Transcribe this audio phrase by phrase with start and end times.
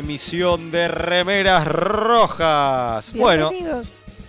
[0.00, 3.12] emisión de Remeras Rojas.
[3.14, 3.50] Bueno,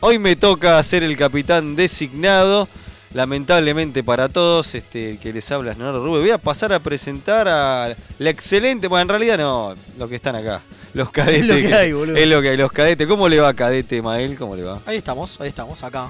[0.01, 2.67] hoy me toca ser el capitán designado.
[3.13, 6.21] Lamentablemente para todos, este, el que les habla es Leonardo Rubio.
[6.21, 10.35] Voy a pasar a presentar a la excelente, bueno, en realidad no, los que están
[10.35, 10.61] acá.
[10.93, 11.41] Los cadetes.
[11.41, 12.17] Es lo que hay, boludo.
[12.17, 13.07] Es lo que hay, los cadetes.
[13.07, 14.37] ¿Cómo le va, cadete Mael?
[14.37, 14.79] ¿Cómo le va?
[14.85, 16.09] Ahí estamos, ahí estamos, acá.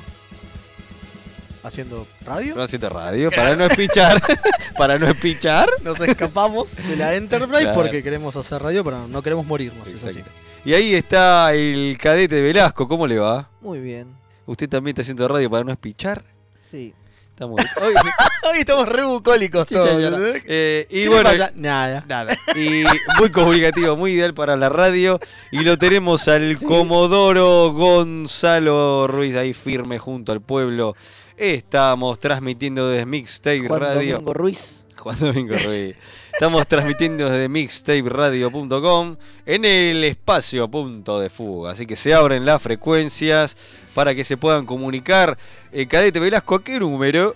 [1.64, 2.56] Haciendo radio.
[2.56, 4.22] No haciendo radio, para no espichar.
[4.78, 5.70] para no espichar.
[5.84, 7.76] Nos escapamos de la Enterprise Claro.
[7.76, 9.88] porque queremos hacer radio, pero no queremos morirnos.
[9.88, 10.24] es así.
[10.66, 13.50] Y ahí está el cadete Velasco, ¿cómo le va?
[13.62, 14.08] Muy bien,
[14.48, 16.24] ¿Usted también está haciendo radio para no espichar?
[16.60, 16.94] sí.
[17.40, 17.54] Bien.
[17.82, 19.90] Hoy- Hoy estamos re bucólicos ¿Qué todos.
[19.90, 20.44] ¿entendés?
[20.48, 21.52] Eh, y ¿Qué le bueno, pasa?
[21.56, 22.06] Nada.
[22.08, 22.38] nada.
[22.56, 22.84] Y
[23.18, 25.20] muy comunicativo, muy ideal para la radio.
[25.52, 30.96] Y lo tenemos al Comodoro Gonzalo Ruiz ahí firme junto al pueblo.
[31.38, 34.16] Estamos transmitiendo desde Mixtape Juan Radio.
[34.16, 34.86] Domingo Ruiz.
[34.98, 35.96] Juan Domingo Ruiz.
[36.32, 39.16] Estamos transmitiendo desde mixtaperadio.com
[39.46, 41.72] en el espacio punto de fuga.
[41.72, 43.58] Así que se abren las frecuencias
[43.94, 45.38] para que se puedan comunicar.
[45.72, 47.36] Eh, Cadete Velasco, ¿a qué número?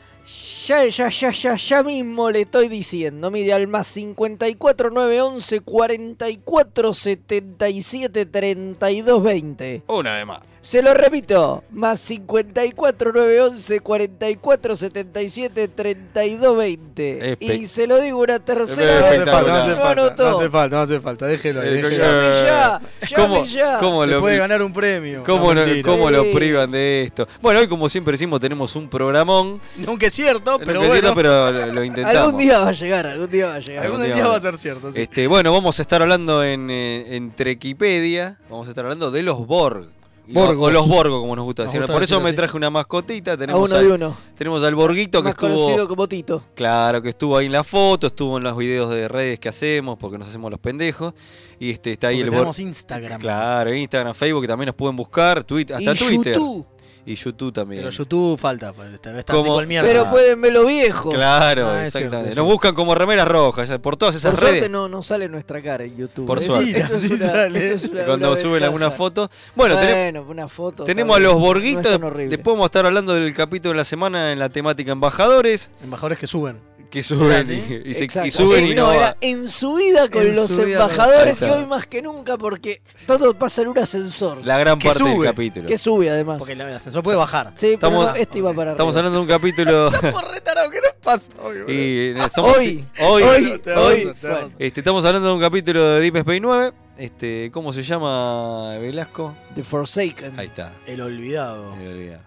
[0.66, 3.30] Ya, ya, ya, ya, ya mismo le estoy diciendo.
[3.30, 9.84] Mire, al más 54 911 44 77 32 20.
[9.88, 10.40] Una de más.
[10.62, 17.38] Se lo repito, más 54 911 44 77 32 20.
[17.38, 19.20] Espe- Y se lo digo una tercera No vez.
[19.20, 20.24] hace falta, no hace no falta, anotó.
[20.24, 21.68] no hace falta, no hace falta, déjelo ahí.
[21.68, 22.04] Eh, déjelo.
[22.04, 22.82] Llame ya,
[23.16, 23.78] ¿Cómo, llame ya.
[23.80, 25.24] cómo Se lo, puede ganar un premio.
[25.24, 26.32] cómo No, lo- cómo lo Sí.
[26.34, 27.28] privan de esto?
[27.44, 29.62] Bueno, hoy como siempre decimos tenemos un programón.
[29.78, 31.52] Nunca es cierto, pero bueno.
[31.52, 32.22] lo, intentamos.
[32.22, 33.86] Algún día va a llegar, algún día va a llegar.
[33.86, 34.92] Algún algún día va a ser cierto.
[34.92, 35.02] sí.
[35.02, 39.24] Este, bueno, vamos a estar hablando en, eh, en Trequipedia, vamos a estar hablando de
[39.24, 39.96] los Borg.
[40.28, 40.70] Borgos.
[40.70, 41.84] O los Borgos, como nos gusta decir.
[41.86, 43.34] Por eso me traje una mascotita.
[43.34, 44.18] A Tenemos, uno al, uno.
[44.36, 45.88] tenemos al Borguito que Más conocido estuvo.
[45.88, 46.44] como Tito.
[46.56, 49.98] Claro, que estuvo ahí en la foto, estuvo en los videos de redes que hacemos,
[49.98, 51.14] porque nos hacemos los pendejos.
[51.60, 52.40] Y este está ahí Porque el Borg.
[52.40, 53.22] tenemos Instagram.
[53.22, 56.34] Claro, Instagram, Facebook, que también nos pueden buscar, Twitter, hasta y Twitter.
[56.34, 56.66] YouTube.
[57.08, 57.84] Y YouTube también.
[57.84, 58.74] Pero YouTube falta.
[58.74, 59.88] pues, Está, Como- tipo el mierda.
[59.88, 61.12] Pero pueden ver lo viejo.
[61.12, 62.36] Claro, Ah, cierto, exactamente.
[62.36, 64.56] Nos buscan como remeras rojas, por todas esas Por redes.
[64.56, 66.26] suerte no, no sale nuestra cara en YouTube.
[66.26, 66.78] Por suerte.
[66.80, 67.60] Eso, es Sí una, sale.
[67.74, 69.30] eso es una- Cuando una suben alguna foto.
[69.56, 70.84] Bueno, tenemos, una foto.
[70.84, 72.00] tenemos a los borguitos.
[72.00, 72.10] No.
[72.10, 75.70] Después vamos a estar hablando del capítulo de la semana en la temática embajadores.
[75.84, 76.58] Embajadores que suben.
[76.90, 77.82] Que suben ¿sí?
[77.86, 78.92] y, y se- y suben y no.
[78.92, 83.34] era en su vida con En los embajadores y hoy más que nunca porque todo
[83.38, 84.46] pasa en un ascensor.
[84.46, 85.68] La gran Que parte del capítulo.
[85.68, 86.38] Que sube además.
[86.40, 87.48] Porque el ascensor puede bajar.
[87.56, 89.08] Sí, pero Estamos- no, este iba para Estamos arriba.
[89.10, 89.92] hablando de un capítulo.
[90.14, 91.32] Por retarado, ¿qué nos pasa?
[91.44, 94.00] hoy, y eh, somos- Hoy, hoy, hoy, Te vamos a- hoy.
[94.00, 96.72] te vamos a- Bueno, este, estamos hablando de un capítulo de Deep Space 9.
[96.98, 99.36] Este, ¿Cómo se llama Velasco?
[99.54, 100.40] The Forsaken.
[100.40, 100.72] Ahí está.
[100.88, 101.76] El olvidado.
[101.76, 102.18] me olvidé.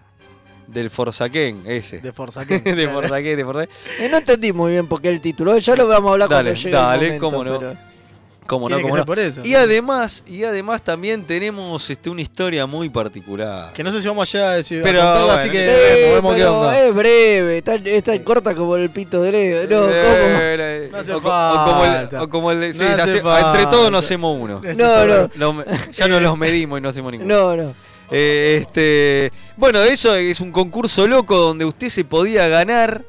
[0.71, 1.99] Del Forsaken, ese.
[1.99, 2.63] De Forsaken.
[2.75, 3.75] de Forsaken, de Forsaken.
[3.99, 5.57] Eh, no entendí muy bien por qué el título.
[5.57, 7.25] Ya lo vamos a hablar Dale, cuando llegue dale, el momento.
[7.29, 7.59] cómo no.
[7.59, 7.89] pero-
[8.47, 8.77] ¿Cómo no?
[8.77, 9.05] Tiene que ¿Cómo ser no?
[9.05, 9.41] por eso.
[9.45, 13.71] Y además, y además también tenemos este, una historia muy particular.
[13.73, 14.81] Que no sé si vamos allá a decir.
[14.81, 15.69] Pero, a bueno, así que sí,
[16.01, 16.83] vemos, vemos qué pero onda.
[16.83, 19.61] es breve, tan- es tan corta como el pito de Leo.
[19.69, 19.91] No, ¿cómo?
[19.93, 22.23] Eh, No hace o, o como el, falta.
[22.23, 23.49] o como el sí, No hace hace- falta.
[23.51, 24.61] entre todos nos hacemos uno.
[24.77, 25.29] No, no.
[25.35, 27.31] Lo- ya no los medimos y no hacemos ninguno.
[27.31, 27.75] No, no.
[28.11, 33.05] Eh, este, bueno, eso es un concurso loco donde usted se podía ganar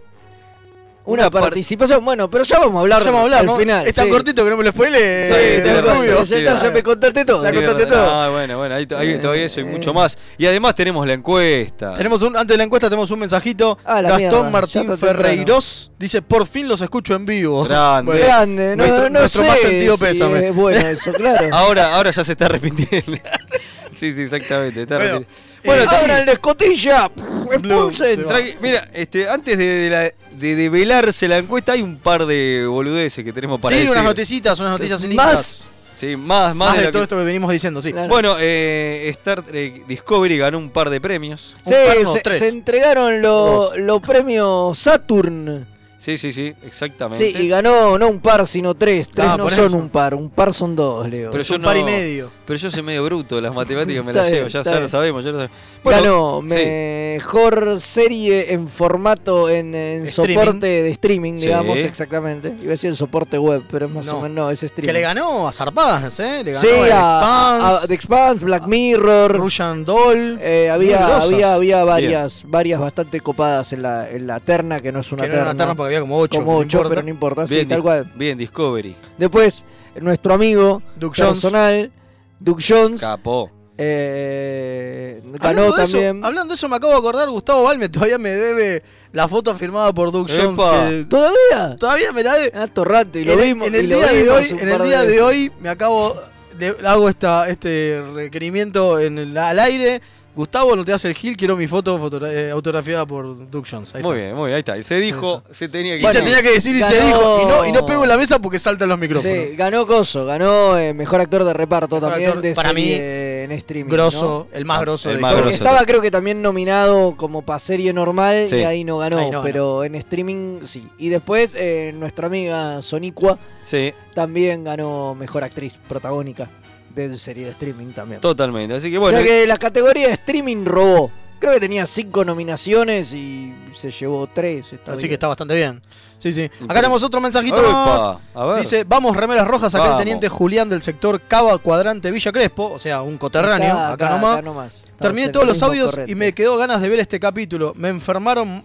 [1.12, 2.04] Una, par- participación.
[2.04, 3.56] Bueno, pero ya vamos a hablar, Ya vamos a hablar, al ¿no?
[3.56, 3.86] final.
[3.86, 4.10] Es tan sí.
[4.10, 5.26] cortito que no me lo spoile.
[5.26, 6.24] Sí, eh, Rubio.
[6.24, 7.42] ya, está, ya me contaste todo.
[7.42, 8.10] Ya contaste todo.
[8.10, 9.66] Ah, bueno, bueno, ahí, ahí todavía eso y eh.
[9.66, 10.16] mucho más.
[10.38, 11.94] Y además tenemos la encuesta.
[11.94, 13.78] Tenemos un, antes de la encuesta tenemos un mensajito.
[13.84, 14.98] Ah, Gastón mierda, Martín.
[14.98, 17.64] Ferreiros dice, por fin los escucho en vivo.
[17.64, 18.12] Grande.
[18.12, 20.48] Bueno, Grande, no, nuestro- no nuestro sé más sentido si pésame.
[20.48, 21.48] es bueno eso, claro.
[21.54, 23.12] Ahora, ahora ya se está arrepintiendo.
[23.96, 24.82] sí, sí, exactamente.
[24.82, 25.10] está Bueno.
[25.16, 25.49] arrepintiendo.
[25.64, 27.10] Bueno, Eh, ¡Abran la escotilla!
[27.52, 28.26] ¡Expulsen!
[28.60, 33.22] Mira, este, antes de, de la- de develarse la encuesta, hay un par de boludeces
[33.24, 33.92] que tenemos para sí, decir.
[33.92, 35.68] unas noticitas, unas noticias sin Más.
[35.94, 37.92] Sí, más, más, Más de, de lo todo que- esto que venimos diciendo, sí.
[37.92, 38.08] Claro.
[38.08, 41.54] Bueno, eh, Star Trek Discovery ganó un par de premios.
[41.66, 42.38] Un Sí, par, no, se, tres.
[42.38, 45.66] se entregaron los los premios Saturn.
[46.00, 47.30] Sí, sí, sí, exactamente.
[47.30, 49.08] Sí, y ganó no un par, sino tres.
[49.10, 49.76] Tres Ah, no son eso.
[49.76, 51.30] un par, un par son dos, Leo.
[51.30, 52.30] Pero Es yo un par y no- medio.
[52.46, 54.88] Pero yo soy medio bruto, las matemáticas me las bien, llevo, ya, ya lo bien.
[54.88, 55.24] sabemos.
[55.24, 55.56] Ya lo sabemos.
[55.84, 56.54] Ganó sí.
[56.54, 61.46] mejor serie en formato en, en soporte de streaming, Sí.
[61.46, 62.48] digamos, exactamente.
[62.60, 64.18] Iba a decir en soporte web, pero es más No.
[64.18, 64.86] o menos no, es streaming.
[64.88, 66.42] Que le ganó a zarpadas, ¿eh?
[66.44, 69.32] Le ganó Sí, a, a, Expanse, a The Expanse, Black Mirror.
[69.36, 70.38] Russian Doll.
[70.40, 75.00] eh, había, había, había varias, varias bastante copadas en la, en la terna, que no
[75.00, 75.50] es una que no era terna.
[75.52, 76.38] una terna porque había como ocho.
[76.44, 78.10] como pero no importa, sí, Bien, tal cual.
[78.14, 78.96] bien, Discovery.
[79.18, 79.64] Después,
[80.00, 81.40] nuestro amigo Duke Jones.
[81.40, 81.92] personal,
[82.38, 83.50] Duke Jones, Capó.
[83.78, 86.24] eh, ganó Hablando de eso- también.
[86.24, 88.82] hablando de eso, me acabo de acordar, Gustavo Balme todavía me debe
[89.12, 90.56] la foto firmada por Duke Jones.
[90.58, 91.76] Que ¿Todavía?
[91.78, 92.52] todavía me la debe.
[92.54, 93.68] Ah, torrante, y lo en, vimos.
[93.68, 95.22] en el día de hoy, un en par el día de veces.
[95.22, 96.14] hoy me acabo
[96.58, 100.00] de, hago esta este requerimiento en el, al aire.
[100.40, 103.94] Gustavo, no te hace el gil, quiero mi foto fotogra- eh, autografiada por Duke Jones.
[103.94, 104.24] Ahí Muy está.
[104.24, 104.82] bien, muy bien, ahí está.
[104.82, 106.24] Se dijo, se tenía que Y se decir.
[106.24, 107.40] tenía que decir y se dijo.
[107.42, 109.36] Y no, y no pego en la mesa porque saltan los micrófonos.
[109.36, 113.44] Sí, ganó Coso, ganó eh, mejor actor de reparto Mejor también actor, de para serie
[113.44, 113.90] en streaming.
[113.92, 115.50] Grosso, el más grosso El de más grosso.
[115.50, 118.56] estaba creo que también nominado como para serie normal Sí.
[118.56, 119.42] y ahí no ganó, Ahí no ganó.
[119.42, 120.88] pero en streaming sí.
[120.98, 126.48] Y después eh, nuestra amiga Sonicua Sí, también ganó mejor actriz protagónica
[126.94, 128.20] de serie de streaming también.
[128.20, 128.74] totalmente.
[128.74, 131.10] Así que o bueno, sea que la categoría de streaming robó.
[131.38, 134.74] Creo que tenía cinco nominaciones y se llevó tres.
[134.74, 135.08] está Así bien.
[135.08, 135.80] que está bastante bien.
[136.18, 136.50] Sí, sí.
[136.64, 138.16] Acá tenemos otro mensajito Epa, más.
[138.34, 138.58] a ver.
[138.60, 139.98] Dice, vamos remeras rojas acá Vamos.
[140.00, 144.74] el teniente Julián del sector Cava Cuadrante Villa Crespo, o sea, un coterráneo, acá, nomás.
[144.84, 147.72] Estamos Terminé en todos los audios y me quedó ganas de ver este capítulo.
[147.74, 148.62] Me enfermaron.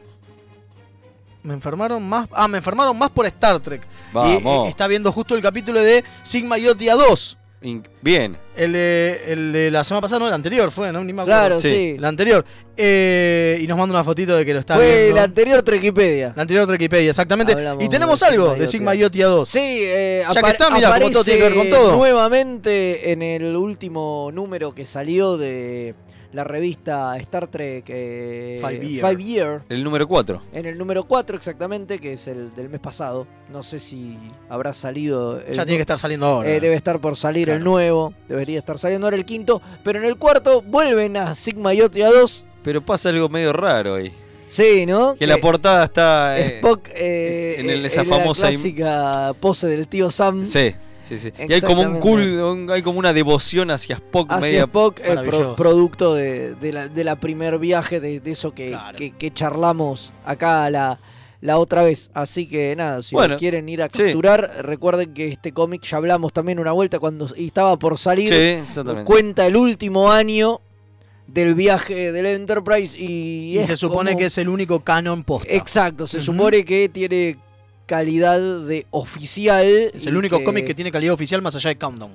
[1.44, 2.28] Me enfermaron más.
[2.34, 3.84] Ah, me enfermaron más por Star Trek.
[3.84, 4.68] Y Vamos.
[4.68, 7.38] eh, está viendo justo el capítulo de Sigma Iotia 2.
[7.66, 8.38] In- Bien.
[8.56, 11.04] El de, el de la semana pasada, no, el anterior fue, ¿no?
[11.04, 11.40] Ni me acuerdo.
[11.40, 11.68] Claro, Sí.
[11.70, 11.96] sí.
[11.98, 12.46] El anterior.
[12.78, 15.16] Eh, y nos manda una fotito de que lo está Fue viendo.
[15.16, 16.34] la anterior Trekipedia.
[16.36, 17.54] La anterior Wikipedia, exactamente.
[17.54, 19.06] Hablamos y tenemos de algo de Sigma Iotia.
[19.24, 19.50] Iotia 2.
[19.50, 21.96] Sí, eh, Ya que está, mira, como todo tiene que ver con todo.
[21.98, 25.96] Nuevamente en el último número que salió de
[26.36, 29.10] la revista Star Trek eh, Five Year.
[29.10, 30.42] Five Year, El número 4.
[30.54, 33.26] en el número 4 exactamente, que es el del mes pasado.
[33.50, 34.18] No sé si
[34.50, 35.40] habrá salido.
[35.40, 36.50] el Ya tiene que estar saliendo ahora.
[36.50, 40.06] eh, debe estar por salir el nuevo, debería estar saliendo ahora el quinto, pero en
[40.06, 42.46] el cuarto vuelven a Sigma Iotia 2.
[42.64, 44.12] Pero pasa algo medio raro ahí.
[44.48, 45.16] Sí, ¿no?
[45.16, 46.38] Que la portada está.
[46.40, 50.46] eh, Spock eh, en el- eh, esa en famosa la clásica pose del tío Sam.
[50.46, 50.74] Sí,
[51.06, 51.32] sí, sí.
[51.48, 51.96] Y hay como un
[52.42, 54.64] un- hay como una devoción hacia Spock Hacia media.
[54.64, 55.56] Spock, el Maravilloso.
[55.56, 58.98] producto de, de la, de la primer viaje, de, de eso que, Claro.
[58.98, 61.00] que, que charlamos acá la,
[61.42, 62.10] la otra vez.
[62.14, 64.04] Así que nada, si Bueno, quieren ir a sí.
[64.04, 68.28] capturar, recuerden que este cómic ya hablamos también una vuelta cuando y estaba por salir.
[68.30, 69.06] Sí, exactamente.
[69.06, 70.62] Cuenta el último año
[71.28, 75.52] del viaje del Enterprise y, se supone como- que es el único canon posta.
[75.52, 76.26] Exacto, se Ujú.
[76.28, 77.38] supone que tiene
[77.86, 79.66] calidad de oficial.
[79.94, 82.12] es el único cómic que tiene calidad oficial más allá de Countdown.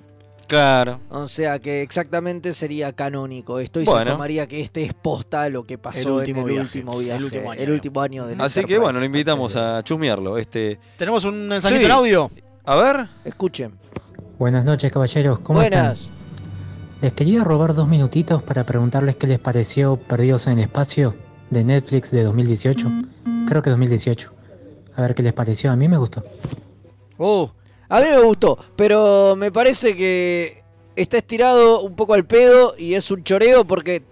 [0.46, 0.98] Claro.
[1.10, 4.04] O sea que exactamente sería canónico esto y Bueno.
[4.06, 6.78] se tomaría que este es posta lo que pasó El último en el viaje.
[6.78, 7.60] último viaje, El último año.
[7.62, 10.38] el último año del Así que bueno, lo invitamos a chusmearlo.
[10.38, 11.86] Este, ¿Tenemos un mensajito Sí.
[11.86, 12.30] en audio?
[12.64, 13.06] a ver.
[13.24, 13.74] Escuchen.
[14.40, 15.38] Buenas noches, caballeros.
[15.38, 16.00] ¿Cómo Buenas.
[16.00, 16.14] están?
[17.02, 21.14] Les quería robar dos minutitos para preguntarles qué les pareció Perdidos en el Espacio
[21.50, 22.90] de Netflix de 2018.
[23.46, 24.32] Creo que 2018.
[24.96, 25.70] A ver qué les pareció.
[25.70, 26.24] A mí me gustó.
[27.18, 27.50] Oh,
[27.88, 30.62] A mí me gustó, pero me parece que
[30.94, 34.02] está estirado un poco al pedo y es un choreo porque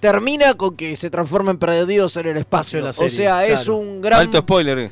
[0.00, 2.78] termina con que se transforma en perdidos en el espacio.
[2.78, 4.90] de la o sea, es un gran Alto spoiler.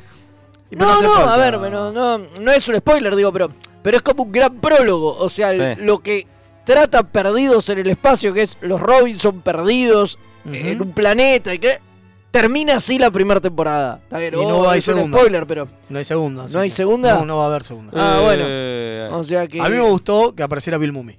[0.70, 3.50] y pero No, no, falta- a ver, no, no, no es un spoiler, digo, pero,
[3.82, 5.16] pero es como un gran prólogo.
[5.18, 5.80] O sea, Sí.
[5.82, 6.26] lo que
[6.64, 11.78] trata perdidos en el espacio, que es los Robinson perdidos en un planeta y que
[12.32, 14.00] termina así la primera temporada.
[14.02, 15.18] Está bien, Y oh, no hay es un segunda.
[15.18, 15.68] spoiler, pero.
[15.88, 16.46] No hay segunda.
[16.52, 17.14] ¿No hay que- segunda?
[17.14, 17.92] No, no va a haber segunda.
[17.94, 18.42] Ah, bueno.
[18.46, 19.60] Eh, O sea que.
[19.60, 21.14] A mí me gustó que apareciera Bill Mummy.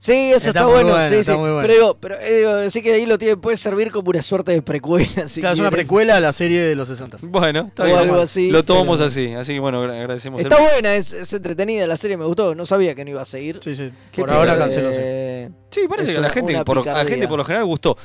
[0.00, 1.38] Sí, eso Está está, muy bueno, bueno, sí, está sí.
[1.38, 1.62] muy bueno.
[1.62, 4.52] Pero digo, pero eh, digo, sí que ahí lo tiene, puede servir como una suerte
[4.52, 5.08] de precuela.
[5.26, 7.16] Si Claro, es una precuela a la serie de los 60.
[7.22, 7.98] Bueno, está O bien.
[7.98, 9.32] algo así, Lo tomamos pero- así.
[9.34, 10.40] Así que bueno, agra- agradecemos.
[10.40, 12.54] el- Está buena, es, es entretenida la serie, me gustó.
[12.54, 13.58] No sabía que no iba a seguir.
[13.60, 13.90] Sí, sí.
[14.12, 14.92] ¿Qué Por ahora canceló.
[14.92, 14.98] sí.
[15.02, 17.64] eh, Sí, parece Es que a la gente, por, a la gente por lo general
[17.66, 17.96] gustó.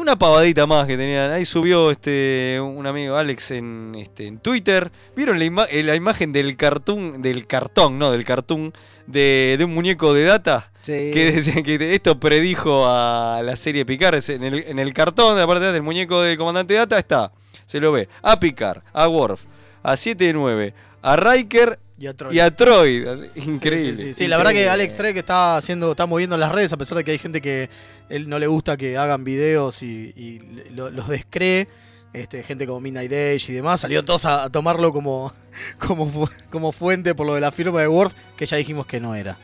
[0.00, 1.30] Una pavadita más que tenían.
[1.30, 4.90] Ahí subió este un amigo Alex en, este, en Twitter.
[5.14, 8.72] ¿Vieron la, ima- eh, la imagen del cartoon, del cartón, no, del cartoon
[9.06, 10.70] de, de un muñeco de data?
[10.80, 11.10] Sí.
[11.12, 14.18] Que decían que esto predijo a la serie Picard.
[14.30, 16.98] En el, en el cartón, de la parte de atrás del muñeco del comandante Data,
[16.98, 17.32] está.
[17.66, 18.08] Se lo ve.
[18.22, 19.44] A Picard, a Worf,
[19.82, 22.34] a 7 de 9, a Riker Y a Troy.
[22.36, 23.04] y a Troy.
[23.34, 23.94] Sí, Increíble.
[23.96, 24.26] Sí, sí, sí.
[24.28, 24.68] la verdad que.
[24.68, 27.40] Alex Trek está haciendo, está moviendo en las redes, a pesar de que hay gente
[27.40, 27.70] que
[28.08, 30.40] él no le gusta que hagan videos y, y
[30.70, 31.68] lo- los descree.
[32.12, 35.32] Este, gente como Midnight Age y demás, salieron todos a, a tomarlo como,
[35.78, 39.14] como, como fuente por lo de la firma de Worf, que ya dijimos que no
[39.14, 39.38] era.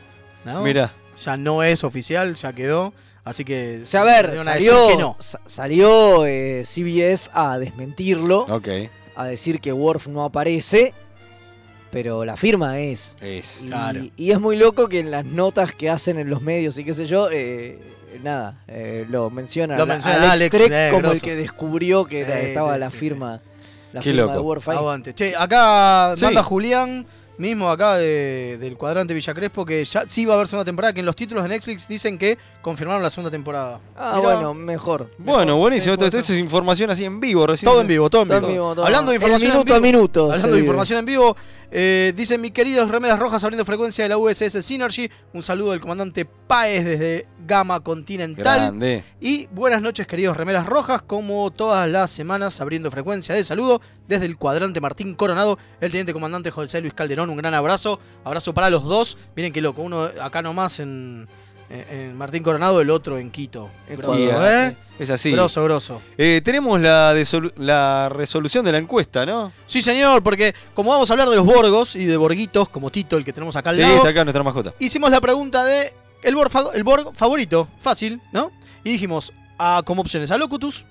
[0.45, 0.61] ¿no?
[0.61, 0.93] Mirá.
[1.23, 2.93] Ya no es oficial, ya quedó.
[3.23, 3.81] Así que.
[3.83, 5.15] O sea, a ver, a salió, que no.
[5.19, 8.67] sa- salió eh, CBS a desmentirlo, Ok.
[9.15, 10.93] a decir que Worf no aparece,
[11.91, 13.17] pero la firma es.
[13.21, 13.61] Es.
[13.61, 14.01] Y, Claro.
[14.15, 16.93] y es muy loco que en las notas que hacen en los medios y qué
[16.93, 17.79] sé yo, eh,
[18.23, 21.25] nada, eh, lo menciona, Lo menciona Alex, Trek eh, como el grosso.
[21.25, 23.41] que descubrió que era- Sí, estaba sí, la sí, firma,
[23.93, 24.33] la Qué firma loco.
[24.33, 24.77] de Worf ahí.
[24.77, 25.13] Aguante.
[25.13, 26.25] Che, acá Sí.
[26.25, 27.05] manda Julián,
[27.39, 30.93] mismo acá de- del cuadrante Villa Crespo, que ya sí va a haber segunda temporada,
[30.93, 33.79] que en los títulos de Netflix dicen que confirmaron la segunda temporada.
[33.97, 34.33] Ah, Mirá.
[34.35, 35.09] bueno, mejor.
[35.17, 35.93] Bueno, Mejor, buenísimo.
[35.93, 37.71] Esto, esto es información así en vivo recién.
[37.71, 38.47] Todo en vivo, todo en Todo vivo.
[38.49, 38.85] en vivo, todo.
[38.85, 40.23] Hablando de El información minuto en vivo, a minuto.
[40.25, 40.65] Hablando de vive.
[40.65, 41.37] información en vivo,
[41.71, 45.09] eh, dicen mis queridos remeras rojas abriendo frecuencia de la USS Synergy.
[45.33, 48.43] Un saludo del comandante Páez desde Gama Continental.
[48.43, 49.03] Grande.
[49.21, 54.25] Y buenas noches, queridos remeras rojas, como todas las semanas abriendo frecuencia de saludo desde
[54.25, 57.29] el cuadrante Martín Coronado, el teniente comandante José Luis Calderón.
[57.29, 59.17] Un gran abrazo, abrazo para los dos.
[59.35, 61.27] Miren qué loco, uno acá nomás en,
[61.69, 63.69] en- en Martín Coronado, el otro en Quito.
[63.87, 64.43] Grosso.
[64.45, 64.75] ¿eh?
[64.97, 65.31] Es así.
[65.31, 66.01] Grosso, grosso.
[66.17, 69.53] Eh, tenemos la, resolución de la encuesta, ¿no?
[69.67, 73.15] Sí, señor, porque como vamos a hablar de los Borgos y de Borguitos, como Tito,
[73.15, 74.73] el que tenemos acá al Sí, lado, está acá nuestra mascota.
[74.79, 78.51] hicimos la pregunta de el Borg, el Borg favorito, fácil, ¿no?
[78.83, 80.85] Y dijimos a, como opciones a Locutus,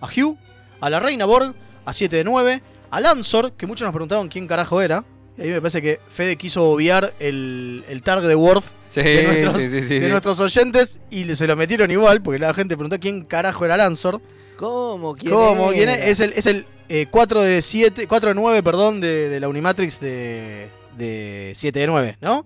[0.00, 0.38] a Hugh,
[0.80, 4.46] a la Reina Borg, a 7 de 9, a Lansor, que muchos nos preguntaron quién
[4.46, 5.04] carajo era.
[5.38, 9.22] Y ahí me parece que Fede quiso obviar el, el tag de Worf Sí, de,
[9.22, 10.08] nuestros, sí, sí, sí, de sí.
[10.10, 14.20] nuestros oyentes y se lo metieron igual, porque la gente preguntó quién carajo era Lansor.
[14.56, 15.14] ¿Cómo?
[15.14, 15.68] ¿Quién ¿Cómo?
[15.70, 15.94] ¿Quién era?
[16.04, 16.18] es?
[16.18, 19.48] Es el, es el eh, 4 de 7, 4 de 9, perdón, de, de la
[19.48, 20.68] Unimatrix de,
[20.98, 22.44] de 7 de 9, ¿no?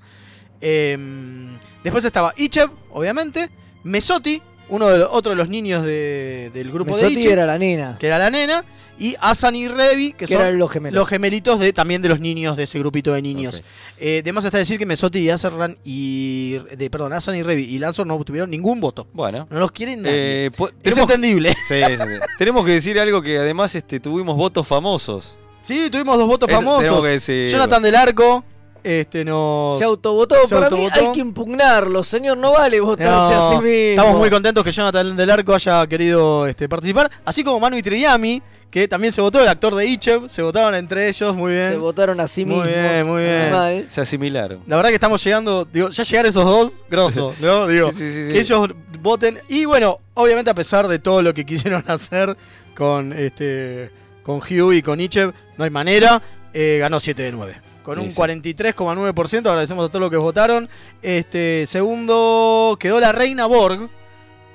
[0.60, 3.50] Em, después estaba Ichev, obviamente,
[3.82, 7.46] Mesotti, uno de los, otro de los niños de- del grupo Mesotti de Ichev, era
[7.46, 8.64] la nena, que era la nena,
[8.98, 10.94] y Asan y Revi, que, son eran los gemelos.
[10.94, 13.56] los gemelitos de, también de los niños, de ese grupito de niños.
[13.56, 13.64] Ok.
[13.98, 16.58] Eh, además está decir que Mesotti y Azerran y...
[16.76, 19.06] De, perdón, Asan y Revi y Lanzor no tuvieron ningún voto.
[19.12, 19.46] Bueno.
[19.50, 20.46] No los quieren nadie.
[20.46, 20.50] Eh,
[20.82, 21.54] es entendible.
[21.68, 22.04] sí, sí, sí.
[22.38, 25.36] tenemos que decir algo que además este, tuvimos votos famosos.
[25.62, 27.02] Sí, tuvimos dos votos famosos.
[27.02, 27.50] que decir.
[27.50, 28.44] Jonathan del Arco
[28.84, 29.78] este, nos...
[29.78, 30.46] Se autovotó.
[30.46, 31.00] Se Para autovotó.
[31.00, 32.36] mí hay que impugnarlo, señor.
[32.36, 33.68] No vale votarse No, a sí mismo.
[33.70, 37.10] Estamos muy contentos que Jonathan del Arco haya querido este, participar.
[37.24, 38.42] Así como Manu Triami,
[38.74, 40.28] que también se votó, el actor de Ichev.
[40.28, 41.68] Se votaron entre ellos, muy bien.
[41.68, 42.74] Se votaron a sí Muy mismos.
[42.74, 43.52] bien, muy bien.
[43.52, 43.84] Mal.
[43.88, 44.62] Se asimilaron.
[44.66, 47.68] La verdad que estamos llegando, digo, ya llegar esos dos, grosso, ¿no?
[47.68, 48.32] Digo, Sí, sí, sí, sí.
[48.32, 48.68] que ellos
[49.00, 49.38] voten.
[49.48, 52.36] Y bueno, obviamente a pesar de todo lo que quisieron hacer
[52.74, 53.92] con este
[54.24, 56.20] con Hugh y con Ichev, no hay manera.
[56.52, 57.60] eh, ganó 7 de 9.
[57.84, 58.16] Con un sí.
[58.20, 59.46] 43,9%.
[59.46, 60.68] Agradecemos a todos los que votaron.
[61.00, 63.88] Este segundo quedó la Reina Borg.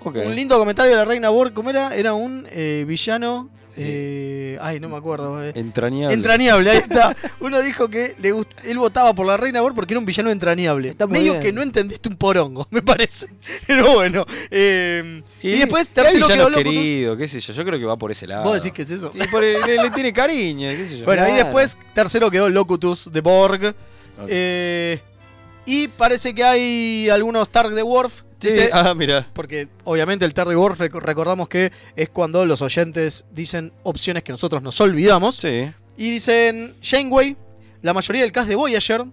[0.04, 1.54] Un lindo comentario de la Reina Borg.
[1.54, 1.96] ¿Cómo era?
[1.96, 3.50] Era un eh, villano.
[3.82, 5.44] Eh, ay, no me acuerdo.
[5.44, 5.52] eh.
[5.56, 6.14] Entrañable.
[6.14, 7.16] Entrañable, ahí está.
[7.40, 10.30] Uno dijo que le gust- él votaba por la Reina Borg porque era un villano
[10.32, 10.90] entrañable.
[10.90, 11.44] Está muy Medio bien.
[11.44, 13.28] que no entendiste un porongo, me parece.
[13.68, 14.26] Pero bueno.
[14.52, 16.64] eh, y, después, tercero quedó Locutus.
[16.74, 17.54] querido, qué sé yo.
[17.54, 18.44] Yo creo que va por ese lado.
[18.44, 19.12] ¿Vos decís que es eso?
[19.14, 21.06] Y por el- le, le tiene cariño, qué sé yo.
[21.06, 21.46] Bueno, ahí Claro.
[21.46, 23.74] después, tercero quedó Locutus de Borg.
[24.28, 25.00] Eh,
[25.66, 28.24] y parece que hay algunos Targ de Worf.
[28.40, 29.28] Sí, Dice- ah, mira.
[29.34, 34.62] Porque obviamente el Worf rec- recordamos que es cuando los oyentes dicen opciones que nosotros
[34.64, 35.36] nos olvidamos.
[35.36, 35.70] Sí.
[35.98, 37.36] Y dicen Janeway,
[37.82, 39.04] la mayoría del cast de Voyager,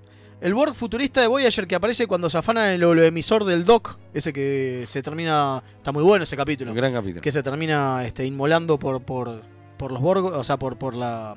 [0.41, 4.33] el Borg futurista de Voyager que aparece cuando se afana el holoemisor del Doc, ese
[4.33, 7.23] que se termina, está muy bueno ese capítulo, Un gran capítulo.
[7.23, 9.43] que se termina este, inmolando por, por,
[9.77, 11.35] por los Borg, o sea, por, por la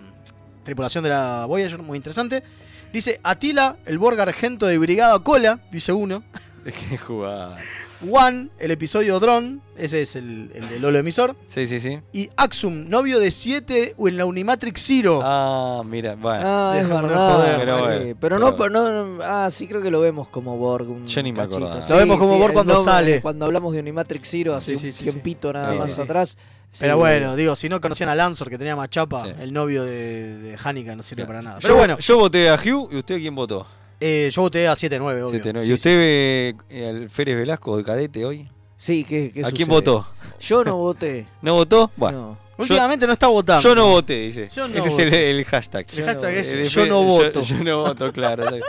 [0.63, 2.43] tripulación de la Voyager, muy interesante.
[2.93, 6.23] Dice Atila, el Borg argento de Brigada Cola, dice uno.
[6.65, 7.57] Es que jugar.
[8.09, 11.35] One, el episodio Drone, ese es el, el del holoemisor.
[11.47, 11.99] Sí, sí, sí.
[12.13, 15.19] Y Axum, novio de 7 en la Unimatrix Zero.
[15.21, 16.41] Ah, mira, bueno.
[16.45, 17.35] Ah, es Déjame verdad.
[17.35, 17.81] joder, pero sí.
[17.83, 20.89] bueno, pero no, pero no, no- Ah, sí, creo que lo vemos como Borg.
[20.89, 21.81] un Yo ni me acordaba.
[21.89, 23.21] Lo vemos como Borg cuando sale.
[23.21, 26.01] Cuando hablamos de Unimatrix Zero hace Sí, sí, un tiempito nada Sí, más sí, sí.
[26.01, 26.37] atrás.
[26.79, 29.31] Pero bueno, digo, si no conocían a Lansor, que tenía más chapa, Sí.
[29.41, 31.57] el novio de, de Hanika no sirve para nada.
[31.59, 33.65] Yo, Pero bueno, yo voté a Hugh y usted quién votó.
[33.99, 35.63] Eh, yo voté a 7-9, obvio.
[35.63, 35.97] ¿Y usted sí.
[35.97, 38.49] ve eh, al Férez Velasco de cadete hoy?
[38.77, 40.07] Sí, ¿qué, qué ¿A quién votó?
[40.39, 41.25] Yo no voté.
[41.41, 41.91] ¿No votó?
[41.97, 42.19] Bueno.
[42.19, 42.48] No.
[42.59, 43.61] Últimamente no está votando.
[43.61, 44.49] Yo no voté, dice.
[44.55, 45.85] Yo no Ese es el, el hashtag.
[45.95, 47.41] El hashtag es Eh, yo no voto.
[47.41, 48.43] Yo, yo no voto, claro.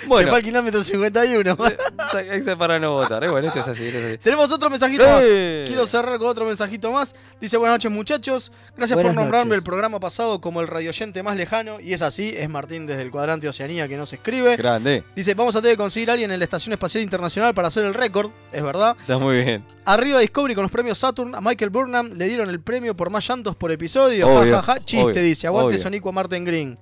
[0.00, 1.56] Se bueno, fue al kilómetro 51.
[2.32, 3.22] ese es para no votar.
[3.24, 3.86] eh, Bueno, esto es así.
[3.86, 4.18] esto es así.
[4.18, 5.20] Tenemos otro mensajito más.
[5.66, 7.14] Quiero cerrar con otro mensajito más.
[7.40, 8.52] Dice, buenas noches muchachos.
[8.76, 9.58] Gracias Buenas por nombrarme noches.
[9.58, 11.78] el programa pasado como el radioyente más lejano.
[11.80, 14.56] Y es así, es Martín desde el cuadrante Oceanía que no se escribe.
[14.56, 15.04] Grande.
[15.14, 17.84] Dice, vamos a tener que conseguir a alguien en la Estación Espacial Internacional para hacer
[17.84, 18.30] el récord.
[18.52, 18.96] Es verdad.
[19.00, 19.64] Está muy bien.
[19.84, 21.34] Arriba Discovery con los premios Saturn.
[21.36, 24.26] A Michael Burnham le dieron el premio por más llantos por episodio.
[24.26, 24.84] Obvio, ja, ja, ja.
[24.84, 25.46] Chiste, obvio, dice.
[25.46, 25.78] Aguante.
[25.78, 26.78] Sonico Martin Green.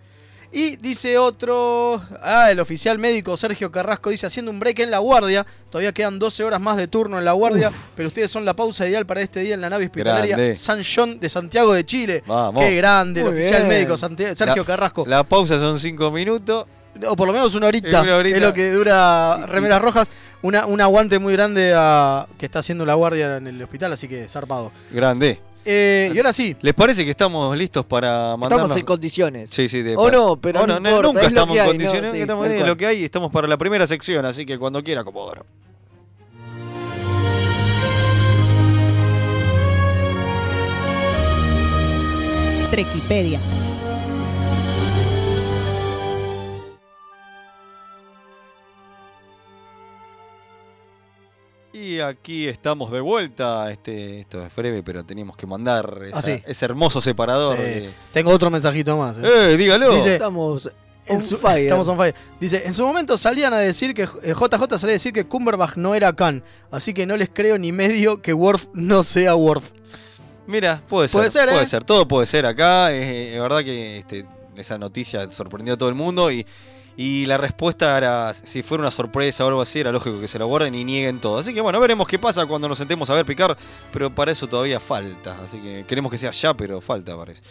[0.57, 2.01] Y dice otro.
[2.23, 5.45] Ah, el oficial médico Sergio Carrasco dice: haciendo un break en la guardia.
[5.69, 7.73] Todavía quedan 12 horas más de turno en la guardia.
[7.97, 10.55] Pero ustedes son la pausa ideal para este día en la nave hospitalaria Grande.
[10.55, 12.23] San John de Santiago de Chile.
[12.25, 12.63] Vamos.
[12.65, 13.69] Qué grande, el oficial bien.
[13.69, 15.05] médico Sergio La- Carrasco.
[15.09, 16.67] La pausa son cinco minutos.
[17.05, 18.03] O por lo menos una horita.
[18.03, 18.37] Una horita.
[18.37, 20.09] Es lo que dura Remeras Rojas.
[20.43, 24.07] Una, un aguante muy grande a- que está haciendo la guardia en el hospital, así
[24.07, 24.71] que zarpado.
[24.93, 25.41] Grande.
[25.67, 28.67] Eh, y ahora sí, ¿Les parece que estamos listos para mandarnos?
[28.67, 29.51] Estamos en condiciones.
[29.51, 31.59] Sí, sí, de O no, pero O no no, importa, nunca es lo estamos que
[31.59, 32.11] en hay, condiciones.
[32.11, 32.13] ¿no?
[32.13, 33.05] Sí, estamos en lo que hay.
[33.05, 35.47] Estamos para la primera sección, así que cuando quiera, Comodoro.
[42.71, 43.39] Trequipedia.
[51.95, 53.71] Y aquí estamos de vuelta.
[53.71, 56.43] Este, esto es breve, pero teníamos que mandar esa- Ah, sí.
[56.47, 57.57] ese hermoso separador.
[57.57, 57.63] Sí.
[57.63, 59.19] de- tengo otro mensajito más.
[59.19, 59.23] eh.
[59.53, 59.95] ¡Eh, dígalo!
[59.95, 60.71] Dice- Estamos
[61.07, 61.65] En su- fire.
[61.65, 62.15] Estamos on fire.
[62.41, 65.77] Dice, en su momento salían a decir que eh, JJ salía a decir que Cumberbatch
[65.77, 69.71] no era Khan, así que no les creo ni medio que Worf no sea Worf.
[70.47, 71.19] Mira, puede ser.
[71.21, 71.67] Puede ser, puede ¿eh?
[71.67, 71.85] ser.
[71.85, 72.93] Todo puede ser acá.
[72.93, 74.25] Es, es verdad que este,
[74.57, 76.47] esa noticia sorprendió a todo el mundo y,
[76.97, 80.39] y la respuesta era, si fuera una sorpresa o algo así, era lógico que se
[80.39, 81.39] la guarden y nieguen todo.
[81.39, 83.57] Así que bueno, veremos qué pasa cuando nos sentemos a ver picar,
[83.93, 85.39] pero para eso todavía falta.
[85.43, 87.43] Así que queremos que sea ya, pero falta parece.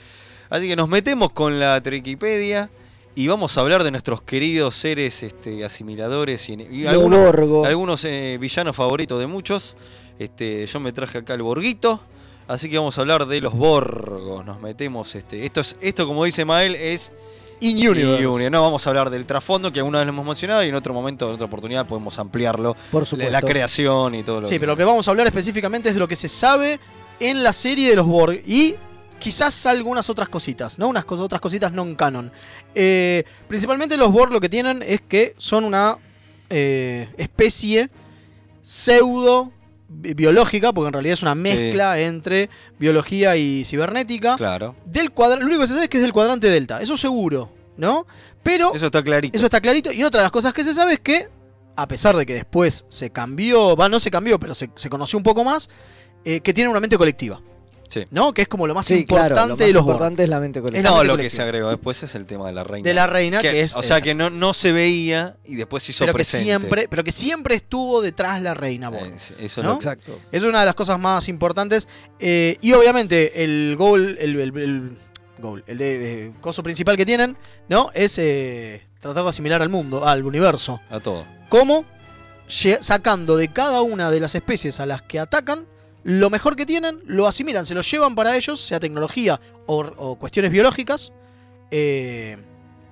[0.50, 2.70] Así que nos metemos con la Trequipedia
[3.16, 9.20] y vamos a hablar de nuestros queridos seres este, asimiladores y, algunos eh, villanos favoritos
[9.20, 9.76] de muchos.
[10.20, 12.02] Este, yo me traje acá el Borguito.
[12.48, 14.46] Así que vamos a hablar de los Borgos.
[14.46, 15.16] Nos metemos.
[15.16, 17.12] Este, esto, es, esto como dice Mael, es
[17.64, 18.26] In Universe.
[18.28, 18.52] Union.
[18.52, 20.94] No, vamos a hablar del trasfondo que alguna vez lo hemos mencionado y en otro
[20.94, 22.76] momento, en otra oportunidad, podemos ampliarlo.
[22.92, 23.32] Por supuesto.
[23.32, 26.00] la creación y todo lo Sí, pero lo que vamos a hablar específicamente es de
[26.00, 26.80] lo que se sabe
[27.20, 28.76] en la serie de los Borg y
[29.20, 30.90] quizás algunas otras cositas, ¿no?
[30.90, 32.30] Unas cos- otras cositas non canon.
[32.76, 35.98] Eh, principalmente los Borg lo que tienen es que son una
[36.50, 37.90] eh, especie
[38.62, 39.52] pseudo
[39.94, 44.36] biológica, porque en realidad es una mezcla entre biología y cibernética.
[44.36, 44.76] Claro.
[44.86, 47.50] Del cuadra- lo único que se sabe es que es del cuadrante delta, eso seguro,
[47.78, 48.06] ¿no?
[48.44, 49.36] Pero Eso está clarito.
[49.38, 49.92] eso está clarito.
[49.92, 51.30] Y otra de las cosas que se sabe es que,
[51.76, 55.18] a pesar de que después se cambió, va, no se cambió, pero se, se conoció
[55.18, 55.70] un poco más,
[56.26, 57.42] eh, que tiene una mente colectiva.
[57.88, 58.06] Sí.
[58.12, 58.34] ¿No?
[58.34, 59.94] Que es como lo más Sí, importante claro, lo más de los Borg.
[59.96, 60.90] importante es la mente Es colectiva.
[60.90, 62.88] no, mente lo que se agregó después es el tema de la reina.
[62.88, 63.76] De la reina, que, es.
[63.76, 66.46] O sea, que no, no se veía y después se hizo pero que presente.
[66.46, 69.06] siempre, pero que siempre estuvo detrás la reina Borg.
[69.06, 69.74] Eh, sí, eso es ¿no?
[69.74, 70.20] lo que- Exacto.
[70.32, 71.88] Es una de las cosas más importantes.
[72.20, 74.98] eh, y obviamente el goal, el, el- el
[75.40, 77.38] goal, el de, eh, coso principal que tienen,
[77.70, 77.92] ¿no?
[77.94, 80.80] Es eh, tratar de asimilar al mundo, al universo.
[80.90, 81.26] a todo.
[81.50, 81.86] ¿Cómo?
[82.82, 85.66] Sacando de cada una de las especies a las que atacan
[86.04, 90.16] lo mejor que tienen, lo asimilan, se lo llevan para ellos, sea tecnología o, o
[90.16, 91.12] cuestiones biológicas,
[91.72, 92.38] eh,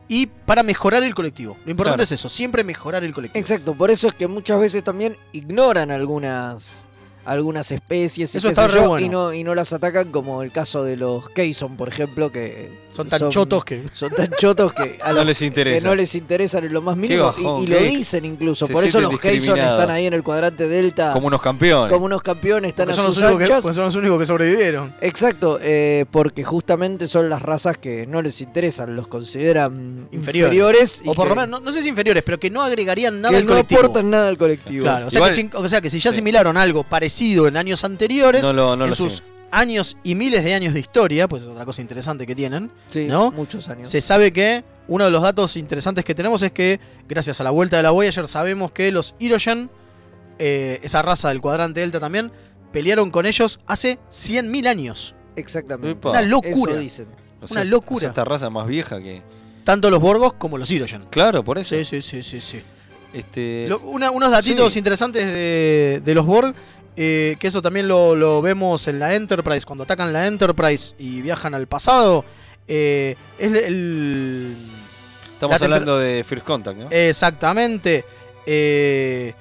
[0.07, 1.55] y para mejorar el colectivo.
[1.65, 2.03] Lo importante Claro.
[2.03, 3.39] es eso, siempre mejorar el colectivo.
[3.39, 6.85] Exacto, por eso es que muchas veces también ignoran algunas
[7.23, 9.05] algunas especies Eso qué está sé re yo, bueno.
[9.05, 12.71] y no y no las atacan como el caso de los Keyson, por ejemplo, que
[12.91, 13.83] Son tan chotos que...
[13.93, 15.87] son tan chotos que a No los- les que interesa.
[15.87, 18.67] no les interesan en lo más mínimo bajón, y, y lo dicen incluso.
[18.67, 19.71] se Por eso los discriminados.
[19.79, 21.91] están ahí en el cuadrante delta Como unos campeones.
[21.91, 24.25] como unos campeones, están Porque son, los sus únicos que, porque son los únicos que
[24.25, 24.93] sobrevivieron.
[25.01, 31.01] Exacto, eh, porque justamente son las razas que no les interesan, los consideran Inferiores.
[31.05, 33.31] O por que- lo menos, no, no sé si inferiores, pero que no agregarían nada
[33.31, 33.79] que al no colectivo.
[33.81, 34.83] aportan nada al colectivo.
[34.83, 36.15] Claro, o sea, Igual- que si, o sea que si ya Sí.
[36.15, 39.30] asimilaron algo parecido en años anteriores, No lo, no en lo sus siguen.
[39.51, 43.05] Años y miles de años de historia, pues es otra cosa interesante que tienen, Sí,
[43.07, 43.31] ¿no?
[43.31, 43.89] muchos años.
[43.89, 47.51] se sabe que uno de los datos interesantes que tenemos es que, gracias a la
[47.51, 49.69] vuelta de la Voyager, sabemos que los Hirogen,
[50.39, 52.31] eh, esa raza del cuadrante Delta también,
[52.71, 55.15] pelearon con ellos hace 100.000 años.
[55.35, 55.91] Exactamente.
[55.91, 56.09] Epa.
[56.11, 56.71] Una locura.
[56.73, 57.07] Eso dicen.
[57.41, 57.97] O una locura.
[57.97, 59.21] o sea, esta raza más vieja que.
[59.63, 61.03] Tanto los Borgos como los Hirogen.
[61.09, 61.75] Claro, por eso.
[61.75, 62.61] Sí, sí, sí, sí, sí.
[63.13, 64.79] Este, Lo- una- unos datitos sí.
[64.79, 66.55] interesantes de, de los Borg,
[66.95, 71.21] eh, que eso también lo, lo vemos en la Enterprise, cuando atacan la Enterprise y
[71.21, 72.25] viajan al pasado.
[72.67, 74.55] eh, es el,
[75.33, 76.87] estamos la hablando de First Contact, ¿no?
[76.91, 78.03] Exactamente.
[78.45, 79.33] eh,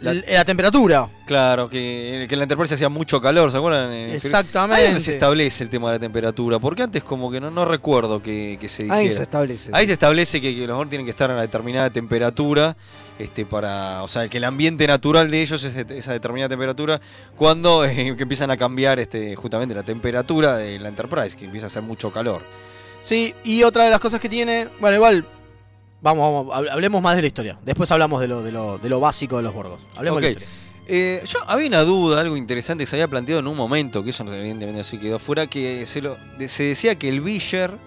[0.00, 1.08] La- temperatura.
[1.26, 3.90] Claro, que, que en la Enterprise hacía mucho calor, ¿se acuerdan?
[3.92, 4.76] Exactamente.
[4.76, 7.50] Ahí es donde se establece el tema de la temperatura, porque antes como que no,
[7.50, 8.98] no recuerdo que, que se dijera.
[9.00, 9.70] Ahí se establece.
[9.72, 12.76] Ahí se establece que, que los Borg tienen que estar a una determinada temperatura,
[13.18, 17.00] este, para, o sea, que el ambiente natural de ellos es de- esa determinada temperatura,
[17.36, 21.66] cuando eh, que empiezan a cambiar este, justamente la temperatura de la Enterprise, que empieza
[21.66, 22.42] a hacer mucho calor.
[23.00, 24.68] Sí, y otra de las cosas que tiene.
[24.80, 25.26] Bueno, igual.
[26.02, 27.58] Vamos, vamos, hab- hablemos más de la historia.
[27.64, 29.80] Después hablamos de lo, de lo, de lo básico de los Borgos.
[29.96, 30.34] Hablemos de Ok.
[30.36, 30.48] la historia.
[30.86, 34.10] Eh, yo había una duda, algo interesante que se había planteado en un momento, que
[34.10, 37.78] eso evidentemente así quedó fuera, que se, lo, de- se decía que el Villar,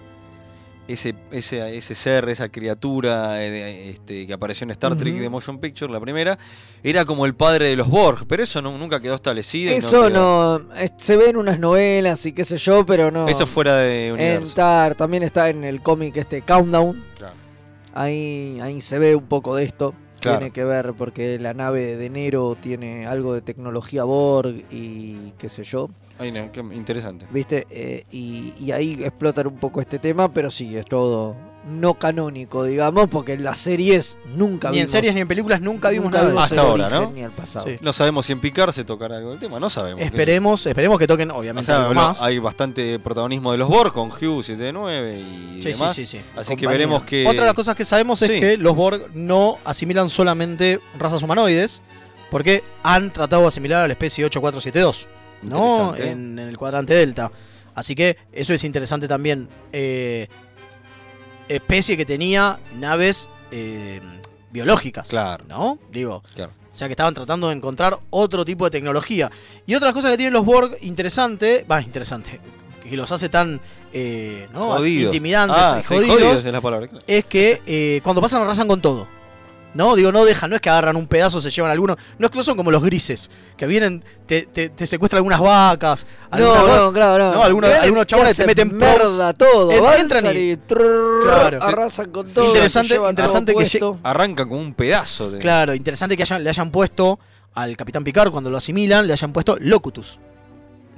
[0.88, 5.58] ese, ese, ese ser, esa criatura eh, este, que apareció en Star Trek de Motion
[5.58, 6.38] Picture, la primera,
[6.82, 9.72] era como el padre de los Borg, pero eso no- nunca quedó establecido.
[9.74, 10.68] Eso quedó- no.
[10.96, 13.28] Se ve en unas novelas y qué sé yo, pero no.
[13.28, 14.54] Eso fuera de en universo.
[14.54, 17.04] Tar- también está en el cómic este Countdown.
[17.16, 17.34] Claro.
[17.94, 19.94] Ahí, ahí se ve un poco de esto.
[20.20, 20.38] Claro.
[20.38, 25.48] Tiene que ver porque la nave de Nero tiene algo de tecnología Borg y qué
[25.48, 25.90] sé yo.
[26.18, 27.26] Ay, no, qué interesante.
[27.30, 27.66] ¿Viste?
[27.70, 31.36] Eh, y, y ahí explotan un poco este tema, pero sí, es todo
[31.68, 34.90] no canónico, digamos, porque en las series nunca Ni en vimos.
[34.90, 36.54] series ni en películas nunca vimos nunca nada de vimos eso.
[36.54, 37.10] Hasta el ahora, origen ¿no?
[37.14, 37.66] Ni el pasado.
[37.66, 37.76] Sí.
[37.82, 40.00] No sabemos si en Picar se tocará algo del tema, no sabemos.
[40.00, 42.22] Esperemos, esperemos que toquen, O obviamente, sea, algo no, más.
[42.22, 45.94] hay bastante protagonismo de los Borg con Hugh 79 y Sí, sí, demás.
[45.94, 46.20] sí, sí.
[46.36, 47.26] Así que veremos que.
[47.26, 48.40] Otra de las cosas que sabemos es Sí.
[48.40, 51.82] que los Borg no asimilan solamente razas humanoides,
[52.30, 55.06] porque han tratado de asimilar a la especie 8472,
[55.42, 55.94] ¿no?
[55.96, 57.30] En, en el cuadrante delta.
[57.74, 59.48] Así que eso es interesante también.
[59.72, 60.26] Eh,
[61.48, 64.00] especie que tenía naves eh,
[64.50, 65.44] biológicas, Claro.
[65.48, 65.78] ¿no?
[65.90, 66.52] Digo, Claro.
[66.72, 69.30] o sea que estaban tratando de encontrar otro tipo de tecnología.
[69.66, 72.40] Y otra cosa que tienen los Borg interesante, va, interesante,
[72.82, 73.60] que los hace tan
[73.92, 74.66] eh, ¿no?
[74.76, 75.14] Jodidos.
[75.14, 76.88] intimidantes Ah, y sí, jodidos, es la palabra.
[76.88, 77.04] claro.
[77.06, 79.06] es que eh, cuando pasan arrasan con todo.
[79.74, 81.96] No, digo, no dejan, no es que agarran un pedazo, se llevan alguno.
[82.18, 85.40] No es que no son como los grises, que vienen, te, te, te secuestran algunas
[85.40, 86.06] vacas.
[86.32, 87.34] No, no, claro, no.
[87.34, 89.70] No, algunos- algunos y chabones te meten merda todo.
[89.70, 91.58] En- entran y- y, trrr, Claro.
[91.62, 92.46] arrasan con todo.
[92.46, 93.98] Interesante- todo interesante que puesto.
[94.02, 95.38] Arranca como un pedazo de.
[95.38, 97.18] Claro, interesante que hayan- le hayan puesto
[97.54, 100.18] al Capitán Picard, cuando lo asimilan, le hayan puesto Locutus.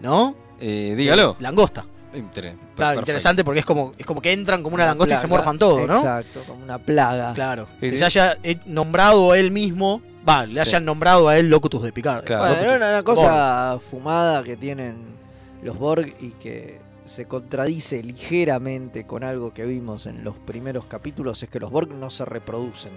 [0.01, 0.35] ¿no?
[0.61, 1.37] Eh, dígalo.
[1.41, 1.85] Langosta.
[2.15, 3.01] Inter- Claro, perfecto.
[3.01, 5.59] interesante porque es como, es como que entran como una Una langosta y se morfan
[5.59, 5.97] todo, ¿no?
[5.99, 7.33] Exacto, como una plaga.
[7.35, 7.67] Claro.
[7.81, 10.71] Que se haya eh, nombrado él mismo, va, le Sí.
[10.71, 12.25] hayan nombrado a él Locutus de Picard.
[12.25, 12.43] Claro.
[12.45, 12.77] Bueno, Locutus.
[12.77, 14.97] era una cosa fumada que tienen
[15.63, 21.43] los Borg y que se contradice ligeramente con algo que vimos en los primeros capítulos,
[21.43, 22.93] es que los Borg no se reproducen,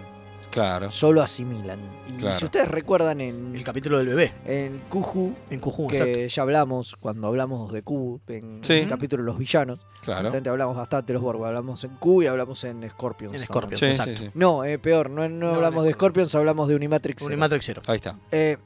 [0.53, 0.91] Claro.
[0.91, 1.79] solo asimilan.
[2.07, 2.37] Y Claro.
[2.37, 6.19] si ustedes recuerdan en, El capítulo del bebé, en Kuju, en Cujú, que exacto.
[6.27, 8.73] ya hablamos cuando hablamos de Q, en Sí.
[8.73, 10.29] el capítulo de los villanos, Claro.
[10.51, 13.33] Hablamos bastante de los Borg, hablamos en Q y hablamos en Scorpions.
[13.33, 13.39] En.
[13.39, 14.15] Scorpions, Sí, exacto.
[14.15, 14.31] sí, sí.
[14.35, 16.35] No, eh, peor, no, no No, hablamos de Scorpions.
[16.35, 17.21] Hablamos de Unimatrix.
[17.23, 17.27] Zero.
[17.29, 17.81] Unimatrix Zero.
[17.87, 18.19] Ahí está.
[18.31, 18.57] Eh,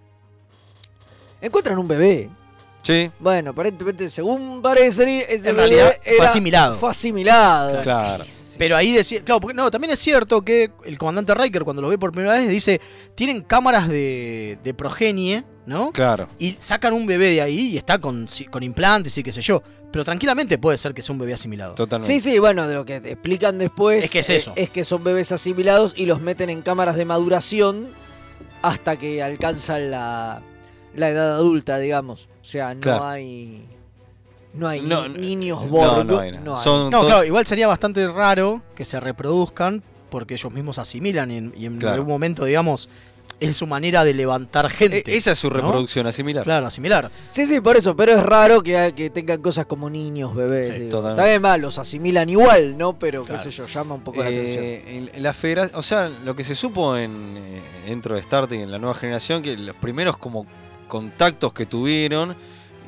[1.42, 2.30] encuentran un bebé.
[2.82, 6.76] Sí, Bueno, aparentemente, según parece, ese En bebé realidad, fue asimilado.
[6.78, 7.82] Fue asimilado.
[7.82, 8.24] claro.
[8.58, 11.90] Pero ahí decía, claro, porque no, también es cierto que el comandante Riker cuando lo
[11.90, 12.82] ve por primera vez dice,
[13.16, 15.92] tienen cámaras de, de progenie, ¿no?
[15.92, 16.28] Claro.
[16.40, 19.62] Y sacan un bebé de ahí y está con, con implantes y qué sé yo.
[19.92, 21.74] Pero tranquilamente puede ser que sea un bebé asimilado.
[21.76, 22.14] Totalmente.
[22.14, 24.54] Sí, sí, bueno, de lo que te explican después Es que es eh, eso.
[24.56, 27.88] es que son bebés asimilados y los meten en cámaras de maduración
[28.62, 30.42] hasta que alcanzan la,
[30.96, 32.28] la edad adulta, digamos.
[32.42, 33.06] O sea, no Claro.
[33.06, 33.64] hay
[34.58, 36.06] no hay No, ni- niños no, Borg.
[36.06, 36.40] no hay, no.
[36.42, 36.64] no hay.
[36.64, 41.30] Son- No, to- claro, igual sería bastante raro que se reproduzcan porque ellos mismos asimilan
[41.32, 41.96] y en, y en Claro.
[41.96, 42.88] algún momento, digamos,
[43.40, 45.04] es su manera de levantar gente.
[45.06, 45.58] E- esa es su ¿no?
[45.58, 46.44] reproducción asimilar.
[46.44, 47.12] Claro, asimilar.
[47.30, 50.70] Sí, sí, por eso, pero es raro que, que tengan cosas como niños, bebés.
[50.70, 50.90] Sí,
[51.24, 52.98] bien mal, los asimilan igual, ¿no?
[52.98, 53.44] Pero Claro.
[53.44, 54.64] qué sé yo, llama un poco la atención.
[54.64, 58.48] Eh, en la federa- o sea, lo que se supo en, eh, dentro de Star
[58.48, 60.48] Trek en la nueva generación, que los primeros como
[60.88, 62.36] contactos que tuvieron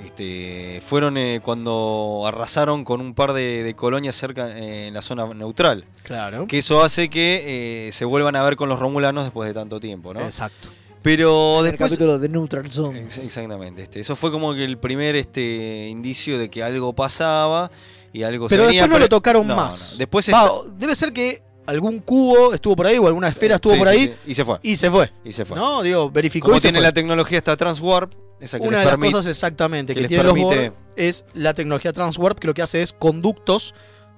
[0.06, 5.02] este, fueron eh, cuando arrasaron con un par de, de colonias cerca eh, en la
[5.02, 5.86] zona neutral.
[6.04, 6.48] Claro.
[6.48, 9.80] Que eso hace que eh, se vuelvan a ver con los romulanos después de tanto
[9.80, 10.22] tiempo, ¿no?
[10.22, 10.70] Exacto.
[11.02, 11.92] Pero el después...
[11.92, 13.00] capítulo de Neutral Zone.
[13.04, 13.84] Ex- Exactamente.
[13.84, 17.72] Este, eso fue como que el primer este, indicio de que algo pasaba
[18.12, 18.82] y algo Pero se venía.
[18.82, 19.92] después no lo tocaron no, más.
[19.94, 19.98] no.
[20.00, 23.74] Después Va, está- debe ser que algún cubo estuvo por ahí o alguna esfera estuvo
[23.74, 24.60] Sí, por sí, ahí sí, y se fue.
[24.64, 25.12] y se fue.
[25.24, 25.58] Y se fue.
[25.58, 25.82] ¿No?
[25.82, 26.84] Digo, verificó Como y se tiene fue.
[26.88, 30.36] la tecnología esta Transwarp, esa que Una les de las cosas exactamente que tienen los
[30.38, 33.74] Borg es la tecnología Transwarp, que lo que hace es conductos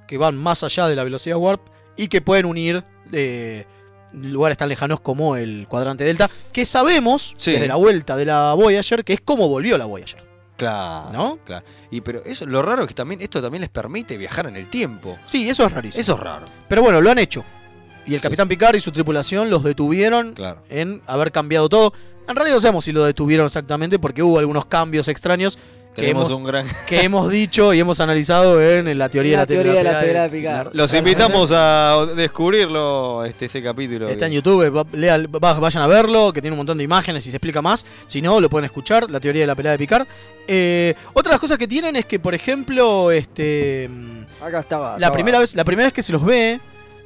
[0.07, 1.61] que van más allá de la velocidad Warp
[1.97, 3.65] y que pueden unir eh,
[4.13, 9.03] lugares tan lejanos como el cuadrante Delta, que sabemos desde la vuelta de la Voyager
[9.03, 10.30] que es como volvió la Voyager.
[10.61, 11.39] Claro, ¿No?
[11.43, 11.65] claro.
[11.89, 14.69] Y pero eso, lo raro es que también esto también les permite viajar en el
[14.69, 15.17] tiempo.
[15.25, 15.99] Sí, eso es rarísimo.
[16.01, 16.45] Eso es raro.
[16.67, 17.43] Pero bueno, lo han hecho.
[18.05, 20.61] Y el Sí, Capitán Picard y su tripulación los detuvieron Claro.
[20.69, 21.93] en haber cambiado todo.
[22.27, 25.57] En realidad no sabemos si lo detuvieron exactamente porque hubo algunos cambios extraños
[25.95, 26.65] que Tenemos hemos, un gran.
[26.87, 29.89] que hemos dicho y hemos analizado en la teoría, La de, la teoría de la
[29.89, 30.69] pelada pelada de Picard.
[30.73, 34.07] Los invitamos a descubrirlo, este, ese capítulo.
[34.09, 37.27] Está en YouTube, va- lean- va- vayan a verlo, que tiene un montón de imágenes
[37.27, 37.85] y se explica más.
[38.07, 40.07] Si no, lo pueden escuchar, la teoría de la pelea de Picard.
[40.47, 44.89] Eh, otra de las cosas que tienen es que, por ejemplo, este mm, Acá estaba.
[44.91, 45.13] la estaba.
[45.13, 46.59] primera vez, la primera vez que se los ve,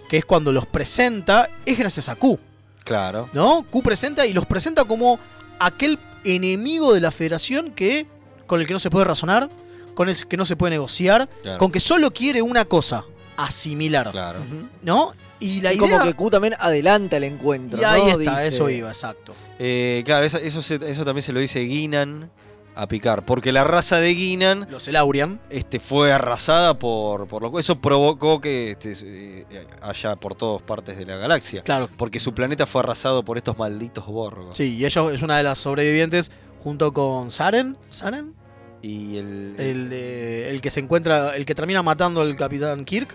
[0.07, 2.39] que es cuando los presenta, es gracias a Q,
[2.83, 3.29] Claro.
[3.33, 3.65] ¿no?
[3.69, 5.17] Q presenta y los presenta como
[5.59, 8.05] aquel enemigo de la Federación que
[8.47, 9.49] con el que no se puede razonar,
[9.93, 11.57] con el que no se puede negociar, Claro.
[11.57, 13.05] con que solo quiere una cosa,
[13.37, 14.39] asimilar, Claro.
[14.83, 15.13] ¿no?
[15.39, 17.79] Y la Y idea como que Q también adelanta el encuentro.
[17.79, 18.19] y ahí ¿no?
[18.19, 19.33] está, Dice- eso iba, exacto.
[19.59, 22.29] Eh, claro, eso, eso, se- eso también se lo dice Guinan
[22.77, 23.23] a Picard.
[23.23, 25.39] Porque la raza de Guinan Los Elaurian.
[25.49, 30.97] este, fue arrasada por, por lo Eso provocó que este, eh, haya por todas partes
[30.97, 31.61] de la galaxia.
[31.63, 31.89] Claro.
[31.97, 34.55] Porque su planeta fue arrasado por estos malditos borgos.
[34.57, 36.31] Sí, y ella es una de las sobrevivientes
[36.65, 37.77] junto con Saren.
[37.91, 38.33] ¿Saren?
[38.81, 39.53] Y el.
[39.59, 43.13] El, de, el que se encuentra, el que termina matando al capitán Kirk.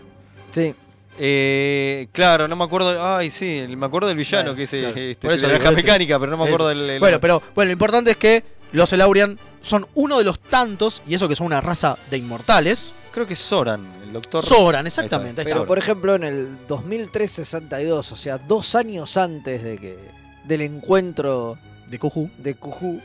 [0.53, 0.73] Sí.
[1.19, 2.97] Eh, claro, no me acuerdo.
[3.05, 4.89] Ay, sí, me acuerdo del villano que es claro.
[4.97, 6.89] este, Por eso de la mecánica, pero no me acuerdo del.
[6.91, 11.03] el- Bueno, pero bueno, lo importante es que los Elaurian son uno de los tantos,
[11.09, 12.93] y eso que son una raza de inmortales.
[13.11, 14.45] Creo que es Soran, el doctor.
[14.45, 15.41] Sobran, exactamente.
[15.41, 19.99] ahí Pero por ejemplo en el 2362, o sea, dos años antes de que
[20.45, 21.59] del encuentro
[21.89, 22.31] De Kuju.
[22.39, 23.01] de Kuju,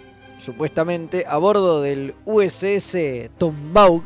[0.45, 4.03] supuestamente, a bordo del USS Tombaugh,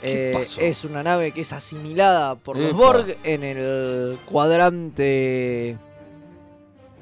[0.00, 2.72] ¿Qué eh, es una nave que es asimilada por los.
[2.72, 5.78] Borg en el cuadrante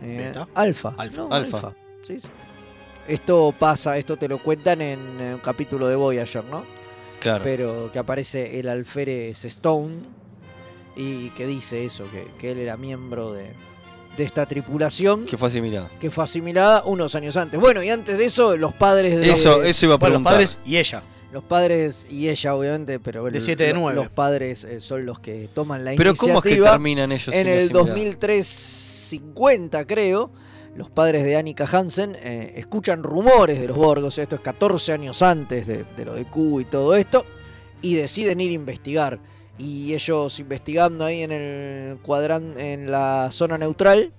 [0.03, 0.93] eh, alfa.
[0.99, 1.23] Alfa.
[1.23, 1.73] No, Alfa.
[2.03, 2.29] Sí, sí.
[3.09, 6.63] Esto pasa, esto te lo cuentan en un capítulo de Voyager, ¿no?
[7.21, 7.45] Claro.
[7.45, 9.97] pero que aparece el alférez Stone
[10.97, 13.53] y que dice eso, que, que él era miembro de,
[14.21, 15.89] de esta tripulación Que fue asimilado.
[15.99, 17.59] que fue asimilada unos años antes.
[17.59, 20.59] Bueno, y antes de eso, los padres de Eso, eso iba a Bueno, los padres
[20.67, 21.03] y ella.
[21.33, 23.97] los padres y ella obviamente, pero De siete de nueve.
[24.01, 26.71] los padres eh, son los que toman la Pero ¿cómo es que iniciativa.
[26.73, 27.87] terminan ellos en el asimilados?
[27.89, 30.31] 2350, creo,
[30.77, 34.41] los padres de Annika Hansen eh, escuchan rumores de los Borg, o sea, esto es
[34.43, 37.25] 14 años antes de, de lo de Q y todo esto,
[37.83, 39.19] y deciden ir a investigar.
[39.61, 44.11] Y ellos investigando ahí en el cuadrante, en la zona neutral,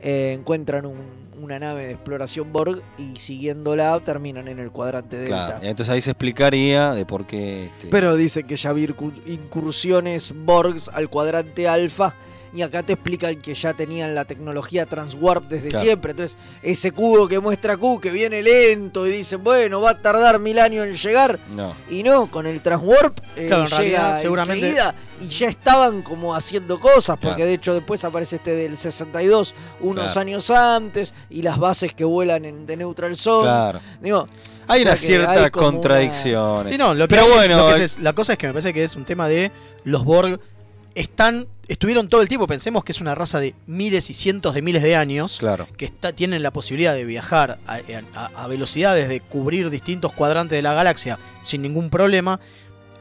[0.00, 5.46] eh, encuentran un- una nave de exploración Borg y siguiéndola terminan en el cuadrante Delta.
[5.46, 7.66] Claro, entonces ahí se explicaría de por qué.
[7.66, 12.14] este, Pero dicen que ya había incur- incursiones Borgs al cuadrante alfa.
[12.54, 15.84] Y acá te explican que ya tenían la tecnología Transwarp desde Claro.
[15.84, 16.10] siempre.
[16.12, 20.38] Entonces, ese cubo que muestra Q, que viene lento y dicen, bueno, va a tardar
[20.38, 21.40] mil años en llegar.
[21.54, 21.74] No.
[21.90, 26.02] Y no, con el Transwarp eh, Claro, en llega realidad, seguramente- enseguida y ya estaban
[26.02, 27.18] como haciendo cosas.
[27.18, 27.44] Porque Claro.
[27.46, 30.20] de hecho después aparece este del 62 unos Claro.
[30.20, 31.12] años antes.
[31.30, 33.42] Y las bases que vuelan en, de Neutral Zone.
[33.44, 33.80] Claro.
[34.00, 34.26] Digo,
[34.66, 36.70] Hay O sea una- contradicciones.
[36.72, 38.52] Sí, no, lo que Pero hay- bueno, lo que es- la cosa es que me
[38.54, 39.50] parece que es un tema de
[39.84, 40.40] los Borg
[40.94, 44.60] están estuvieron todo el tiempo, pensemos que es una raza de miles y cientos de
[44.60, 45.66] miles de años Claro.
[45.78, 47.78] que está, tienen la posibilidad de viajar a,
[48.14, 52.38] a- a velocidades de cubrir distintos cuadrantes de la galaxia sin ningún problema.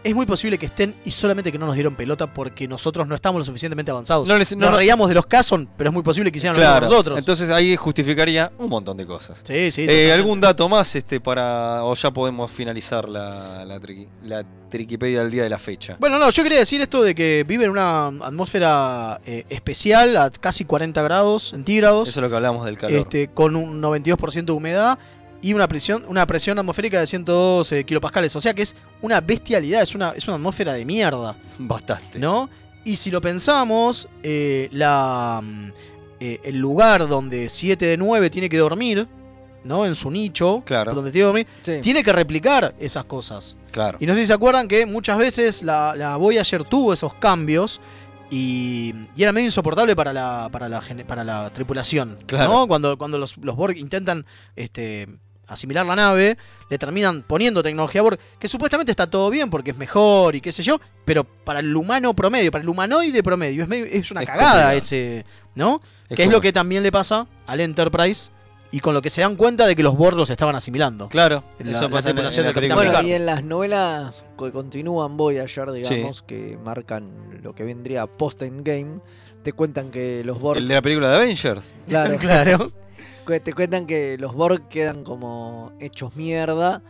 [0.04, 3.16] Es muy posible que estén y solamente que no nos dieron pelota porque nosotros no
[3.16, 4.28] estamos lo suficientemente avanzados.
[4.28, 6.58] No les- no- nos no- reíamos de los Cason, pero es muy posible que hicieran
[6.58, 6.82] lo Claro.
[6.82, 7.20] mismo nosotros.
[7.20, 9.42] Entonces ahí justificaría un montón de cosas.
[9.46, 9.86] sí, sí.
[9.88, 10.12] Eh.
[10.12, 15.30] ¿Algún dato más este para o ya podemos finalizar la, la, triqui- la Triquipedia del
[15.32, 15.98] día de la fecha?
[16.00, 20.32] Bueno, no, yo quería decir esto de que vive en una atmósfera eh, especial a
[20.32, 22.98] casi 40 grados centígrados, Eso es lo que hablamos del calor.
[22.98, 24.98] este, con un 92% de humedad
[25.44, 28.36] y una presión, una presión atmosférica de 112 kilopascales.
[28.36, 32.18] O sea que es una bestialidad, es una, es una atmósfera de mierda, Bastante.
[32.18, 32.50] ¿no?
[32.86, 35.72] Y si lo pensamos, eh, la, mm,
[36.22, 39.08] eh, el lugar donde 7 de 9 tiene que dormir,
[39.66, 39.86] ¿no?
[39.86, 40.94] En su nicho, Claro.
[40.94, 41.80] donde tiene que dormir, sí.
[41.82, 43.58] tiene que replicar esas cosas.
[43.72, 43.98] Claro.
[44.02, 47.82] Y no sé si se acuerdan que muchas veces la, la Voyager tuvo esos cambios
[48.30, 52.18] y, y era medio insoportable para la, para la, para la tripulación.
[52.26, 52.52] Claro.
[52.52, 52.68] ¿no?
[52.68, 54.26] Cuando, cuando los, los Borg intentan
[54.56, 55.08] este,
[55.54, 56.38] asimilar la nave,
[56.70, 60.52] le terminan poniendo tecnología Borg, que supuestamente está todo bien porque es mejor y qué
[60.52, 64.22] sé yo, pero para el humano promedio, para el humanoide promedio, es, medio- es una
[64.22, 64.78] Es cagada complicado.
[64.78, 65.26] ese.
[65.56, 65.80] ¿No?
[66.10, 68.32] Es que es lo que también le pasa al Enterprise
[68.72, 71.08] y con lo que se dan cuenta de que los Borg los estaban asimilando.
[71.10, 71.44] Claro.
[71.60, 72.76] La- eso la en, del Capitán.
[72.78, 77.12] Bueno, y en las novelas que continúan Voyager, digamos, que marcan
[77.44, 79.00] lo que vendría post-endgame,
[79.44, 80.58] te cuentan que los Borg.
[80.58, 81.72] El de la película de Avengers.
[81.88, 82.72] Claro, claro.
[83.26, 86.82] Te cuentan que los Borg quedan como hechos mierda.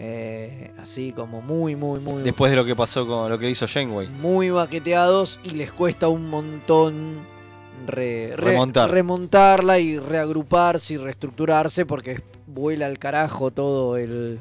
[0.00, 2.22] eh, así como muy, muy, muy.
[2.22, 4.06] Después de lo que pasó con lo que hizo Janeway.
[4.08, 7.16] Muy baqueteados y les cuesta un montón
[7.86, 8.90] re- re- Remontar.
[8.90, 14.38] remontarla y reagruparse y reestructurarse porque vuela al carajo todo el,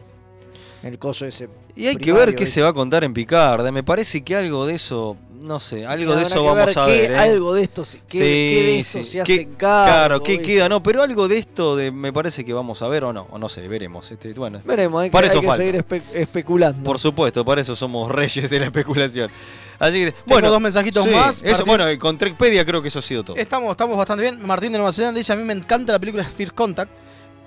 [0.84, 1.50] el coso ese.
[1.76, 2.56] Y hay que ver qué ¿viste?
[2.56, 3.68] se va a contar en Picard.
[3.72, 6.86] Me parece que algo de eso, no sé, algo de eso que vamos ver a
[6.86, 7.12] qué- ver.
[7.12, 7.18] ¿eh?
[7.18, 9.06] Algo de esto, se- qué, qué de esto sí.
[9.06, 10.46] se ¿Qué- hace cargo, Claro, ¿qué ¿viste?
[10.48, 10.70] queda?
[10.70, 13.38] No, pero algo de esto de, me parece que vamos a ver o no, o
[13.38, 14.10] no sé, veremos.
[14.12, 15.64] Este, bueno, Veremos, hay que, Para hay eso que falta.
[15.64, 16.84] seguir espe- especulando.
[16.84, 19.30] por supuesto, para eso somos reyes de la especulación.
[19.80, 21.42] Así que, Tengo bueno, dos mensajitos sí, más.
[21.44, 23.36] Eso, Martín- bueno, con Trekpedia creo que eso ha sido todo.
[23.38, 24.44] Estamos, estamos bastante bien.
[24.46, 26.92] Martín de Nueva Zelanda dice: A mí me encanta la película First Contact,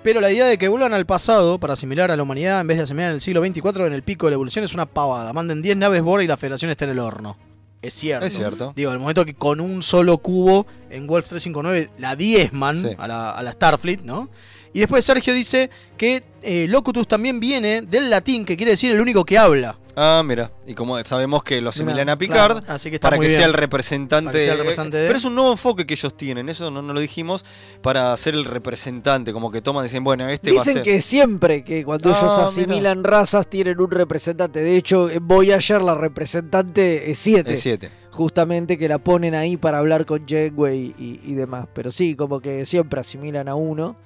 [0.05, 2.77] pero la idea de que vuelvan al pasado para asimilar a la humanidad en vez
[2.77, 5.33] de asimilar en el siglo 24 en el pico de la evolución es una pavada.
[5.33, 7.37] Manden 10 naves Borg y la federación está en el horno.
[7.83, 8.27] Es cierto.
[8.27, 8.73] Es cierto.
[8.77, 12.89] Digo, el momento que con un solo cubo en Wolf 359 la diezman Sí.
[12.99, 14.29] a, la, a la Starfleet, ¿no?
[14.73, 19.01] Y después Sergio dice que eh, Locutus también viene del latín, que quiere decir el
[19.01, 19.79] único que habla.
[19.97, 20.51] Ah, mira.
[20.67, 23.39] Y como sabemos que lo asimilan a Picard, Así que está para muy que bien.
[23.41, 24.33] sea el representante.
[24.39, 26.81] Que sea el representante de- Pero es un nuevo enfoque que ellos tienen, eso no,
[26.83, 27.45] no lo dijimos,
[27.83, 30.83] para ser el representante, como que toman dicen, bueno, este va a Dicen ser.
[30.83, 32.45] que siempre que cuando Ah, ellos mira.
[32.45, 34.61] asimilan razas tienen un representante.
[34.61, 37.53] De hecho, en Voyager la representante es 7.
[37.53, 37.91] Es 7.
[38.11, 41.67] Justamente que la ponen ahí para hablar con Janeway y, y demás.
[41.75, 43.97] Pero sí, como que siempre asimilan a uno.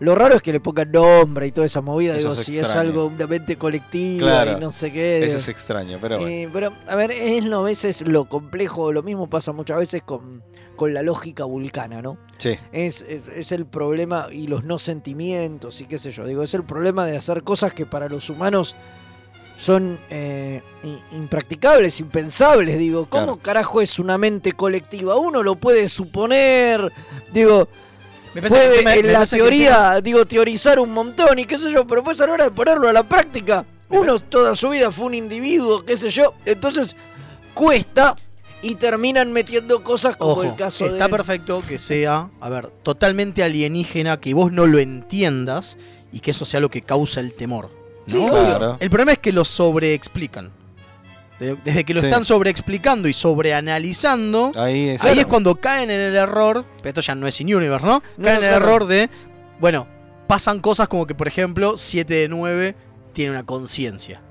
[0.00, 2.16] Lo raro es que le pongan nombre y toda esa movida.
[2.16, 4.56] Eso Digo, es si es algo, una mente colectiva Claro.
[4.56, 5.22] y no sé qué.
[5.24, 6.30] Eso es extraño, pero bueno.
[6.34, 10.00] Eh, pero, a ver, es lo, a veces lo complejo, lo mismo pasa muchas veces
[10.02, 10.42] con,
[10.74, 12.16] con la lógica vulcana, ¿no?
[12.38, 12.56] Sí.
[12.72, 16.24] Es, es, es el problema y los no sentimientos y qué sé yo.
[16.24, 18.76] Digo, es el problema de hacer cosas que para los humanos
[19.56, 20.62] son eh,
[21.12, 22.78] impracticables, impensables.
[22.78, 23.42] Digo, ¿cómo Claro.
[23.42, 25.16] carajo es una mente colectiva?
[25.16, 26.90] Uno lo puede suponer,
[27.34, 27.68] digo,
[28.34, 31.58] Me parece que puede me en la que teoría, digo, teorizar un montón y qué
[31.58, 34.54] sé yo, pero pues a la hora de ponerlo a la práctica, Me uno toda
[34.54, 36.96] su vida fue un individuo, qué sé yo, entonces
[37.54, 38.16] cuesta
[38.62, 41.10] y terminan metiendo cosas como Ojo, el caso está de...
[41.10, 45.76] perfecto que sea, a ver, totalmente alienígena, que vos no lo entiendas
[46.12, 47.70] y que eso sea lo que causa el temor.
[48.06, 48.12] ¿no?
[48.12, 48.26] Sí.
[48.28, 48.76] Claro.
[48.80, 50.59] El problema es que lo sobreexplican.
[51.40, 52.06] De- Desde que lo Sí.
[52.06, 55.02] están sobreexplicando y sobreanalizando, Ahí es.
[55.04, 58.02] ahí es cuando caen en el error, esto ya no es in universe, ¿no?
[58.18, 58.66] No, Caen en el claro.
[58.66, 59.10] error de,
[59.58, 59.86] bueno,
[60.26, 62.76] pasan cosas como que, por ejemplo, 7 de 9
[63.12, 64.22] tiene una conciencia.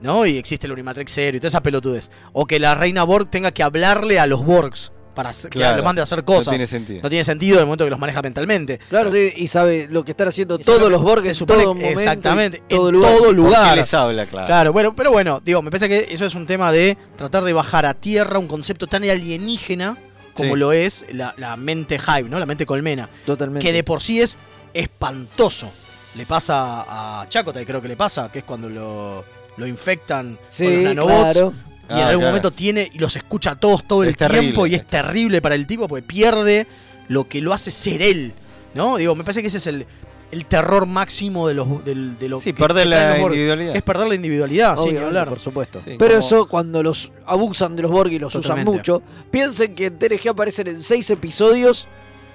[0.00, 0.24] ¿No?
[0.24, 2.10] Y existe el Unimatrix Zero y toda esa pelotudez.
[2.32, 5.82] O que la reina Borg tenga que hablarle a los Borgs para hacer- que lo
[5.84, 6.48] mande a hacer No cosas.
[6.54, 7.00] tiene sentido.
[7.02, 8.78] No tiene sentido en el momento que los maneja mentalmente.
[8.88, 11.30] Claro, sí, y sabe lo que están haciendo Y todos lo los que Borg se
[11.30, 11.88] en todo momento.
[12.00, 13.10] exactamente, todo en lugar.
[13.12, 13.76] todo ¿Por qué lugar.
[13.76, 14.46] les habla, claro?
[14.46, 17.52] Claro, bueno, pero bueno, digo, me parece que eso es un tema de tratar de
[17.52, 19.96] bajar a tierra un concepto tan alienígena
[20.34, 20.60] como Sí.
[20.60, 22.38] lo es la, la mente Hive, ¿no?
[22.40, 23.08] La mente colmena.
[23.24, 23.64] Totalmente.
[23.64, 24.36] Que de por sí es
[24.72, 25.70] espantoso.
[26.16, 26.84] Le pasa
[27.22, 29.24] a Chakotay, creo que le pasa, que es cuando lo,
[29.56, 31.32] lo infectan sí, con los nanobots.
[31.32, 31.52] claro.
[31.88, 32.28] Y en Ah, algún claro.
[32.28, 34.40] momento tiene y los escucha a todos todo el terrible.
[34.40, 36.66] tiempo y es terrible para el tipo porque pierde
[37.08, 38.32] lo que lo hace ser él.
[38.74, 38.96] ¿No?
[38.96, 39.86] Digo, me parece que ese es el,
[40.32, 43.76] el terror máximo de los del- de lo Sí, que- perder que la individualidad.
[43.76, 45.28] Es perder la individualidad, sin hablar.
[45.28, 45.80] por supuesto.
[45.80, 48.68] Sí, Pero como- eso cuando los abusan de los Borg y los Totalmente.
[48.70, 51.86] usan mucho, piensen que en TNG aparecen en 6 episodios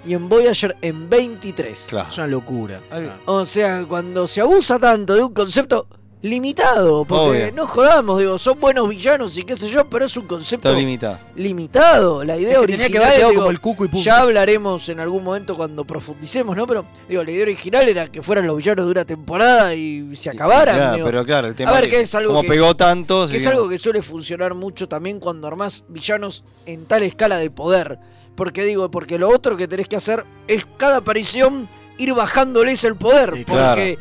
[0.05, 1.87] y en Voyager en 23.
[1.89, 2.07] Claro.
[2.07, 2.79] Es una locura.
[3.25, 5.87] O sea, cuando se abusa tanto de un concepto
[6.21, 7.51] limitado, porque Obvio.
[7.53, 10.77] no jodamos, digo, son buenos villanos y qué sé yo, pero es un concepto Está
[10.79, 11.19] limitado.
[11.35, 12.23] limitado.
[12.25, 14.03] La idea Es que original tenía que haber quedado digo, como el cuco y punto.
[14.03, 16.67] ya hablaremos en algún momento cuando profundicemos, ¿no?
[16.67, 20.29] Pero digo, la idea original era que fueran los villanos de una temporada y se
[20.29, 20.75] acabaran.
[20.75, 21.05] Claro, digo.
[21.07, 23.47] pero claro, el tema ver, que, que es algo como que- pegó tanto, Que es
[23.47, 27.97] algo que suele funcionar mucho también cuando armás villanos en tal escala de poder.
[28.35, 31.67] Porque digo, porque lo otro que tenés que hacer es cada aparición
[31.97, 33.31] ir bajándoles el poder.
[33.45, 33.97] Porque,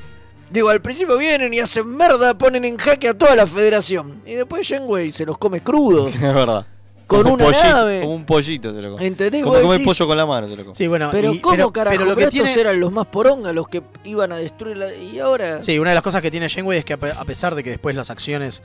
[0.51, 4.23] digo, al principio vienen y hacen merda, ponen en jaque a toda la federación.
[4.27, 6.15] Y después Janeway se los come crudos.
[6.15, 6.67] es verdad.
[7.07, 8.01] Con como un una pollito, nave.
[8.03, 9.07] Como un pollito se lo come.
[9.07, 9.43] ¿Entendés?
[9.43, 10.75] Como Vos decís, pollo con la mano se lo come.
[10.75, 11.97] Sí, bueno, Pero y- ¿cómo pero- carajo?
[11.97, 14.77] pero lo que Pero estos tiene- eran los más poronga, los que iban a destruir
[14.77, 14.95] la...
[14.95, 15.63] Y ahora...
[15.63, 17.65] Sí, una de las cosas que tiene Janeway es que a pe- a pesar de
[17.65, 18.63] que después las acciones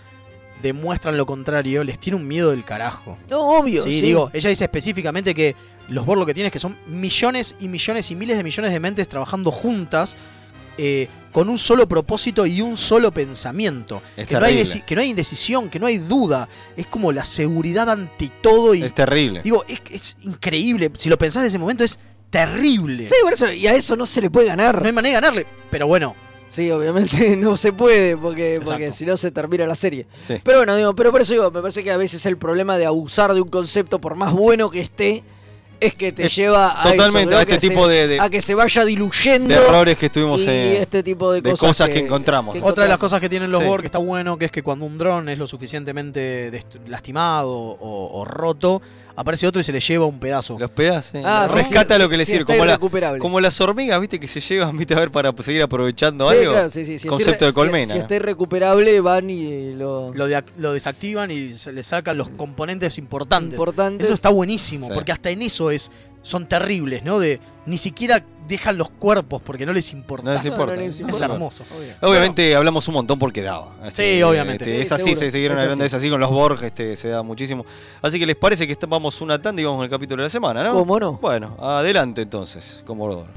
[0.61, 3.17] demuestran lo contrario, les tiene un miedo del carajo.
[3.29, 3.83] No, obvio.
[3.83, 4.07] Sí, sí.
[4.07, 5.55] digo, ella dice específicamente que
[5.89, 8.71] los Borg lo que tienen es que son millones y millones y miles de millones
[8.71, 10.15] de mentes trabajando juntas
[10.77, 14.01] eh, con un solo propósito y un solo pensamiento.
[14.15, 14.63] Es que, no hay terrible.
[14.81, 16.47] deci- que no hay indecisión, que no hay duda.
[16.77, 18.83] Es como la seguridad ante todo y...
[18.83, 19.41] Es terrible.
[19.43, 20.91] Digo, es, es increíble.
[20.95, 21.97] Si lo pensás de ese momento es
[22.29, 23.07] terrible.
[23.07, 24.79] Sí, por eso, y a eso no se le puede ganar.
[24.81, 25.45] No hay manera de ganarle.
[25.69, 26.15] Pero bueno,
[26.49, 30.05] Sí, obviamente no se puede, porque, porque si no se termina la serie.
[30.21, 30.35] Sí.
[30.43, 32.85] Pero bueno, digo, pero por eso digo, me parece que a veces el problema de
[32.85, 35.23] abusar de un concepto, por más bueno que esté,
[35.79, 38.19] es que te Es lleva a totalmente eso, a este que tipo se- de- de-
[38.19, 41.51] a que se vaya diluyendo de errores que estuvimos y eh, este tipo de, de
[41.51, 42.55] cosas, cosas que encontramos.
[42.55, 43.67] que Otra de las cosas que tienen los Sí.
[43.67, 46.51] Borg que está bueno, que es que cuando un dron es lo suficientemente
[46.87, 48.81] lastimado o, o roto,
[49.15, 50.57] aparece otro y se le lleva un pedazo.
[50.57, 51.21] los pedazos.
[51.23, 52.45] Ah, sí, rescata sí, lo que le sí, sirve.
[52.45, 52.79] Como, la-
[53.19, 56.51] como las hormigas, viste, que se llevan, viste, a ver, para seguir aprovechando Sí, algo.
[56.53, 57.85] claro, sí, sí, si Concepto de colmena.
[57.87, 62.17] Si, si está irrecuperable, van y lo, Lo, de- lo desactivan y se le sacan
[62.17, 63.53] los componentes importantes.
[63.53, 64.05] importantes.
[64.05, 64.91] Eso está buenísimo, Sí.
[64.93, 65.91] porque hasta en eso es
[66.21, 67.19] son terribles, ¿no?
[67.19, 70.31] De ni siquiera dejan los cuerpos porque no les importa.
[70.31, 70.75] No les importa.
[70.75, 71.63] les Es hermoso.
[72.01, 73.73] Obviamente hablamos un montón porque daba.
[73.81, 74.63] Así, Sí, obviamente.
[74.65, 75.19] este, Sí, es así, seguro.
[75.19, 75.87] se siguieron Es hablando, así.
[75.87, 77.65] es así con los Borg, este, se da muchísimo.
[78.01, 80.29] Así que les parece que vamos una tanda y vamos con el capítulo de la
[80.29, 80.73] semana, ¿no?
[80.73, 81.13] ¿Cómo no?
[81.21, 83.27] Bueno, adelante entonces, Comodoro.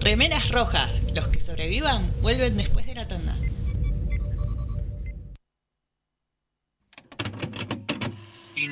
[0.00, 0.92] Remeras rojas.
[1.14, 2.93] Los que sobrevivan vuelven después de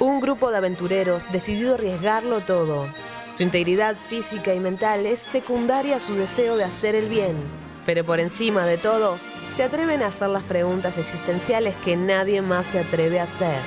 [0.00, 2.88] Un grupo de aventureros decidido a arriesgarlo todo.
[3.34, 7.36] Su integridad física y mental es secundaria a su deseo de hacer el bien.
[7.84, 9.18] Pero por encima de todo,
[9.54, 13.58] se atreven a hacer las preguntas existenciales que nadie más se atreve a hacer.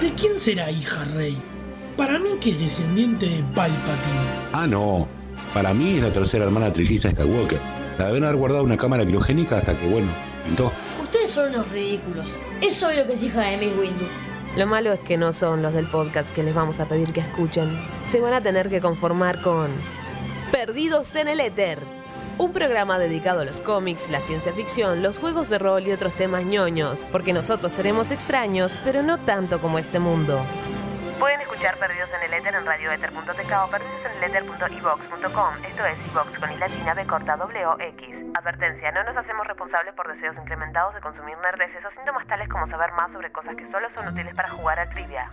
[0.00, 1.36] ¿De quién será hija Rey?
[1.96, 4.30] Para mí que es descendiente de Palpatine.
[4.52, 5.08] Ah, no.
[5.52, 7.58] Para mí es la tercera hermana trilliza Skywalker.
[7.98, 10.12] La deben haber guardado en una cámara criogénica hasta que, bueno,
[10.46, 10.70] pintó.
[11.02, 12.36] Ustedes son unos ridículos.
[12.60, 14.06] Es obvio que es hija de Miss Windu.
[14.56, 17.20] Lo malo es que no son los del podcast que les vamos a pedir que
[17.20, 17.78] escuchen.
[18.00, 19.70] Se van a tener que conformar con
[20.50, 21.78] Perdidos en el Éter.
[22.36, 26.14] Un programa dedicado a los cómics, la ciencia ficción, los juegos de rol y otros
[26.14, 30.42] temas ñoños, porque nosotros seremos extraños, pero no tanto como este mundo.
[31.20, 33.76] Pueden escuchar Perdidos en el Éter en radioether.tk o.
[35.64, 38.19] Esto es iVox con i latina b corta w x.
[38.34, 42.66] Advertencia, no nos hacemos responsables por deseos incrementados de consumir nerdeces o síntomas tales como
[42.68, 45.30] saber más sobre cosas que solo son útiles para jugar a trivia.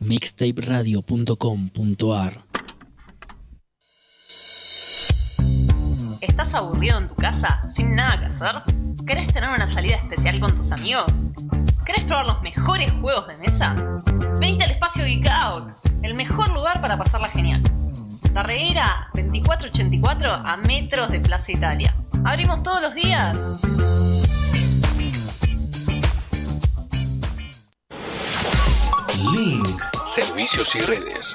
[0.00, 2.32] mixtaperadio.com.ar
[6.20, 8.62] ¿Estás aburrido en tu casa sin nada que hacer?
[9.06, 11.29] ¿Querés tener una salida especial con tus amigos?
[11.84, 13.74] ¿Querés probar los mejores juegos de mesa?
[14.38, 15.72] Venite al espacio Geek Out,
[16.02, 17.62] el mejor lugar para pasarla genial.
[18.32, 21.94] La Reguera 2484 a metros de Plaza Italia.
[22.24, 23.36] Abrimos todos los días.
[29.32, 29.82] Link.
[30.06, 31.34] Servicios y redes.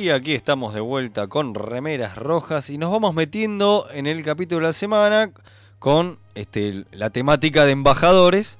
[0.00, 4.62] Y aquí estamos de vuelta con remeras rojas y nos vamos metiendo en el capítulo
[4.62, 5.30] de la semana
[5.78, 8.58] con este, la temática de embajadores.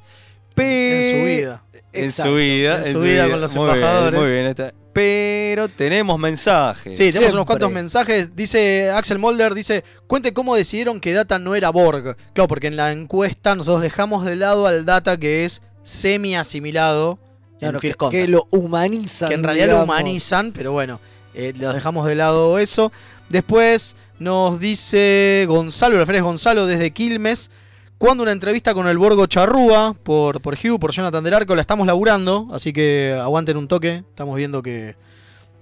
[0.56, 1.64] En su vida.
[1.94, 2.82] En su vida.
[2.84, 4.20] en su vida con los Muy bien, embajadores.
[4.20, 4.74] muy bien, está.
[4.92, 6.94] Pero tenemos mensajes.
[6.94, 8.36] Sí, tenemos unos cuantos mensajes.
[8.36, 12.18] Dice Axel Molder, dice, cuente cómo decidieron que Data no era Borg.
[12.34, 17.18] Claro, porque en la encuesta nosotros dejamos de lado al Data que es semi asimilado
[17.60, 19.28] Claro, en que, lo humanizan.
[19.28, 20.98] que en realidad lo humanizan, pero bueno,
[21.34, 22.92] eh, los dejamos de lado eso.
[23.28, 27.50] Después nos dice Gonzalo, Alfredo Gonzalo desde Quilmes.
[27.98, 31.60] Cuando una entrevista con el Borgo Charrúa por, por Hugh, por Jonathan del Arco, la
[31.60, 34.04] estamos laburando, así que aguanten un toque.
[34.08, 34.96] Estamos viendo que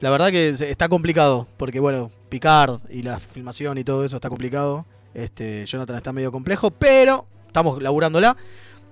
[0.00, 4.28] la verdad que está complicado, porque bueno, Picard y la filmación y todo eso está
[4.28, 4.86] complicado.
[5.14, 8.36] Este, Jonathan está medio complejo, pero estamos laburándola.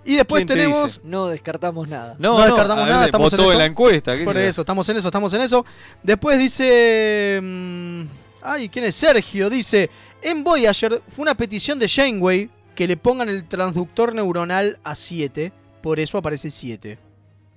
[0.06, 1.00] Y después ¿Quién te tenemos?
[1.04, 2.14] No descartamos nada.
[2.18, 3.52] No, no, no, descartamos ver, nada, estamos en eso.
[3.52, 5.66] en la encuesta, ¿qué Por eso, estamos en eso, estamos en eso.
[6.02, 7.40] Después dice.
[7.42, 8.02] mm,
[8.42, 8.94] ay, ¿quién es?
[8.94, 9.50] Sergio.
[9.50, 9.90] Dice:
[10.22, 15.52] En Voyager fue una petición de Janeway que le pongan el transductor neuronal a 7.
[15.82, 16.98] Por eso aparece 7.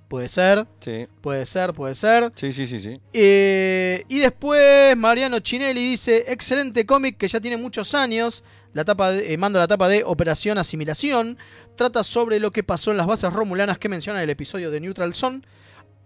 [0.08, 2.32] Puede ser, Sí, puede ser, puede ser.
[2.34, 2.80] sí, sí, sí.
[2.80, 3.00] sí.
[3.12, 8.42] Eh, y después Mariano Chinelli dice, excelente cómic que ya tiene muchos años,
[8.72, 11.38] la tapa de- eh, manda la tapa de Operación Asimilación,
[11.76, 15.14] trata sobre lo que pasó en las bases romulanas que menciona el episodio de Neutral
[15.14, 15.42] Zone.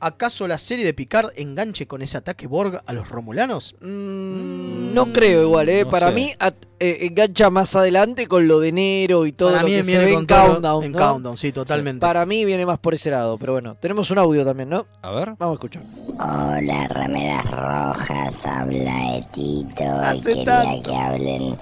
[0.00, 3.74] ¿Acaso la serie de Picard enganche con ese ataque Borg a los romulanos?
[3.80, 5.84] Mm, No creo igual, ¿eh?
[5.84, 6.14] No Para sé.
[6.14, 9.74] mí at- eh, engancha más adelante con lo de enero y todo Para lo mí
[9.76, 10.84] que viene se ve con en Countdown.
[10.84, 10.98] en ¿no?
[10.98, 12.00] Countdown, sí, totalmente.
[12.00, 14.86] Para mí viene más por ese lado, pero bueno, tenemos un audio también, ¿no?
[15.00, 15.34] A ver.
[15.38, 15.82] Vamos a escuchar.
[16.18, 19.84] Hola, remeras rojas, habla Etito
[20.14, 21.56] y quería que hablen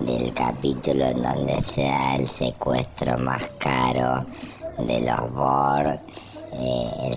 [0.00, 4.24] del capítulo en donde se da el secuestro más caro
[4.78, 6.00] de los Borg,
[6.52, 7.16] eh,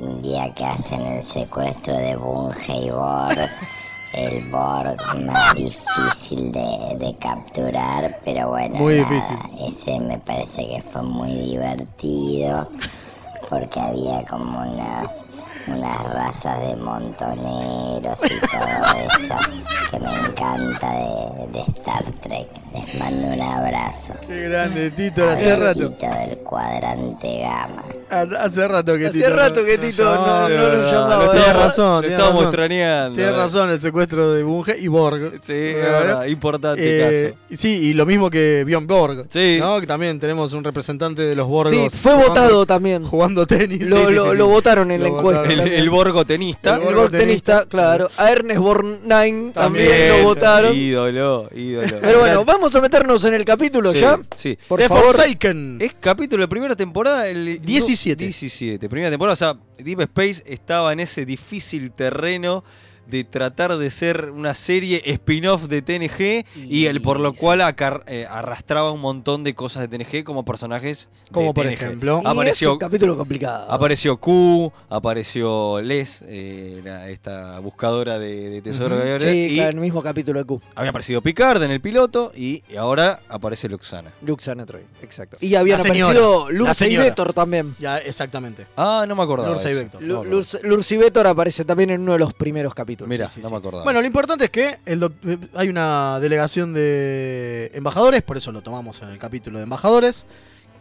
[0.00, 3.48] el día que hacen el secuestro de Bunge y Borg,
[4.14, 4.96] el Borg
[5.26, 9.36] más difícil de, de capturar, pero bueno, Muy nada, difícil.
[9.80, 12.66] ese me parece que fue muy divertido
[13.48, 15.25] porque había como unas
[15.68, 18.66] unas razas de montoneros y todo
[19.00, 19.36] eso
[19.90, 22.48] que me encanta de, de Star Trek.
[22.72, 24.14] Les mando un abrazo.
[24.26, 25.90] Qué grande, Tito, hace rato.
[25.90, 27.84] Tito del cuadrante gamma.
[28.38, 29.30] Hace rato que Hace Tito.
[29.34, 31.32] rato que Tito no- no lo llamaba.
[31.32, 31.52] Tienes ¿eh?
[31.52, 32.44] razón, Lo tienes razón.
[32.44, 33.16] extrañando.
[33.16, 35.40] Tienes razón, el secuestro de Bunge y Borg.
[35.44, 37.60] Sí, es verdad, importante Eh, caso.
[37.60, 39.26] Sí, y lo mismo que Bjorn Borg.
[39.30, 39.56] Sí.
[39.60, 39.80] ¿no?
[39.80, 41.72] Que también tenemos un representante de los Borgos.
[41.72, 43.04] Sí, fue jugando- votado también.
[43.04, 43.80] Jugando tenis.
[43.88, 44.36] Lo, Sí, sí, lo- sí, sí.
[44.36, 45.42] lo votaron en la Lo encuesta.
[45.60, 46.76] El, el borgo tenista.
[46.76, 48.08] El Borg tenista, claro.
[48.16, 50.74] A Ernest Borgnine también, También, lo votaron.
[50.74, 51.98] Ídolo, ídolo.
[52.00, 54.18] Pero bueno, vamos a meternos en el capítulo Sí, ya.
[54.34, 54.58] Sí.
[54.68, 55.14] Por The favor.
[55.14, 55.78] Forsaken.
[55.80, 57.28] Es capítulo de primera temporada.
[57.28, 58.22] El 17.
[58.22, 58.88] 17.
[58.88, 59.32] Primera temporada.
[59.32, 62.64] O sea, Deep Space estaba en ese difícil terreno
[63.08, 68.02] de tratar de ser una serie spin-off de TNG y, el por lo cual acar-
[68.06, 71.08] eh, arrastraba un montón de cosas de TNG como personajes.
[71.26, 71.72] de Como por TNG.
[71.72, 72.18] ejemplo.
[72.22, 73.70] Y es Apareció, un capítulo complicado.
[73.70, 78.96] apareció Q, apareció Les, eh, la- esta buscadora de, de tesoro.
[78.96, 80.60] De- Sí, y claro, en el mismo capítulo de Q.
[80.74, 84.10] había aparecido Picard en el piloto y, y ahora aparece Luxana.
[84.22, 85.36] Luxana Troy, exacto.
[85.40, 86.96] Y habían señora, aparecido Lursa y.
[86.96, 87.74] Vector también.
[87.78, 88.66] Ya, exactamente.
[88.76, 89.48] Ah, no me acordaba.
[89.50, 89.74] Lursa y.
[89.74, 90.02] Vector.
[90.02, 92.95] No Lursa y Vector aparece también en uno de los primeros capítulos.
[93.04, 93.54] Mira, Sí, sí, no sí.
[93.54, 93.84] me acordaba.
[93.84, 98.62] Bueno, lo importante es que el eh, hay una delegación de embajadores, por eso lo
[98.62, 100.24] tomamos en el capítulo de embajadores.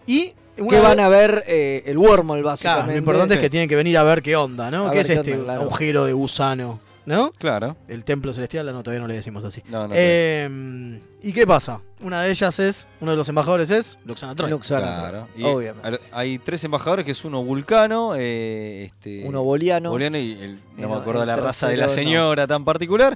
[0.07, 2.91] Y Que van a ver eh, el wormhole, Claro, básicamente.
[2.93, 4.85] lo importante es que tienen que venir a ver qué onda, A ¿no?
[4.91, 5.61] ¿Qué ver es qué este onda, claro.
[5.63, 6.79] agujero de gusano?
[7.05, 7.31] ¿No?
[7.37, 7.77] Claro.
[7.87, 9.61] El templo celestial, no, todavía no le decimos así.
[9.69, 9.93] No, no.
[9.95, 11.79] Eh, ¿Y qué pasa?
[12.01, 14.49] Una de ellas es, uno de los embajadores es Luxana Troy.
[14.49, 15.27] Luxana Claro.
[15.35, 15.99] Troy, Y obviamente.
[16.11, 19.91] hay tres embajadores que es uno vulcano, eh, este, Uno boliano.
[19.91, 21.91] boliano y el- no no, me acuerdo el la raza de la no.
[21.93, 23.15] señora tan particular.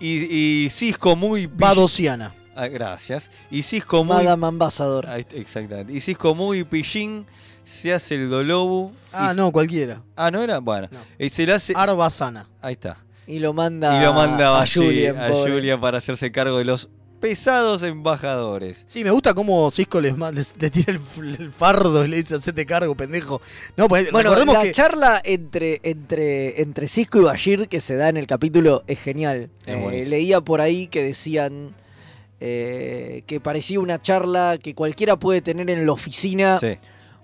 [0.00, 2.34] Y, y Cisco muy Badosiana.
[2.54, 3.30] Ah, gracias.
[3.50, 5.06] Y Cisco muy Madame Ambassador.
[5.08, 5.92] Ahí está, exactamente.
[5.92, 7.26] Y Cisco muy pillín
[7.64, 8.92] se hace el dolobu.
[9.12, 10.00] Ah, y- no, cualquiera.
[10.16, 10.58] Ah, no era.
[10.60, 11.00] Bueno, No.
[11.18, 11.74] y se le hace.
[11.76, 12.48] Arbasana.
[12.62, 12.96] Ahí está.
[13.26, 15.16] Y lo manda, y lo manda a, a, Julian.
[15.18, 15.30] a.
[15.30, 16.88] Julian para hacerse cargo de los
[17.20, 18.84] pesados embajadores.
[18.86, 21.00] Sí, me gusta cómo Cisco les, les, les tira el,
[21.50, 23.40] fardo y le dice, hacete cargo, pendejo.
[23.76, 24.72] No, pues Bueno, recordemos la que...
[24.72, 29.50] charla entre, entre, entre Cisco y Bashir que se da en el capítulo es genial.
[29.64, 31.74] Es Eh, leía por ahí que decían
[32.38, 36.76] eh, que parecía una charla que cualquiera puede tener en la oficina Sí.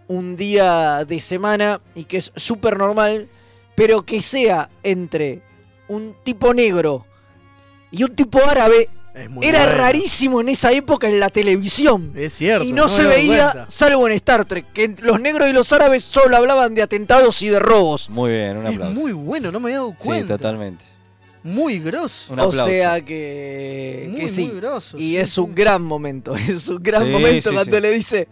[0.08, 3.28] un día de semana y que es súper normal,
[3.74, 5.42] pero que sea entre
[5.94, 7.06] un tipo negro
[7.90, 8.88] y un tipo árabe
[9.42, 9.76] era bueno.
[9.76, 12.12] rarísimo en esa época en la televisión.
[12.16, 12.64] Es cierto.
[12.64, 13.70] Y no, se veía, cuenta.
[13.70, 17.48] salvo en Star Trek, que los negros y los árabes solo hablaban de atentados y
[17.50, 18.08] de robos.
[18.08, 18.98] Muy bien, un Es aplauso.
[19.00, 20.38] muy bueno, no me había dado sí, cuenta.
[20.38, 20.84] totalmente.
[21.44, 22.32] Muy grosso.
[22.32, 24.44] Un o sea que, Muy, que sí.
[24.46, 24.96] muy grosso.
[24.96, 25.40] y sí, es sí.
[25.40, 27.82] un gran momento, es un gran Sí, momento sí, cuando sí.
[27.82, 28.28] le dice,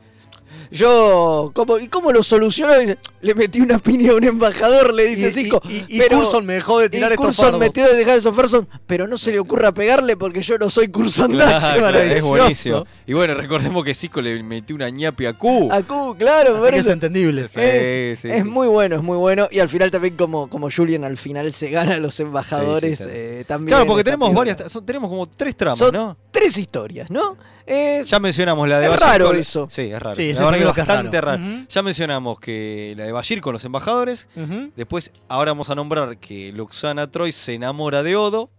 [0.71, 2.77] yo, ¿cómo, ¿y cómo lo solucionó?
[2.79, 5.61] Dice, le metí una piña a un embajador, le dice Y- Cisco.
[5.69, 7.61] y- y- y pero- Coulson me dejó de tirar y estos fardos.
[7.61, 10.71] me tiró de dejar esos fardos, pero no se le ocurra pegarle porque yo no
[10.71, 11.75] soy Coulson Dax.
[11.79, 12.87] Claro, es buenísimo.
[13.07, 15.69] Y bueno, recordemos que Cisco le metió una ñapi a Q.
[15.73, 17.49] A Q, claro, Así por que es entendible.
[17.49, 18.49] Sí, es, sí, es sí.
[18.49, 19.49] muy bueno, es muy bueno.
[19.51, 23.05] Y al final también como, como Julian al final se gana a los embajadores, Sí,
[23.05, 23.19] sí, claro.
[23.21, 23.69] eh, también.
[23.69, 26.17] Claro, porque tenemos varias, son- tenemos como tres tramas, Son ¿no?
[26.41, 27.37] Tres historias, ¿no?
[27.67, 29.67] Es, Ya mencionamos la de es Bashir raro con- eso.
[29.71, 30.15] Sí, es raro.
[30.17, 31.43] Sí, la verdad que es bastante raro.
[31.69, 34.29] Ya mencionamos que la de Bashir con los embajadores.
[34.77, 38.51] Después, ahora vamos a nombrar que Luxana Troy se enamora de Odo.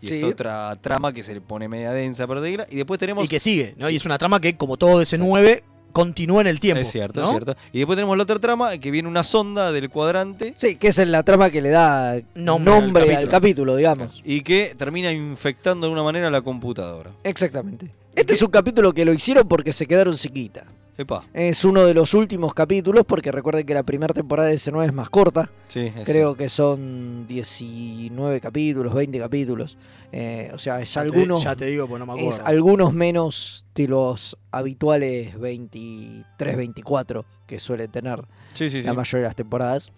[0.00, 2.66] Y es otra trama que se le pone media densa, pero negra.
[2.70, 3.24] Y después tenemos.
[3.24, 3.88] Y que sigue, ¿no?
[3.88, 5.64] Y es una trama que, como todo ese 9,
[5.94, 6.82] continúa en el tiempo.
[6.82, 7.26] Es cierto, ¿no?
[7.26, 7.56] es cierto.
[7.72, 10.52] Y después tenemos la otra trama que viene una sonda del cuadrante.
[10.58, 13.30] Sí, que es la trama que le da Nombre nombre, al al, capítulo.
[13.30, 13.76] capítulo.
[13.76, 14.20] digamos.
[14.24, 17.12] Y que termina infectando de una manera la computadora.
[17.22, 17.90] Exactamente.
[18.14, 20.64] Este es un capítulo que lo hicieron porque se quedaron sin guita.
[20.96, 21.24] Epa.
[21.34, 24.92] Es uno de los últimos capítulos, porque recuerden que la primera temporada de S9 es
[24.92, 25.50] más corta.
[25.66, 29.76] Sí, es Creo que son 19 capítulos, 20 capítulos.
[30.12, 31.42] Eh, o sea, es Ya te- algunos.
[31.42, 32.46] ya te digo, pues no me es acuerdo.
[32.48, 38.96] algunos menos de los habituales 23, 24 que suele tener Sí, sí, la sí.
[38.96, 39.92] mayoría de las temporadas.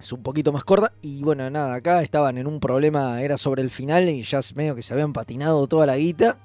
[0.00, 0.92] Es un poquito más corta.
[1.02, 4.74] Y bueno, nada, acá estaban en un problema, era sobre el final y ya medio
[4.74, 6.38] que se habían patinado toda la guita.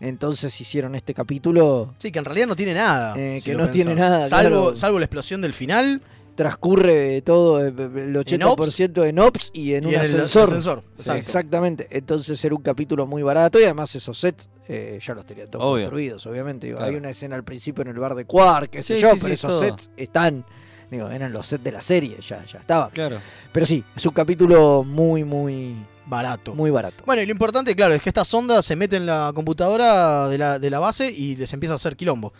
[0.00, 1.94] Entonces hicieron este capítulo.
[1.98, 3.14] Sí, que en realidad no tiene nada.
[3.16, 4.76] Eh, si que no tiene nada, Salvo, claro.
[4.76, 6.00] salvo la explosión del final.
[6.34, 7.76] Transcurre todo el
[8.16, 10.82] 80% en ops y en Y un en el ascensor.
[10.96, 11.10] Sí.
[11.12, 11.86] Exactamente.
[11.92, 15.64] Entonces era un capítulo muy barato y además esos sets eh, ya los tenían todos
[15.64, 15.84] Obvio.
[15.84, 16.66] construidos, obviamente.
[16.66, 16.90] Digo, Claro.
[16.90, 19.18] Hay una escena al principio en el bar de Quark, qué sé Sí, yo, sí,
[19.22, 19.60] pero sí, esos todo.
[19.60, 20.44] sets están.
[20.90, 22.90] Digo, eran los sets de la serie, ya, ya estaban.
[22.90, 23.18] Claro.
[23.52, 25.76] Pero sí, es un capítulo muy, muy
[26.06, 26.54] Barato.
[26.54, 27.02] Muy barato.
[27.06, 30.36] Bueno, y lo importante, claro, es que esta sonda se mete en la computadora de
[30.38, 32.32] la, de la base y les empieza a hacer quilombo.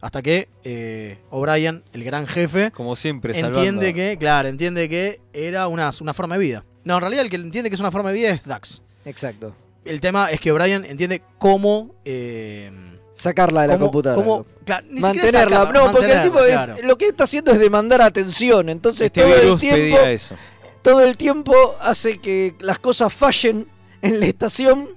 [0.00, 3.82] Hasta que eh, O'Brien, el gran jefe, Como siempre, entiende salvando.
[3.94, 6.64] que, claro, entiende que era una, una forma de vida.
[6.84, 8.80] No, en realidad el que entiende que es una forma de vida es Dax.
[9.04, 9.54] Exacto.
[9.84, 11.94] El tema es que O'Brien entiende cómo...
[12.06, 12.70] eh,
[13.14, 14.14] Sacarla de la computadora.
[14.24, 15.58] cómo- claro, ni siquiera Mantenerla.
[15.58, 18.70] sacarla, no, porque el tipo es, lo que está haciendo es demandar atención.
[18.70, 19.76] Entonces Este todo el virus tiempo.
[19.76, 20.34] pedía eso.
[20.82, 23.66] Todo el tiempo hace que las cosas fallen
[24.02, 24.88] en la estación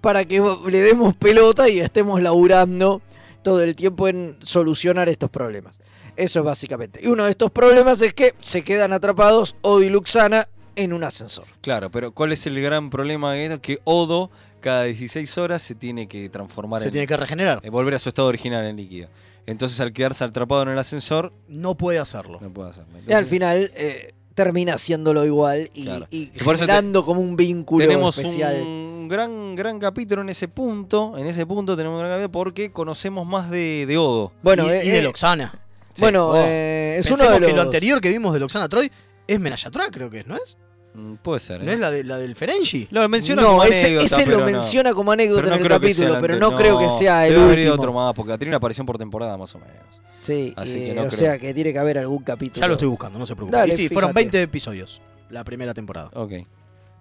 [0.00, 3.02] para que le demos pelota y estemos laburando
[3.42, 5.78] todo el tiempo en solucionar estos problemas.
[6.16, 7.00] Eso es básicamente.
[7.02, 11.04] Y uno de estos problemas es que se quedan atrapados Odo y Luxana en un
[11.04, 11.44] ascensor.
[11.60, 13.60] Claro, pero ¿cuál es el gran problema de esto?
[13.60, 14.30] Que Odo
[14.60, 16.92] cada 16 horas se tiene que transformar Se en...
[16.92, 17.60] tiene que regenerar.
[17.62, 19.08] eh, volver a su estado original en líquido.
[19.46, 21.32] Entonces al quedarse atrapado en el ascensor...
[21.46, 22.38] No puede hacerlo.
[22.40, 22.98] No puede hacerlo.
[23.06, 26.06] y al final eh, termina haciéndolo igual y, Claro.
[26.10, 28.60] y eso te- generando como un vínculo tenemos especial.
[28.62, 31.16] un gran gran capítulo en ese punto.
[31.18, 34.32] En ese punto tenemos un gran capítulo porque conocemos más de, de Odo.
[34.42, 35.52] Bueno, y, eh, y de eh, Loxana.
[35.98, 36.36] bueno, Oh.
[36.36, 38.92] eh, es Pensemos uno de que lo los- anterior que vimos de Loxana Troy
[39.26, 40.56] es Menayatra, creo que es, ¿no es?
[40.96, 41.62] Mm, Puede ser.
[41.62, 41.74] ¿No ¿eh?
[41.74, 42.88] es la, de, la del Ferengi?
[42.90, 44.46] Lo menciona No, como ese- anécdota, ese lo no.
[44.46, 46.78] menciona como anécdota Pero no en el creo que sea capítulo, el pero no creo
[46.78, 47.72] que sea el debe último.
[47.74, 49.74] otro más, porque tiene una aparición por temporada más o menos.
[50.22, 51.18] Sí, Así y, que no o creo.
[51.18, 52.60] sea que tiene que haber algún capítulo.
[52.60, 53.56] Ya lo estoy buscando, no se preocupe.
[53.56, 54.24] Dale, y sí, fueron fíjate.
[54.24, 56.08] 20 episodios la primera temporada.
[56.14, 56.32] Ok.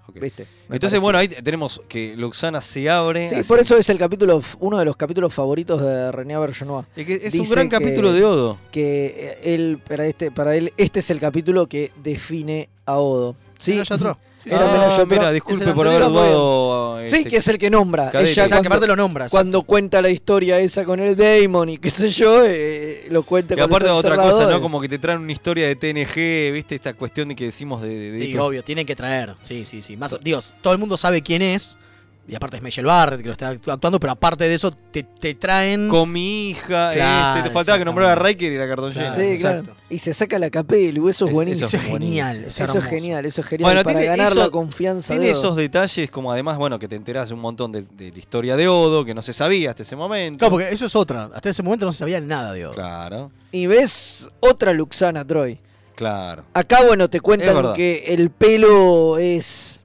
[0.10, 0.20] ok.
[0.20, 0.44] ¿Viste?
[0.64, 0.98] Entonces, parece.
[1.00, 3.28] bueno, ahí tenemos que Luxana se abre.
[3.28, 6.86] Sí, así- por eso es el capítulo, uno de los capítulos favoritos de René Bergenois.
[6.96, 8.58] Es, que es un gran que- capítulo de Odo.
[8.72, 13.36] Que eh, él, para este, para él, este es el capítulo que define a Odo.
[13.60, 13.72] ¿Sí?
[13.72, 14.18] Menayatra.
[14.40, 17.00] Sí, Era ah, mira, disculpe por haber dudado.
[17.10, 18.12] Sí, este, que es el que nombra.
[18.14, 19.32] Ella O sea, cuando, aparte lo nombras.
[19.32, 23.56] cuando cuenta la historia esa con el Damon y qué sé yo, eh, lo cuenta
[23.56, 24.62] Y aparte otra cosa, ¿no?
[24.62, 26.76] Como que te traen una historia de TNG, ¿viste?
[26.76, 27.88] Esta cuestión de que decimos de...
[27.90, 29.34] de- de- Sí, obvio, tienen que traer.
[29.40, 29.98] Sí, sí, sí.
[29.98, 31.80] Más, Dios, todo el mundo sabe quién es.
[32.28, 35.04] Y aparte es Michelle Barrett que lo está actu- actuando, pero aparte de eso te,
[35.04, 35.88] te traen.
[35.90, 38.16] Con mi hija, Claro, este, te faltaba que nombrara a.
[38.16, 39.14] Riker y la cartón Claro.
[39.16, 39.64] Sí, claro.
[39.92, 41.68] Y se saca la capelu, eso es Es- buenísimo.
[41.68, 43.68] eso es genial, es Eso es genial, eso es genial.
[43.68, 45.40] Bueno, para ganar eso- la confianza Tiene de Odo.
[45.40, 48.68] esos detalles como además, bueno, que te enterás un montón de, de la historia de
[48.70, 50.40] Odo, que no se sabía hasta ese momento.
[50.40, 51.30] Claro, porque eso es otra.
[51.32, 52.74] Hasta ese momento no se sabía nada de Odo.
[52.74, 55.60] Claro, Y ves otra Luxana Troy.
[55.94, 56.44] claro.
[56.56, 59.84] Acá, bueno, te cuentan que el pelo es,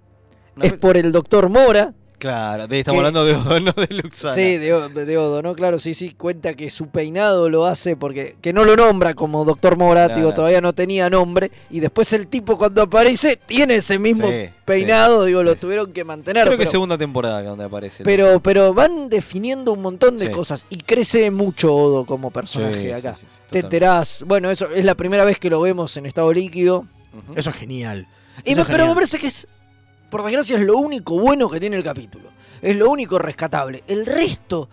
[0.56, 1.92] No, es por el doctor Mora.
[2.20, 4.34] Claro, de, estamos que- hablando de Odo, no de Luxana.
[4.34, 5.54] Sí, de, de Odo, ¿no?
[5.54, 9.44] Claro, sí, sí, cuenta que su peinado lo hace porque que no lo nombra como
[9.44, 10.34] doctor Mora, No, digo, no.
[10.34, 11.50] todavía no tenía nombre.
[11.70, 16.04] Y después el tipo cuando aparece tiene ese mismo Sí, peinado, digo, lo tuvieron que
[16.04, 16.42] mantener.
[16.44, 18.04] Creo que pero- segunda temporada donde aparece.
[18.04, 23.14] Pero, pero van definiendo un montón de cosas y crece mucho Odo como personaje acá.
[23.50, 26.84] Te enterás, bueno, eso es la primera vez que lo vemos en estado líquido.
[27.34, 28.06] Eso es genial.
[28.44, 28.88] Y me- es pero genial.
[28.90, 29.48] me parece que es,
[30.10, 32.28] por desgracia, es lo único bueno que tiene el capítulo.
[32.60, 33.82] Es lo único rescatable.
[33.86, 34.68] El resto,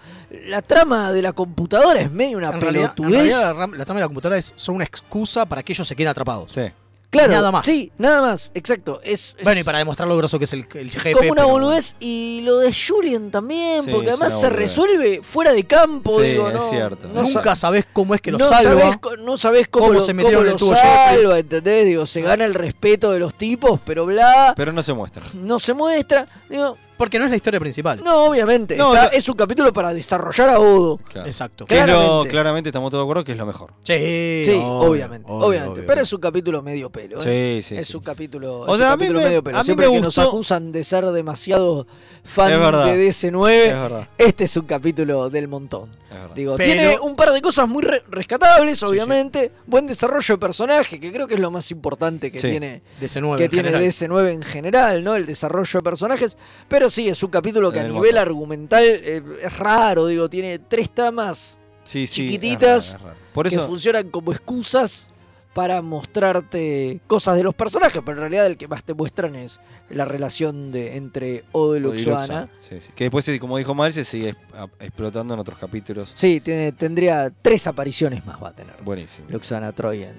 [0.48, 3.34] la trama de la computadora es medio una En realidad, en pelotudez.
[3.34, 6.10] realidad la trama de la computadora es solo una excusa para que ellos se queden
[6.10, 6.52] atrapados.
[6.52, 6.64] Sí.
[7.10, 7.66] Claro, nada más.
[7.66, 9.00] Sí, nada más, exacto.
[9.04, 11.14] Es, es Bueno, y para demostrar lo grosso que es el, el jefe.
[11.14, 11.96] como una boludez.
[12.00, 16.18] Y lo de Julian también, Sí, porque además se resuelve fuera de campo.
[16.22, 17.08] Sí, digo, es no, cierto.
[17.08, 18.82] no sa- Nunca sabés cómo es que lo no salva.
[18.82, 21.32] Sabés, no sabés cómo, cómo lo, se metieron cómo en el tubo salva, Jeffries.
[21.40, 21.86] ¿entendés?
[21.86, 25.24] Digo, se gana el respeto de los tipos, pero bla, Pero no se muestra.
[25.34, 26.28] no se muestra.
[26.50, 28.02] Digo, Porque no es la historia principal.
[28.04, 28.76] No, obviamente.
[28.76, 29.12] No, está- no.
[29.18, 30.98] es un capítulo para desarrollar a Odo.
[30.98, 31.28] Claro.
[31.28, 31.66] Exacto.
[31.66, 32.30] Que es lo- Claramente.
[32.32, 33.72] claramente estamos todos de acuerdo que es lo mejor.
[33.84, 35.74] Sí, Sí, obvio, obviamente, obvio, obviamente.
[35.80, 35.88] obvio.
[35.88, 37.18] Pero es un capítulo medio pelo.
[37.24, 37.60] ¿eh?
[37.62, 37.98] Sí, sí, Es sí.
[37.98, 39.58] un capítulo, O es sea, un a mí capítulo me- medio pelo.
[39.58, 41.86] a mí Siempre me que nos gustó- acusan de ser demasiado
[42.24, 42.86] fan Es verdad.
[42.88, 44.08] de DC9, Es verdad.
[44.18, 45.90] este es un capítulo del montón.
[46.34, 49.52] Digo, Pero- tiene un par de cosas muy re- rescatables, obviamente.
[49.66, 52.50] Buen desarrollo de personaje, que creo que es lo más importante que Sí.
[52.52, 53.84] tiene DC9 que en tiene general.
[53.84, 55.16] DC9 en general, ¿no?
[55.16, 56.38] El desarrollo de personajes.
[56.70, 60.90] Pero sí, es un capítulo que a nivel argumental eh, es raro, digo, tiene tres
[60.92, 62.04] tramas Sí, sí.
[62.04, 63.18] es chiquititas raro, es raro.
[63.34, 65.10] Por que funcionan como excusas
[65.58, 69.60] para mostrarte cosas de los personajes, pero en realidad el que más te muestran es
[69.90, 72.48] la relación de entre Odo y Luxana.
[72.60, 72.92] Sí, sí.
[72.96, 74.36] Que después, como dijo Mal, se sigue
[74.80, 76.12] explotando en otros capítulos.
[76.14, 78.76] Sí, tiene, tendría tres apariciones más va a tener.
[78.84, 79.28] Buenísimo.
[79.32, 80.16] Luxana Troy en,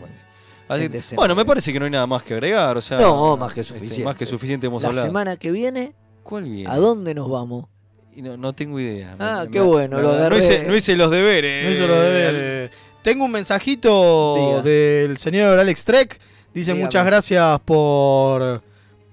[0.69, 1.15] Así en que, DC9.
[1.17, 2.77] bueno, me parece que no hay nada más que agregar.
[2.77, 4.05] O sea, No, más que este, suficiente.
[4.05, 5.07] más que suficiente hemos La hablado.
[5.07, 6.69] semana que viene, ¿Cuál viene?
[6.71, 7.67] ¿a dónde nos vamos?
[8.15, 9.15] Y no, no tengo idea.
[9.21, 11.65] Ah, Me- qué me- bueno, la lo no, hice, no hice los deberes.
[11.65, 12.71] No hizo los deberes.
[13.03, 14.63] Tengo un mensajito Diga.
[14.63, 16.19] del señor Alex Trek.
[16.53, 16.85] Dice Dígame.
[16.85, 18.63] muchas gracias por,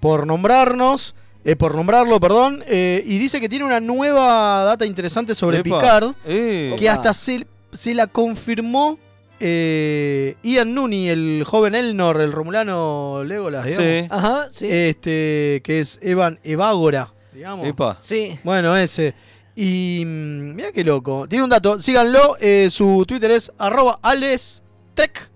[0.00, 1.14] por nombrarnos.
[1.44, 2.62] eh, por nombrarlo, perdón.
[2.66, 5.78] eh, y dice que tiene una nueva data interesante sobre Epa.
[5.80, 6.12] Picard.
[6.26, 6.74] Eh.
[6.78, 8.98] Que hasta se, se la confirmó
[9.38, 13.86] eh, Ian Nooney, el joven Elnor, el romulano Legolas, digamos.
[14.02, 14.06] Sí.
[14.10, 14.66] Ajá, sí.
[14.68, 17.66] Este, que es Evan Evagora, digamos.
[17.66, 17.98] Epa.
[18.02, 18.38] Sí.
[18.42, 19.14] Bueno, ese.
[19.56, 21.26] Y mm, mira qué loco.
[21.28, 22.36] Tiene un dato, síganlo.
[22.40, 25.30] eh, su Twitter es arroba alestech.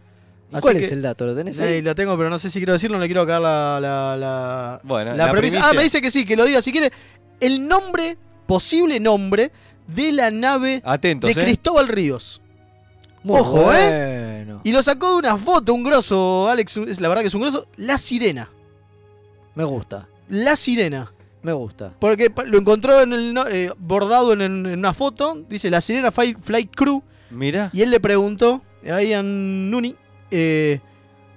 [0.52, 1.26] ¿Y Así ¿Cuál que- es el dato?
[1.26, 1.80] ¿Lo tenés Sí, ahí?
[1.82, 4.80] lo tengo, pero no sé si quiero decirlo, no le quiero cagar la, la, la,
[4.82, 5.60] Bueno, la la premisa.
[5.68, 6.90] Ah, me dice que sí, que lo diga si quiere.
[7.40, 8.16] El nombre,
[8.46, 9.52] posible nombre,
[9.86, 11.44] de la nave Atentos, de eh.
[11.44, 12.42] Cristóbal Ríos.
[13.22, 14.42] Muy Ojo, ¿eh?
[14.44, 14.60] bueno.
[14.64, 17.42] Y lo sacó de una foto, un grosso, Alex, es- la verdad que es un
[17.42, 17.66] grosso.
[17.76, 18.50] La sirena.
[19.54, 21.12] Me gusta, La sirena.
[21.42, 21.92] Me gusta.
[21.98, 25.42] Porque lo encontró en el, eh, bordado en, en una foto.
[25.48, 27.02] Dice la sirena Fly- Flight Crew.
[27.30, 27.70] Mira.
[27.72, 29.94] Y él le preguntó a Ian Nuni.
[30.30, 30.80] eh,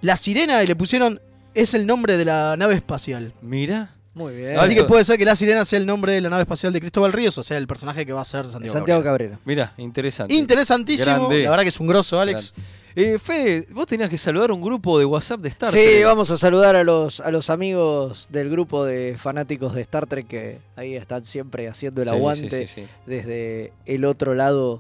[0.02, 1.22] la sirena y le pusieron.
[1.54, 3.34] Es el nombre de la nave espacial.
[3.42, 3.96] Mira.
[4.16, 4.58] Muy bien.
[4.60, 6.80] Así que puede ser que la sirena sea el nombre de la nave espacial de
[6.80, 9.32] Cristóbal Ríos, o sea, el personaje que va a ser Santiago, Santiago Cabrera.
[9.38, 9.46] Cabrera.
[9.46, 10.34] Mira, interesante.
[10.34, 11.06] Interesantísimo.
[11.28, 11.44] Grande.
[11.44, 12.54] La verdad que es un grosso, Alex.
[12.96, 16.06] Eh, Fede, vos tenías que saludar un grupo de WhatsApp de Star Sí, Trek.
[16.06, 20.28] vamos a saludar a los, a los amigos del grupo de fanáticos de Star Trek
[20.28, 22.88] que ahí están siempre haciendo el Sí, aguante sí, sí, sí.
[23.08, 24.80] desde el otro lado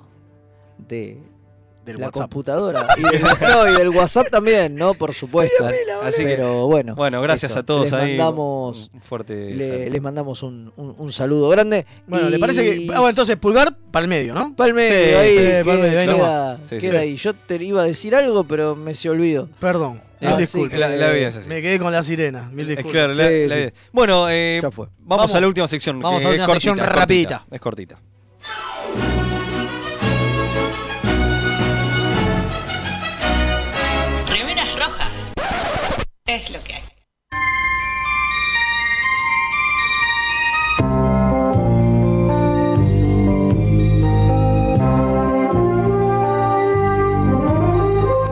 [0.77, 1.17] de
[1.85, 2.21] Del la WhatsApp.
[2.23, 2.87] computadora.
[2.97, 4.93] Y del, no, y del WhatsApp también, ¿no?
[4.93, 5.65] Por supuesto.
[6.03, 6.95] Así que, Pero bueno.
[6.95, 8.17] bueno, gracias eso, a todos les ahí.
[8.17, 11.85] Mandamos, Un fuerte le- les mandamos un, un- un saludo grande.
[12.07, 12.85] Bueno, ¿le parece que.?
[12.91, 14.55] Ah, bueno, entonces pulgar para el medio, ¿no?
[14.55, 16.59] Para el medio, Sí, ahí, sí, queda, pa'l medio, ahí queda- nomás.
[16.69, 16.97] Sí, queda sí.
[16.97, 17.15] ahí.
[17.17, 19.49] Yo te iba a decir algo, pero me se olvidó.
[19.59, 20.01] Perdón.
[20.25, 20.79] Ah, disculpas.
[20.79, 21.49] La, la vida es así.
[21.49, 22.49] Me quedé con la sirena.
[22.53, 22.91] Mil Es disculpas.
[22.93, 23.61] claro, la- Sí, la sí.
[23.61, 23.71] vida.
[23.91, 24.85] Bueno, eh, Ya fue.
[24.99, 25.99] Vamos, Vamos- a la última sección.
[25.99, 27.37] vamos que a la es última sección cortita, es rapidita.
[27.39, 28.12] cortita, Es cortita.
[36.33, 36.81] Es lo que hay.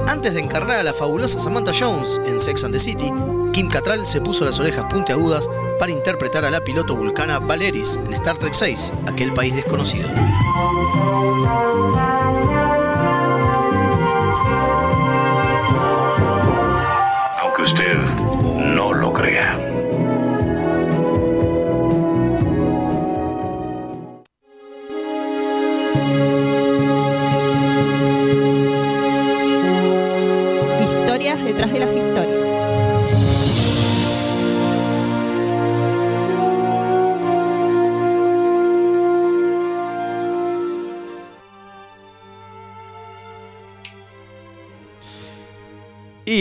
[0.07, 3.11] Antes de encarnar a la fabulosa Samantha Jones en Sex and the City,
[3.53, 5.47] Kim Cattrall se puso las orejas puntiagudas
[5.77, 8.73] para interpretar a la piloto vulcana Valeris en Star Trek VI,
[9.05, 10.09] aquel país desconocido.
[19.41, 19.70] No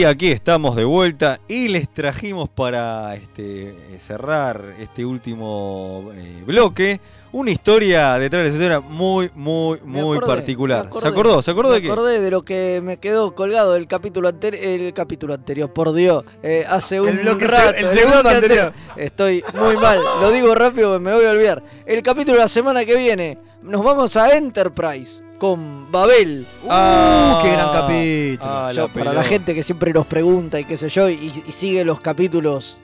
[0.01, 6.43] Y aquí estamos de vuelta y les trajimos para este, eh, cerrar este último eh,
[6.47, 6.99] bloque
[7.33, 10.85] una historia detrás de la historia muy, muy, Me muy acordé, particular.
[10.85, 11.03] me acordé.
[11.03, 11.43] ¿Se acordó?
[11.43, 11.91] ¿Se acordó Me de qué?
[11.93, 14.65] acordé de lo que me quedó colgado del capítulo anterior.
[14.65, 16.25] El capítulo anterior, por Dios.
[16.43, 17.77] eh, hace un se- rato.
[17.77, 18.73] el segundo bloque anterior.
[18.97, 20.01] Estoy muy mal.
[20.23, 21.63] Lo digo rápido, me voy a olvidar.
[21.85, 23.37] El capítulo de la semana que viene.
[23.61, 26.47] Nos vamos a Enterprise con Babel.
[26.63, 28.51] ¡Uh, qué gran capítulo!
[28.53, 31.33] ah, Yo, la para la gente que siempre nos pregunta y qué sé yo, y,
[31.47, 32.77] y sigue los capítulos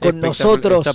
[0.00, 0.86] con nosotros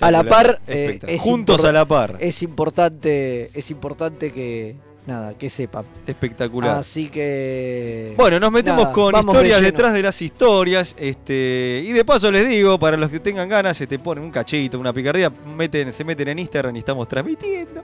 [0.00, 0.60] a la par.
[0.68, 2.18] eh, Juntos a la par.
[2.20, 4.76] Es importante, es importante que,
[5.06, 5.84] nada, que sepan.
[6.06, 6.78] Espectacular.
[6.78, 8.14] Así que.
[8.16, 10.96] Bueno, nos metemos nada, con historias de detrás de las historias.
[10.98, 14.30] Este, y de paso les digo, para los que tengan ganas, se te ponen un
[14.30, 17.82] cachito, una picardía, meten, se meten en Instagram y estamos transmitiendo.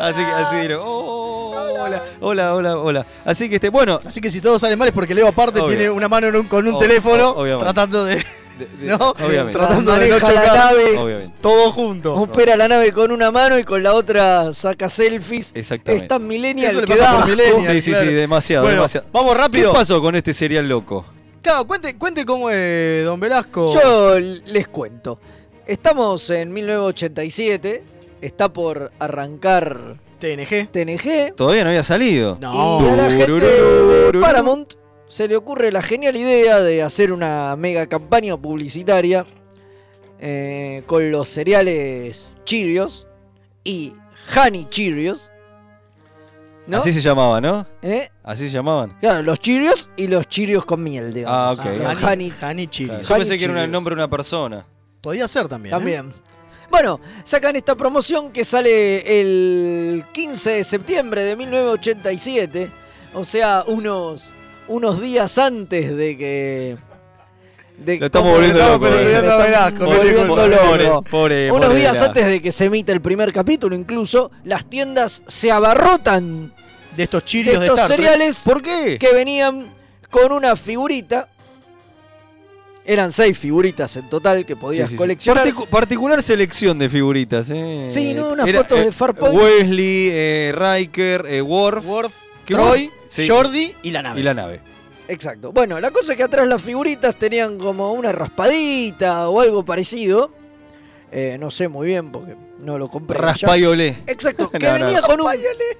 [0.00, 3.06] Así que así oh, hola, hola, hola, hola.
[3.24, 4.00] Así que este, bueno.
[4.04, 5.68] Así que si todo sale mal es porque Leo aparte Obvio.
[5.76, 7.64] tiene una mano en un- con un teléfono ob- obviamente.
[7.64, 8.24] tratando de,
[8.80, 9.10] ¿no?
[9.10, 9.58] obviamente.
[9.58, 10.98] Tratando de no la nave.
[10.98, 11.34] Obviamente.
[11.40, 12.14] Todo junto.
[12.14, 15.52] Opera la nave con una mano y con la otra saca selfies.
[15.54, 16.04] Exactamente.
[16.04, 17.30] Es tan millennial Eso le que pasa da por asco.
[17.36, 17.74] millennial.
[17.74, 18.06] Sí, sí, claro.
[18.06, 19.06] sí, demasiado, Bueno, demasiado.
[19.12, 19.72] vamos rápido.
[19.72, 21.04] ¿Qué pasó con este serial loco?
[21.42, 23.74] Claro, cuente, cuente cómo es, don Velasco.
[23.74, 25.18] Yo les cuento.
[25.66, 27.82] Estamos en 1987.
[28.20, 30.68] Está por arrancar TNG.
[30.70, 31.34] TNG.
[31.36, 32.38] Todavía no había salido.
[32.40, 32.80] No.
[32.82, 34.20] Y a la gente de Turururururu.
[34.20, 34.74] Paramount
[35.14, 39.24] se le ocurre la genial idea de hacer una mega campaña publicitaria
[40.18, 43.06] eh, con los cereales Cheerios
[43.62, 43.94] y
[44.36, 45.30] Honey Cheerios.
[46.66, 46.78] ¿no?
[46.78, 47.64] Así se llamaba, ¿no?
[47.80, 48.08] ¿Eh?
[48.24, 48.98] Así se llamaban.
[48.98, 51.38] Claro, los Cheerios y los Cheerios con miel, digamos.
[51.38, 51.80] Ah, ok.
[51.86, 52.88] Ah, Honey, Honey Chili.
[52.88, 53.70] Claro, Yo Honey pensé que era Cheerios.
[53.70, 54.66] nombre de una persona.
[55.00, 55.76] Podía ser también.
[55.76, 55.78] ¿eh?
[55.78, 56.12] También.
[56.72, 62.68] Bueno, sacan esta promoción que sale el 15 de septiembre de 1987.
[63.14, 64.34] O sea, unos,
[64.68, 66.76] unos días antes de que.
[67.78, 71.02] de- Lo estamos volviendo loco, Velasco, pobre, volviendo pobre, loco.
[71.02, 75.22] pobre, Unos pobre días antes de que se emita el primer capítulo, incluso, las tiendas
[75.26, 76.52] se abarrotan
[76.96, 78.96] De estos chirios de estos cereales ¿Por qué?
[78.98, 79.66] que venían
[80.10, 81.28] con una figurita.
[82.86, 84.98] Eran seis figuritas en total que podías Sí, sí, sí.
[84.98, 85.46] coleccionar.
[85.48, 87.86] Particu- particular selección de figuritas, ¿eh?
[87.88, 88.28] Sí, ¿no?
[88.28, 89.34] Unas Era, fotos eh, de Farpoint.
[89.34, 91.86] Wesley, eh, Riker, eh, Worf.
[91.86, 92.90] Worf, ¿Qué Troy?
[93.08, 93.26] Sí.
[93.28, 94.20] Jordi y la nave.
[94.20, 94.60] Y la nave.
[95.08, 95.52] Exacto.
[95.52, 100.30] Bueno, la cosa es que atrás las figuritas tenían como una raspadita o algo parecido.
[101.12, 103.18] Eh, no sé muy bien porque no lo compré.
[103.18, 103.24] ya.
[103.26, 103.98] Raspayolé.
[104.06, 104.50] Exacto.
[104.58, 104.84] Que, No, no.
[104.86, 105.26] venía con un,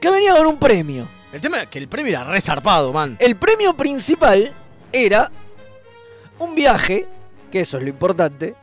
[0.01, 1.09] que venía con un premio.
[1.33, 3.17] El tema es que el premio era resarpado, man.
[3.19, 4.53] El premio principal
[4.93, 5.33] era
[6.39, 7.07] un viaje,
[7.51, 8.55] que eso es lo importante,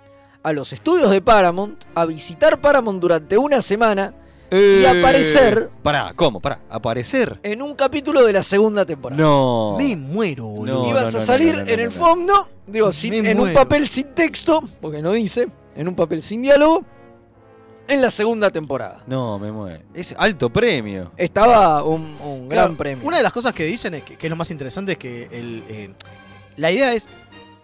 [0.43, 4.13] a los estudios de Paramount, a visitar Paramount durante una semana
[4.51, 6.39] y aparecer Pará, ¿cómo?
[6.39, 7.39] Pará, ¿aparecer?
[7.43, 9.21] en un capítulo de la segunda temporada.
[9.21, 9.75] No.
[9.77, 10.83] Me muero, boludo.
[10.83, 13.39] No, Ibas no, a salir no, no, no, en no, el fondo, digo, sin- en
[13.39, 16.83] un papel sin texto, porque no dice, en un papel sin diálogo,
[17.87, 19.03] en la segunda temporada.
[19.07, 19.81] No, me muero.
[19.93, 21.11] Es alto premio.
[21.17, 23.05] Estaba un, un Claro, gran premio.
[23.07, 25.23] Una de las cosas que dicen, es que, que es lo más interesante, es que
[25.31, 25.93] el, eh,
[26.57, 27.07] la idea es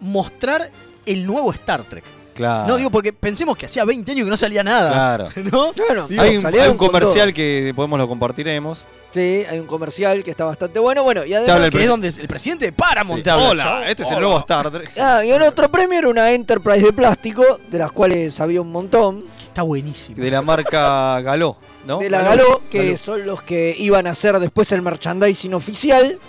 [0.00, 0.70] mostrar
[1.06, 2.04] el nuevo Star Trek.
[2.38, 2.68] Claro.
[2.68, 4.92] No digo porque pensemos que hacía 20 años que no salía nada.
[4.92, 5.28] Claro.
[5.50, 5.72] ¿No?
[5.72, 8.84] Bueno, Digo, hay un, hay comercial que podemos lo compartiremos.
[9.10, 11.02] Sí, hay un comercial que está bastante bueno.
[11.02, 11.64] Bueno, y además.
[11.64, 13.82] el que es donde el presidente de Paramount te habla, Hola, chavo.
[13.82, 14.92] este es el nuevo Star Trek.
[15.00, 18.70] Ah, y el otro premio era una Enterprise de plástico, de las cuales había un
[18.70, 19.24] montón.
[19.42, 20.22] Está buenísimo.
[20.22, 21.98] De la marca Galó, ¿no?
[21.98, 22.96] de la Galó, que Galó.
[22.96, 26.20] son los que iban a hacer después el merchandising oficial.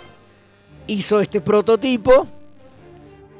[0.88, 2.26] Hizo este prototipo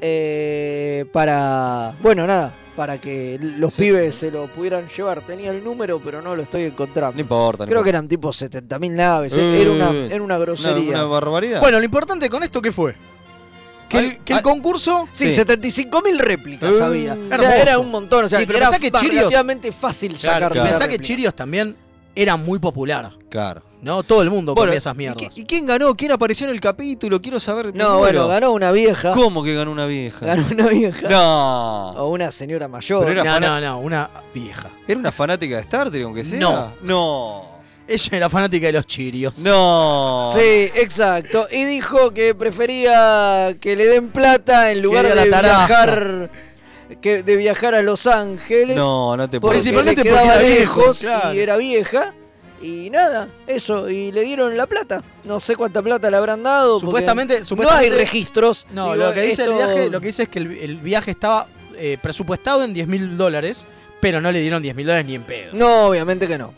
[0.00, 3.82] eh, para, bueno, nada, para que los Sí.
[3.82, 5.20] pibes se lo pudieran llevar.
[5.22, 7.14] Tenía el número, pero no lo estoy encontrando.
[7.14, 7.64] No importa.
[7.64, 7.98] no Creo que importa.
[7.98, 10.90] eran tipo 70.000 naves, eh, era, una, Eh, era una Una, grosería.
[10.90, 11.60] una barbaridad.
[11.60, 12.94] Bueno, lo importante con esto, ¿qué fue?
[13.88, 15.08] Que el, que el concurso...
[15.10, 15.36] Sí, Sí.
[15.40, 17.14] 75.000 réplicas Eh, había.
[17.14, 18.24] O sea, era un montón.
[18.24, 20.60] O sea, Sí, pero era que Chirios- relativamente fácil Claro, sacar claro.
[20.68, 20.98] una Pensá que.
[21.00, 21.76] Chirios también
[22.14, 23.10] era muy popular.
[23.28, 23.62] Claro.
[23.82, 24.02] ¿No?
[24.02, 25.28] Todo el mundo Bueno, comía esas ¿y, mierdas.
[25.34, 25.94] qué- y quién ganó?
[25.96, 27.20] ¿Quién apareció en el capítulo?
[27.20, 27.74] Quiero saber.
[27.74, 29.12] No, bueno, ganó una vieja.
[29.12, 30.26] ¿Cómo que ganó una vieja?
[30.26, 31.08] Ganó una vieja.
[31.08, 31.90] No.
[31.92, 33.04] O una señora mayor.
[33.06, 34.68] Pero era No, no, no, una vieja.
[34.86, 36.38] ¿Era una fanática de Star Trek, aunque sea?
[36.38, 36.72] No.
[36.82, 37.50] No.
[37.88, 39.38] Ella era fanática de los Chirios.
[39.38, 40.30] No.
[40.34, 41.48] Sí, exacto.
[41.50, 46.30] Y dijo que prefería que le den plata en lugar de viajar
[47.00, 48.76] que de viajar a Los Ángeles.
[48.76, 51.34] No, no te porque puedo Principalmente le porque era lejos claro.
[51.34, 52.14] y era vieja.
[52.60, 55.02] Y nada, eso, y le dieron la plata.
[55.24, 56.74] No sé cuánta plata le habrán dado.
[56.74, 58.66] porque Supuestamente- no supuestamente- hay registros.
[58.72, 60.76] No, Digo, lo que dice esto- el viaje, lo que dice es que el, el
[60.76, 61.46] viaje estaba
[61.76, 63.66] eh, presupuestado en 10 mil dólares,
[64.00, 65.54] pero no le dieron 10 mil dólares ni en pedo.
[65.54, 66.52] No, obviamente que no.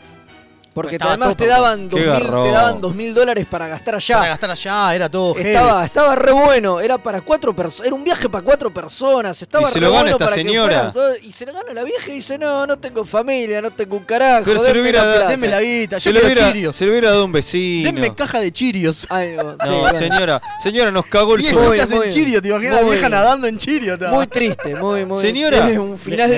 [0.73, 3.93] Porque Estaba además todo te daban Qué 2.000 te daban dos mil dólares para gastar
[3.95, 4.15] allá.
[4.17, 5.49] Para gastar allá era todo heavy.
[5.49, 9.69] Estaba, estaba re bueno, era para cuatro personas, era un viaje para cuatro personas, estaba
[9.69, 10.73] Y se re lo gana bueno esta para que señora.
[10.73, 13.69] fueran todo- y se lo gana la vieja y dice, no, no tengo familia, no
[13.69, 15.31] tengo un carajo, Pero se denme hubiera la dado- plata".
[15.31, 16.75] Denme la guita, Se yo quiero hubiera, Chirios.
[16.75, 17.91] se le hubiera dado un vecino.
[17.91, 19.05] Denme caja de Chirios.
[19.11, 19.97] Algo, sí, No, bueno.
[19.99, 21.67] señora, señora, nos cagó el 10 sueño.
[21.67, 23.99] Muy, lucas en muy- Chirios, te imaginas la vieja nadando en estaba.
[24.09, 25.21] Muy triste, muy, muy.
[25.21, 25.61] Señora.
[25.67, 26.31] tiene un final,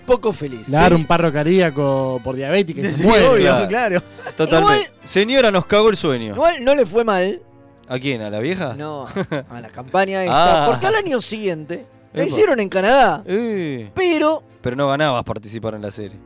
[0.00, 0.68] un poco feliz.
[0.68, 3.51] Le dar un paro cardíaco por diabética y se Sí, muere.
[3.68, 3.68] Claro.
[4.22, 4.34] claro.
[4.36, 4.90] Totalmente.
[5.04, 6.34] Señora, nos cagó el sueño.
[6.34, 7.42] Igual no le fue mal,
[7.88, 8.22] ¿A quién?
[8.22, 8.74] ¿A la vieja?
[8.76, 9.06] no,
[9.50, 10.66] a la campaña esta, Ah.
[10.68, 15.82] porque al año siguiente la hicieron en Canadá, Eh, pero pero no ganabas participar en
[15.82, 16.18] la serie.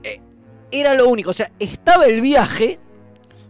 [0.70, 2.78] era lo único, o sea, estaba el viaje,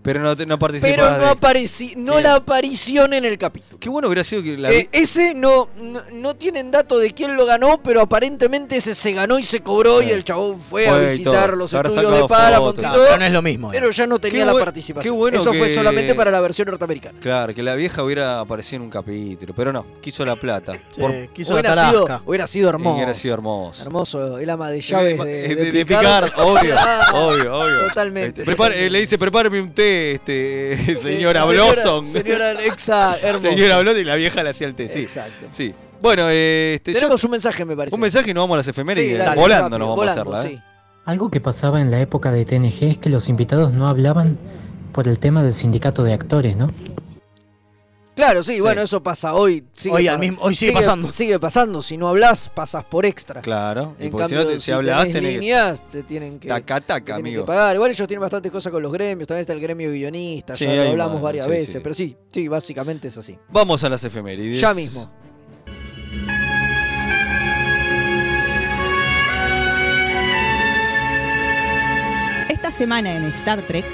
[0.06, 3.76] Pero no, no pero no, apareci no la aparición en el capítulo.
[3.80, 7.36] Qué bueno hubiera sido que la Eh, ese no, no, no tienen dato de quién
[7.36, 10.92] lo ganó, pero aparentemente ese se ganó y se cobró y el chabón fue, a
[10.92, 14.06] Fue visitar los Habrá estudios de Paramount Claro, pero no es lo mismo, Pero ya
[14.06, 15.02] no tenía Qué la buen- participación.
[15.02, 17.18] qué bueno Eso fue solamente para la versión norteamericana.
[17.20, 20.74] Claro, que la vieja hubiera aparecido en un capítulo, pero no, quiso la plata.
[20.96, 22.94] Por- hubiera, sido, hubiera sido hermoso.
[22.96, 23.82] Hubiera sido hermoso.
[23.82, 26.26] Hermoso, el ama de llaves de, Eh, de, de, de Picard.
[26.26, 26.74] Picard, obvio,
[27.14, 27.88] obvio, obvio.
[27.88, 28.42] Totalmente.
[28.42, 32.04] Este, prepare- eh, le dice, prepárame un té, este, señora señora- Blossom.
[32.06, 33.48] señora Alexa, hermoso.
[33.48, 35.00] Señora Blossom y la vieja le hacía el té, sí.
[35.00, 35.46] Exacto.
[35.50, 35.74] Sí.
[36.00, 37.94] Bueno, eh, este, yo- Tenemos un mensaje, me parece.
[37.94, 39.12] un mensaje y nos vamos a las efemérides.
[39.12, 40.58] Sí, dale, volando rápido, nos vamos volando, a hacerla.
[40.58, 40.62] ¿eh?
[41.06, 44.38] Algo que pasaba en la época de TNG es que los invitados no hablaban
[44.92, 46.70] por el tema del sindicato de actores, ¿no?
[48.16, 49.62] Claro, sí, bueno, eso pasa hoy.
[49.74, 51.12] Sigue Hoy al pa- mismo- hoy sigue pasando.
[51.12, 51.82] Sigue pasando.
[51.82, 53.42] Si no hablas, pasas por extra.
[53.42, 55.88] Claro, y En porque si cambio, no te- si si hablas, tenés tenés que- líneas,
[55.90, 57.42] te tienen que, Taca, taca, tienen amigo.
[57.42, 57.74] que pagar.
[57.76, 59.28] Igual ellos tienen bastantes cosas con los gremios.
[59.28, 60.54] También está el gremio guionista.
[60.54, 61.66] Sí, ya lo hablamos varias sí, veces.
[61.66, 61.80] sí, sí.
[61.82, 63.38] Pero sí, sí, básicamente es así.
[63.50, 64.60] Vamos a las efemérides.
[64.62, 65.10] Ya mismo.
[72.48, 73.84] Esta semana en Star Trek,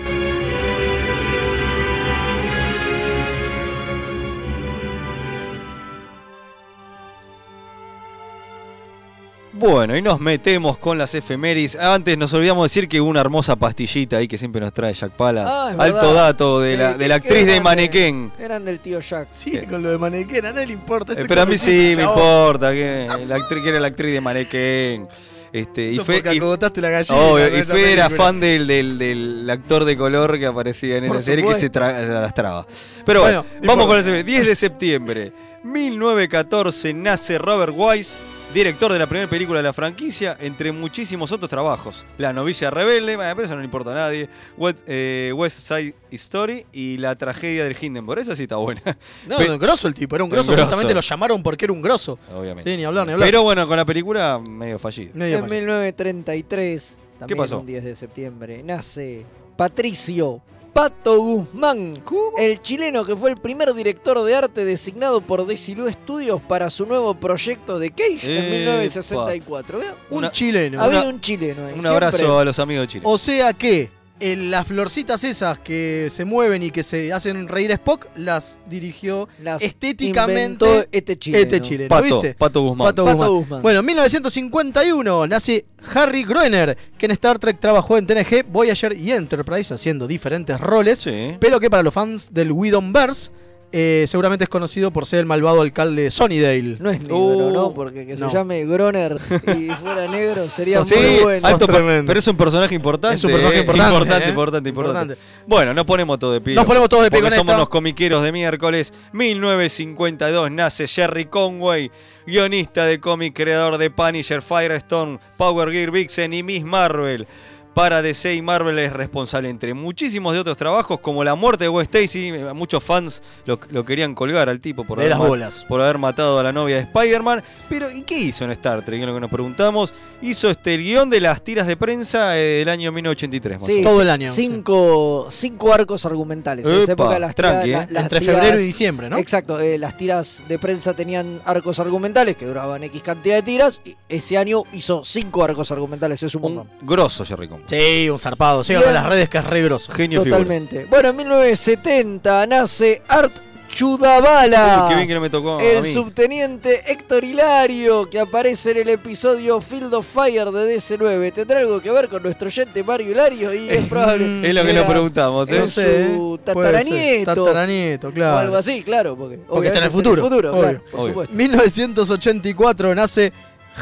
[9.62, 11.76] Bueno, y nos metemos con las efemérides.
[11.76, 15.12] Antes nos olvidamos decir que hubo una hermosa pastillita ahí que siempre nos trae Jack
[15.12, 15.46] Palas.
[15.48, 16.14] Ah, Alto verdad.
[16.14, 18.32] dato de Sí, la, de la actriz de Manequén.
[18.40, 19.28] Eran del tío Jack.
[19.30, 21.12] Sí, con lo de manequén, a nadie le importa.
[21.12, 24.20] Eh, pero a mí sí me importa que la actriz que era la actriz de
[24.20, 25.08] Manequén.
[25.52, 26.40] Este, y Fe- y-
[26.80, 27.16] la gallina.
[27.16, 30.96] obvio, con y esa Fede era fan del, del, del actor de color que aparecía
[30.96, 31.78] en esa serie que se supuesto.
[31.80, 32.66] tra- las traba.
[33.04, 34.24] Pero bueno, Bueno, vamos con la efeméride.
[34.24, 35.32] 10 de septiembre
[35.62, 38.16] 1914 nace Robert Wise,
[38.52, 42.04] director de la primera película de la franquicia, entre muchísimos otros trabajos.
[42.18, 44.28] La novicia rebelde, bueno, pero eso no le importa a nadie.
[44.56, 48.20] West, eh, West Side Story y la tragedia del Hindenburg.
[48.20, 48.82] Esa sí está buena.
[49.26, 50.52] No, Pe- no, grosso el tipo, era un Un grosso.
[50.52, 50.64] grosso.
[50.66, 52.18] Justamente lo llamaron porque era un grosso.
[52.36, 52.70] Obviamente.
[52.70, 53.26] Sí, ni hablar, ni hablar.
[53.28, 55.12] Pero bueno, con la película medio fallido.
[55.14, 57.60] Medio En 1933, también pasó?
[57.60, 59.24] un 10 de septiembre, nace
[59.56, 60.42] Patricio
[60.72, 62.02] Pato Guzmán,
[62.38, 66.86] el chileno que fue el primer director de arte designado por Desilu Studios para su
[66.86, 68.56] nuevo proyecto de Cage en Epa.
[68.78, 69.78] 1964.
[69.78, 69.94] ¿Veo?
[70.10, 70.82] Un chileno.
[70.82, 71.74] Había Una- un chileno ahí.
[71.74, 71.88] Un siempre.
[71.90, 73.02] abrazo a los amigos de Chile.
[73.06, 73.90] O sea que
[74.22, 79.28] las florcitas esas que se mueven y que se hacen reír a Spock, las dirigió
[79.42, 81.42] Las estéticamente este chileno.
[81.42, 82.34] este chileno, Pato, ¿viste?
[82.34, 82.86] Pato Guzmán.
[82.88, 83.30] Pato Pato Guzmán.
[83.40, 83.62] Guzmán.
[83.62, 85.64] Bueno, en 1951 nace
[85.94, 90.98] Harry Groener, que en Star Trek trabajó en TNG, Voyager y Enterprise haciendo diferentes roles,
[90.98, 91.36] Sí.
[91.40, 93.30] pero que para los fans del Widowverse
[93.72, 96.76] eh, seguramente es conocido por ser el malvado alcalde de Sunnydale.
[96.78, 97.72] No es negro, Uh, ¿no?
[97.74, 99.18] Porque que se llame Groner
[99.56, 101.46] y fuera negro sería Sí, muy bueno.
[101.48, 103.14] alto, pero es un personaje importante.
[103.16, 103.60] Es un personaje eh.
[103.60, 104.28] importante, importante, eh.
[104.30, 105.12] importante, importante.
[105.14, 105.44] Importante.
[105.46, 106.54] Bueno, nos ponemos todo de pie.
[106.54, 107.56] Nos ponemos todos de pie Porque con somos esta.
[107.56, 108.92] unos comiqueros de miércoles.
[109.12, 111.90] 1952 nace Jerry Conway,
[112.26, 117.26] guionista de cómic, creador de Punisher, Firestone, Power Gear Vixen y Miss Marvel.
[117.74, 121.68] Para DC y Marvel es responsable entre muchísimos de otros trabajos, como la muerte de
[121.70, 122.30] Wes Stacy.
[122.54, 125.64] Muchos fans lo, lo querían colgar al tipo por De haber, las bolas.
[125.66, 127.42] por haber matado a la novia de Spider-Man.
[127.70, 129.00] Pero, ¿y qué hizo en Star Trek?
[129.00, 129.94] Es lo que nos preguntamos.
[130.20, 133.60] Hizo este el guion de las tiras de prensa eh, del año 1983.
[133.60, 133.82] más o Sí.
[133.82, 136.66] Todo el año, Cinco, cinco arcos argumentales.
[136.66, 137.86] en esa Epa, época las tranqui, tiras- eh.
[137.88, 139.16] la- las Entre tiras- febrero y diciembre, ¿no?
[139.18, 143.80] Exacto, eh, las tiras de prensa tenían arcos argumentales que duraban X cantidad de tiras.
[143.84, 146.68] Y ese año hizo cinco arcos argumentales, es un montón.
[146.82, 147.48] Grosso Jerry.
[147.66, 148.62] Sí, un zarpado.
[148.64, 149.92] Síganlo en las redes que es re grosso.
[149.92, 150.38] Genio figura.
[150.38, 150.86] Totalmente.
[150.90, 153.32] Bueno, en 1970 nace Art
[153.68, 154.82] Chudabala.
[154.84, 155.88] Uy, qué bien que no me tocó a el mí.
[155.90, 161.32] subteniente Héctor Hilario que aparece en el episodio Field of Fire de DC9.
[161.32, 163.54] ¿Tendrá algo que ver con nuestro oyente Mario Hilario?
[163.54, 164.46] Y es probable.
[164.46, 165.66] Es lo que nos preguntamos, ¿eh?
[165.66, 166.40] su ¿eh?
[166.44, 167.44] Tataranieto.
[167.44, 168.38] Tataranieto, O claro.
[168.38, 169.16] algo así, claro.
[169.16, 170.60] Porque, Porque está en el obviamente es futuro, obvio.
[170.60, 171.08] claro, por Obvio.
[171.08, 171.34] supuesto.
[171.34, 173.32] 1984 nace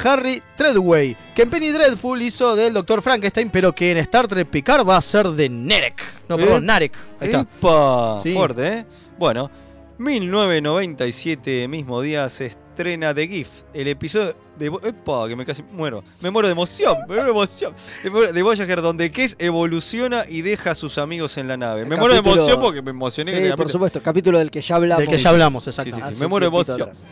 [0.05, 3.03] Harry Treadway, que en Penny Dreadful hizo del Dr.
[3.03, 6.01] Frankenstein, pero que en Star Trek Picard va a ser de Nerek.
[6.29, 6.93] No, perdón, Eh, Narek.
[7.19, 7.41] Ahí está.
[7.41, 8.33] Epa, Sí.
[8.35, 8.87] fuerte, ¿eh?
[9.19, 9.51] Bueno,
[9.99, 14.67] 1997, mismo día, se estrena The Gift, el episodio de...
[14.67, 16.03] Epa, que me casi muero.
[16.21, 17.75] Me muero de emoción, me muero de emoción.
[18.05, 21.85] Me De Voyager, donde Kes evoluciona y deja a sus amigos en la nave.
[21.85, 23.33] Me El muero de emoción porque me emocioné.
[23.33, 23.69] Sí, por capítulo.
[23.71, 24.03] supuesto.
[24.03, 25.01] Capítulo del que ya hablamos.
[25.05, 25.91] Del que ya hablamos, exacto.
[25.97, 26.83] Sí, sí, sí, Hace me muero de emoción.
[26.83, 27.07] atrás.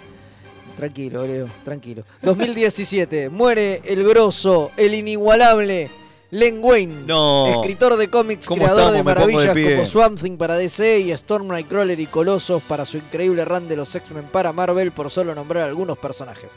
[0.78, 2.04] Tranquilo, Leo, tranquilo.
[2.22, 5.90] 2017, muere el grosso, el inigualable
[6.30, 7.48] Len Wayne, No.
[7.50, 9.04] escritor de cómics, ¿Cómo creador de estamos?
[9.28, 13.66] Maravillas como Swamp Thing para DC y Storm Nightcrawler y Colossus para su increíble run
[13.66, 16.52] de los X-Men para Marvel, por solo nombrar algunos personajes.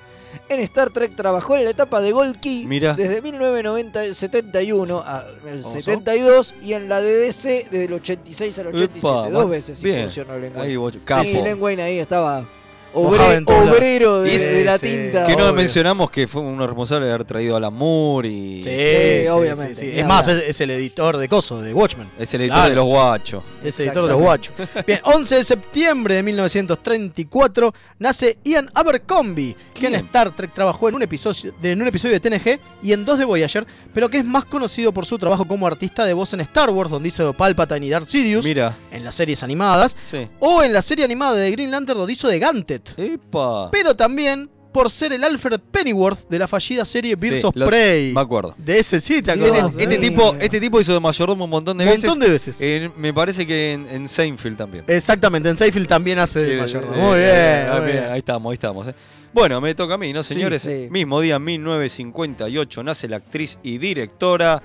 [0.50, 2.94] En Star Trek trabajó en la etapa de Gold Key Mirá.
[2.94, 9.00] desde 1971 al ¿Cómo 72 y en la de DC desde el 86 al 87.
[9.00, 10.00] Epa, dos veces bien.
[10.00, 10.62] incursionó Len Wayne.
[10.70, 10.94] Ahí, vos-
[11.24, 11.42] Sí.
[11.42, 12.46] Len Wayne ahí estaba
[12.94, 14.88] obre- obrero de, la sí.
[14.88, 15.24] tinta.
[15.26, 15.54] Que no obvio.
[15.54, 18.64] mencionamos que fue uno responsable de haber traído a Lamour y.
[18.64, 19.92] Sí, Sí, sí, obviamente, sí, sí.
[19.94, 22.10] ni Es más, es, es el editor de Coso, de Watchmen.
[22.20, 22.70] Es el editor Claro.
[22.70, 23.44] de los guachos.
[23.64, 24.54] Es el editor de los guachos.
[24.86, 29.96] Bien, 11 de septiembre de 1934 nace Ian Abercrombie, que en.
[29.96, 33.18] Star Trek trabajó en un, episodio, de, en un episodio de TNG y en dos
[33.20, 36.42] de Voyager, pero que es más conocido por su trabajo como artista de voz en
[36.42, 38.76] Star Wars, donde hizo Palpatine y Darth Sidious, Mira.
[38.92, 40.28] en las series animadas, Sí.
[40.40, 42.81] o en la serie animada de Green Lantern, donde hizo de Gantet.
[42.98, 43.70] Epa.
[43.72, 47.66] Pero también por ser el Alfred Pennyworth de la fallida serie Birds Sí, of lo-
[47.68, 48.14] Prey.
[48.14, 48.56] Me acuerdo.
[48.58, 49.72] De ese sí, ¿te acordás?
[49.72, 52.06] Este, este tipo, este tipo hizo de mayordomo un montón de Un veces.
[52.10, 52.58] montón de veces.
[52.62, 54.86] Eh, me parece que en, en Seinfeld también.
[54.88, 56.96] Exactamente, en Seinfeld también hace de Eh, mayordomo.
[56.96, 58.14] eh, Muy bien, muy bien, bien.
[58.14, 58.88] Ahí estamos, ahí estamos.
[58.88, 58.96] eh.
[59.34, 60.62] Bueno, me toca a mí, ¿no, señores?
[60.62, 60.88] sí.
[60.90, 64.62] Mismo día, 1958, nace la actriz y directora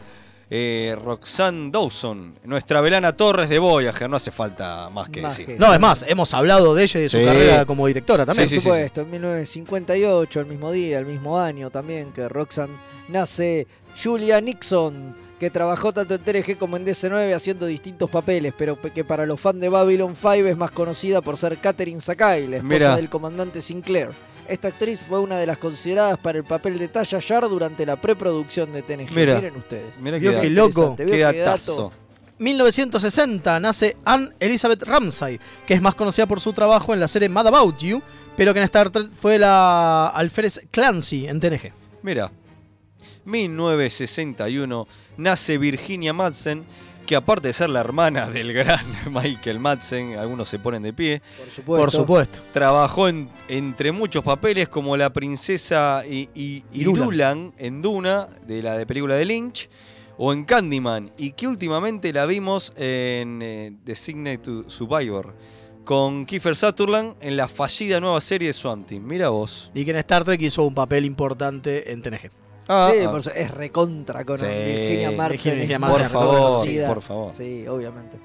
[0.49, 4.09] eh, Roxanne Dawson, nuestra Velana Torres de Voyager.
[4.09, 5.47] No hace falta más que Más decir.
[5.55, 8.49] que- No, es más, hemos hablado de ella y de su carrera como directora también.
[8.49, 12.75] Sí, Por sí, supuesto, en 1958, el mismo día, el mismo año también que Roxanne
[13.09, 13.67] nace
[14.03, 18.91] Julia Nixon, que trabajó tanto en TNG como en DC9 haciendo distintos papeles, pero pe-
[18.91, 22.57] que para los fans de Babylon 5 es más conocida por ser Catherine Sakai, la
[22.59, 24.11] esposa del comandante Sinclair.
[24.49, 28.01] Esta actriz fue una de las consideradas para el papel de Tasha Yar durante la
[28.01, 29.11] preproducción de TNG.
[29.13, 29.35] Mirá.
[29.37, 29.99] Miren ustedes.
[29.99, 30.97] Mirá qué, loco.
[30.97, 31.91] Qué datazo.
[31.91, 32.07] dato.
[32.39, 37.29] 1960 nace Anne Elizabeth Ramsay, que es más conocida por su trabajo en la serie
[37.29, 38.03] Mad About You,
[38.37, 41.73] pero que en Star Trek fue la alférez Clancy en TNG.
[42.03, 42.31] Mira,
[43.25, 44.87] 1961
[45.17, 46.65] nace Virginia Madsen,
[47.07, 51.23] que aparte de ser la hermana del gran Michael Madsen, algunos se ponen de pie,
[51.39, 51.81] Por supuesto.
[51.85, 52.39] Por supuesto.
[52.53, 57.55] trabajó en- entre muchos papeles como la princesa I- I- Irulan.
[57.59, 59.69] En Duna, de la de película de Lynch,
[60.19, 65.35] o en Candyman, y que últimamente la vimos en eh, Designated to Survivor,
[65.85, 68.91] con Kiefer Sutherland en la fallida nueva serie de Swamp.
[68.93, 69.71] Mira vos.
[69.75, 72.31] Y que en Star Trek hizo un papel importante en TNG.
[72.69, 73.11] Ah, sí, ah.
[73.11, 75.55] por es recontra con Sí, Virginia Martin.
[75.55, 76.89] Virginia muy por favor, reconocida.
[76.89, 77.35] por favor.
[77.35, 78.17] Sí, obviamente.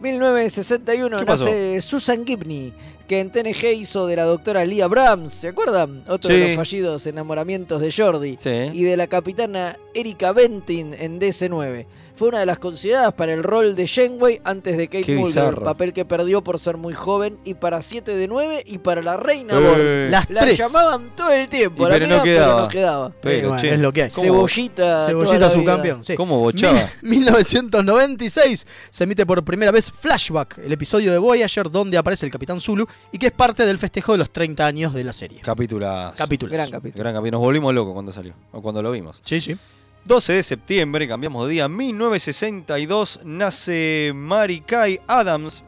[0.00, 1.44] 1961 ¿Qué pasó?
[1.46, 2.72] nace Susan Gibney,
[3.08, 6.04] que en TNG hizo de la doctora Lee Abrams, ¿se acuerdan?
[6.08, 6.46] Otro de Sí.
[6.48, 8.36] los fallidos enamoramientos de Jordi.
[8.38, 8.70] Sí.
[8.74, 11.86] Y de la capitana Erika Bentin en DC9.
[12.16, 15.26] Fue una de las consideradas para el rol de Janeway antes de Kate Qué Mulgrew,
[15.26, 15.64] bizarro.
[15.64, 19.18] papel que perdió por ser muy joven, y para 7 de 9 y para la
[19.18, 19.60] Reina Eh.
[19.60, 20.10] Borg.
[20.10, 20.56] Las La tres.
[20.56, 22.52] llamaban todo el tiempo, Y la pero no mina, quedaba.
[22.54, 23.12] pero no quedaba.
[23.20, 24.10] Pero, bueno, che, es lo que hay.
[24.10, 24.74] ¿cómo- Cebollita.
[24.76, 25.72] toda Cebollita la su vida.
[25.74, 26.04] campeón.
[26.06, 26.14] Sí.
[26.16, 26.88] ¿Cómo bochaba?
[27.02, 32.32] Mil- 1996 se emite por primera vez Flashback, el episodio de Voyager donde aparece el
[32.32, 35.40] Capitán Zulu y que es parte del festejo de los 30 años de la serie.
[35.42, 36.14] Capítulas.
[36.16, 36.52] Capítulos.
[36.52, 37.02] Gran capítulo.
[37.02, 37.32] Gran capítulo.
[37.38, 38.34] Nos volvimos locos cuando salió.
[38.52, 39.20] O cuando lo vimos.
[39.24, 39.56] Sí, sí.
[40.06, 41.68] 12 de septiembre, cambiamos de día.
[41.68, 45.64] 1962 nace Mary Kay Adams,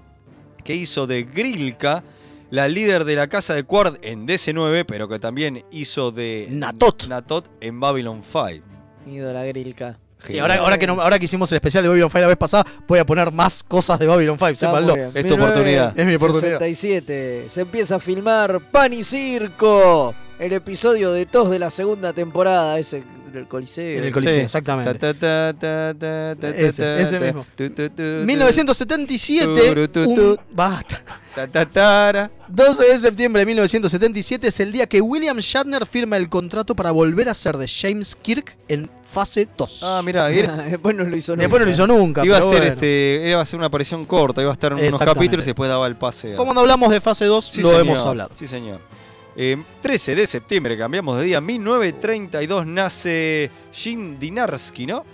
[0.64, 2.04] que hizo de Grilka,
[2.50, 7.06] la líder de la casa de Quard en DC9, pero que también hizo de Natot.
[7.08, 8.64] Natot en Babylon 5.
[9.10, 9.98] Ídola Grilka.
[10.24, 12.36] Sí, ahora, ahora, que no- ahora que hicimos el especial de Babylon 5 la vez
[12.36, 14.94] pasada, voy a poner más cosas de Babylon 5, Está sépanlo.
[15.14, 15.98] Es tu oportunidad.
[15.98, 16.58] Es mi oportunidad.
[16.58, 17.44] 67.
[17.48, 20.14] Se empieza a filmar Pan y Circo.
[20.38, 22.78] El episodio de TOS de la segunda temporada.
[22.78, 23.02] Ese
[23.32, 23.98] del Coliseo.
[23.98, 24.40] En el Coliseo, Sí.
[24.40, 24.94] exactamente.
[24.94, 27.46] Ta, ta, ta, ta, ta, ta, Ese, ta, ese mismo.
[27.56, 30.38] tu, tu, tu, tu, 1977, Turu, tu, un- tu.
[30.52, 31.02] basta.
[31.34, 32.30] ta, ta, tara.
[32.48, 36.90] 12 de septiembre de 1977 es el día que William Shatner firma el contrato para
[36.90, 39.82] volver a ser de James Kirk en fase 2.
[39.84, 41.42] Ah, mira, Después no lo hizo nunca.
[41.42, 42.24] Después no lo hizo nunca.
[42.24, 42.72] Iba a ser bueno.
[42.72, 45.68] este, iba a ser una aparición corta, iba a estar en unos capítulos y después
[45.68, 46.34] daba el pase.
[46.34, 48.30] a- Como no hablamos de fase 2, Sí, lo señor, hemos hablado.
[48.38, 48.80] Sí, señor.
[49.40, 51.40] Eh, 13 de septiembre, cambiamos de día.
[51.40, 55.04] 1932 nace Jim Dinarsky, ¿no?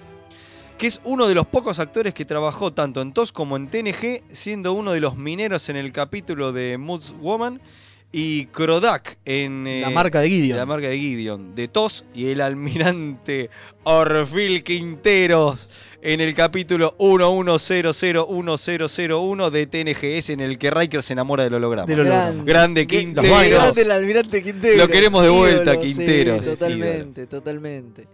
[0.79, 4.23] Que es uno de los pocos actores que trabajó tanto en TOS como en TNG,
[4.33, 7.61] siendo uno de los mineros en el capítulo de Moods Woman
[8.17, 10.57] y Krodak en eh, La marca de Gideon.
[10.57, 13.51] la marca de Gideon, de TOS y el almirante
[13.83, 15.69] Orfil Quinteros
[16.01, 21.87] en el capítulo 11001001 de TNG, es en el que Riker se enamora del holograma.
[21.87, 22.25] Del holograma.
[22.45, 22.53] Grande.
[22.53, 23.41] Grande Qué- Quinteros.
[23.43, 24.77] qué grande el almirante Quintero.
[24.77, 28.07] Lo queremos de vuelta, Ídolo, Quinteros, Sí, totalmente, totalmente.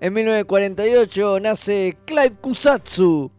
[0.00, 3.30] En 1948 nace Clyde Kusatsu,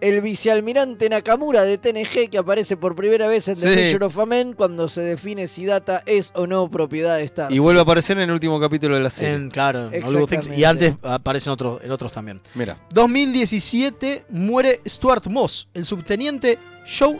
[0.00, 3.66] el vicealmirante Nakamura de TNG que aparece por primera vez en The Sí.
[3.76, 7.52] Measure of a Man cuando se define si Data es o no propiedad de Star.
[7.52, 9.34] Y vuelve a aparecer en el último capítulo de la serie.
[9.34, 10.04] En, claro, en.
[10.56, 12.40] Y antes aparecen otros, en otros también.
[12.54, 12.78] Mira.
[12.90, 16.58] 2017 muere Stuart Moss, el subteniente
[16.98, 17.18] Joe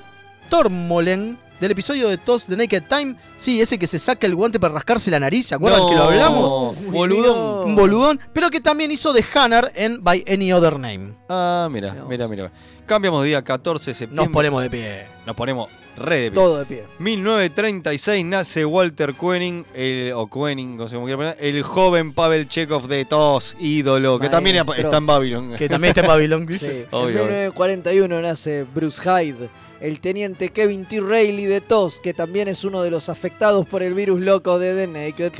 [0.50, 3.16] Tormolen del episodio de TOS The Naked Time.
[3.36, 5.94] Sí, ese que se saca el guante para rascarse la nariz, ¿se acuerdan No, que
[5.94, 6.76] lo hablamos?
[6.90, 7.68] boludón.
[7.68, 11.14] Un boludón, pero que también hizo de Hannar en By Any Other Name.
[11.28, 12.52] Ah, mira, mira, mira.
[12.86, 14.24] Cambiamos de día 14 de septiembre.
[14.26, 15.06] Nos ponemos de pie.
[15.26, 16.34] Nos ponemos re de pie.
[16.34, 16.84] Todo de pie.
[17.00, 22.86] 1936 nace Walter Koenig, el, o Koenig, no sé cómo quiera el joven Pavel Chekhov
[22.86, 25.56] de TOS, ídolo, que también está en Babylon.
[25.56, 26.66] Que también está en Babylon, Sí.
[26.66, 27.24] En Obvio, obvio.
[27.24, 29.48] 1941 nace Bruce Hyde,
[29.80, 31.00] el teniente Kevin T.
[31.00, 34.74] Reilly de TOS, que también es uno de los afectados por el virus loco de
[34.74, 35.32] The Naked.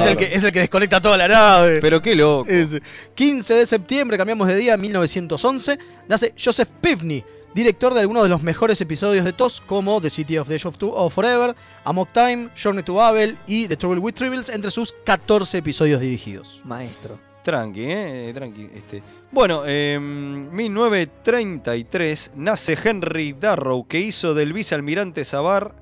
[0.00, 1.80] Es el, que, es el que desconecta toda la nave.
[1.80, 2.48] Pero qué loco.
[2.50, 2.80] Ese.
[3.14, 5.78] 15 de septiembre, cambiamos de día, 1911,
[6.08, 7.24] nace Joseph Pivney,
[7.54, 10.66] director de algunos de los mejores episodios de TOS, como The City of the Edge
[10.66, 11.54] of, Two- of Forever,
[11.84, 16.60] Amok Time, Journey to Babel y The Trouble with Tribbles, entre sus 14 episodios dirigidos.
[16.64, 17.18] Maestro.
[17.48, 18.68] Tranqui, eh, tranqui.
[18.74, 19.02] Este.
[19.32, 25.74] Bueno, en 1933 nace Henry Darrow, que hizo del vicealmirante Sabar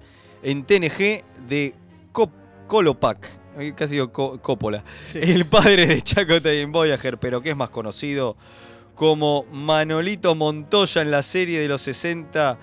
[0.44, 1.74] en TNG de
[2.12, 2.30] Cop-
[2.68, 3.28] Colopac.
[3.58, 4.84] Eh, Casi digo Co- Coppola.
[5.14, 8.36] El padre de Chakotay en Voyager, pero que es más conocido
[8.94, 12.58] como Manolito Montoya en la serie de los 60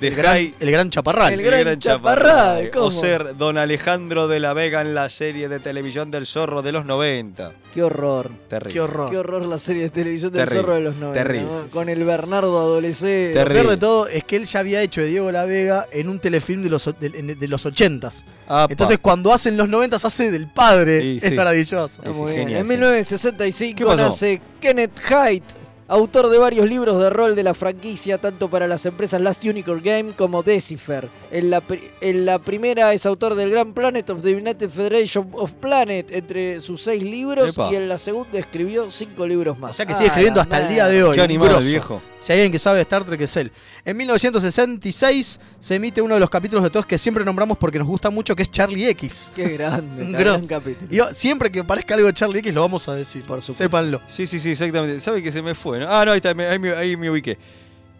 [0.00, 1.32] de El gran, el gran chaparral.
[1.32, 2.86] El gran Chaparral, ¿cómo?
[2.86, 6.72] O ser Don Alejandro de la Vega en la serie de televisión del Zorro de
[6.72, 7.52] los 90.
[7.72, 8.30] Qué horror.
[8.48, 8.72] Terrible.
[8.72, 9.10] Qué horror.
[9.10, 11.22] Qué horror la serie de televisión del Terrible, zorro de los 90.
[11.22, 11.58] terrible, ¿no?
[11.58, 11.72] sí, sí.
[11.72, 13.34] Con el Bernardo adolescente.
[13.44, 16.08] Lo peor de todo es que él ya había hecho de Diego La Vega en
[16.08, 18.22] un telefilm de los, de, de los 80s.
[18.46, 18.66] Apa.
[18.70, 21.00] Entonces cuando hacen los 90s hace del padre.
[21.00, 22.02] Sí, es maravilloso.
[22.02, 22.64] Genial, en genial.
[22.64, 24.02] 1965 ¿Qué pasó?
[24.02, 25.44] nace Kenneth Haidt,
[25.88, 29.82] autor de varios libros de rol de la franquicia, tanto para las empresas Last Unicorn
[29.82, 31.08] Game como Decipher.
[31.30, 35.28] En la, pri- en la primera es autor del Grand Planet of the United Federation
[35.34, 37.70] of Planet, entre sus seis libros, Epa.
[37.72, 39.72] y en la segunda escribió cinco libros más.
[39.72, 41.14] O sea que sigue escribiendo Ah, hasta el día de hoy.
[41.16, 41.22] Qué
[41.70, 42.00] viejo.
[42.24, 43.52] Si hay alguien que sabe de Star Trek es él.
[43.84, 47.86] En 1966 se emite uno de los capítulos de todos que siempre nombramos porque nos
[47.86, 49.30] gusta mucho, que es Charlie X.
[49.36, 50.88] Qué grande, Un gran capítulo.
[50.90, 53.24] Y yo, siempre que aparezca algo de Charlie X lo vamos a decir.
[53.24, 53.62] Por supuesto.
[53.62, 54.00] Sépanlo.
[54.08, 55.00] Sí, sí, sí, exactamente.
[55.00, 55.80] ¿Sabe que se me fue?
[55.80, 55.86] no?
[55.86, 57.36] Ah, no, ahí, está, ahí, me, ahí me ubiqué.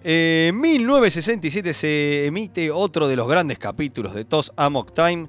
[0.03, 5.29] Eh, En 1967 se emite otro de los grandes capítulos de TOS Amok Time,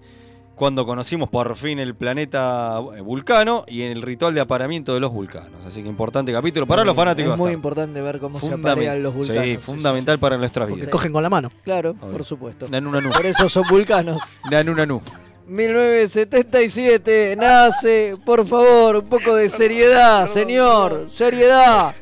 [0.56, 5.00] cuando conocimos por fin el planeta eh, Vulcano y en el ritual de aparamiento de
[5.00, 5.66] los vulcanos.
[5.68, 7.34] Así que importante capítulo para los fanáticos.
[7.34, 9.44] Es muy importante ver cómo se aparean los vulcanos.
[9.44, 10.88] Sí, fundamental para nuestras vidas.
[10.90, 11.52] cogen con la mano.
[11.64, 12.68] Claro, por supuesto.
[12.70, 13.10] Nanu, nanu.
[13.10, 14.22] Por eso son vulcanos.
[14.50, 15.02] Nanu, nanu.
[15.48, 21.94] 1977 nace, por favor, un poco de seriedad, señor, seriedad.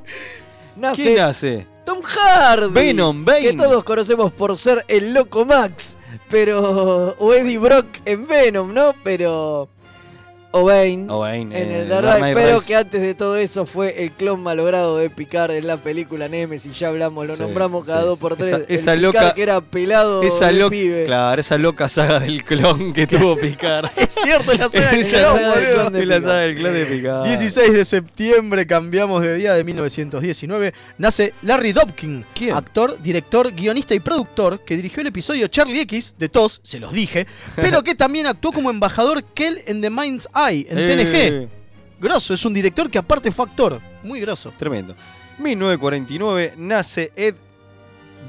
[0.78, 1.68] Nace ¿Quién hace?
[1.86, 3.42] Tom Hardy, Venom, Bane.
[3.42, 5.98] que todos conocemos por ser el loco Max,
[6.34, 8.95] pero o Eddie Brock en Venom, ¿no?
[9.03, 9.69] Pero
[10.54, 13.14] o Bane O Bane, en eh, el Dark Dark Knight, Knight pero que antes de
[13.16, 17.36] todo eso fue el clon malogrado de Picard en la película Nemesis, ya hablamos, lo
[17.36, 18.48] Sí, nombramos cada sí, dos por tres.
[18.50, 21.06] Esa- El esa Picard loca- que era pelado Esa de loca, pibe.
[21.06, 23.90] claro, esa loca saga del clon que tuvo Picard.
[23.98, 25.74] Es cierto, la saga del clon, saga del boludo.
[25.82, 27.24] clon de la saga del clon de Picard.
[27.26, 34.00] 16 de septiembre, cambiamos de día de 1919, nace Larry Dobkin, actor, director, guionista y
[34.00, 37.26] productor que dirigió el episodio Charlie X de TOS, se los dije,
[37.56, 41.48] pero que también actuó como embajador Kell en The Mind's Eye en Eh.
[41.49, 41.49] TNG.
[42.02, 44.53] Grosso, es un director que aparte fue actor, muy grosso.
[44.57, 44.94] Tremendo.
[45.40, 47.36] 1949 nace Ed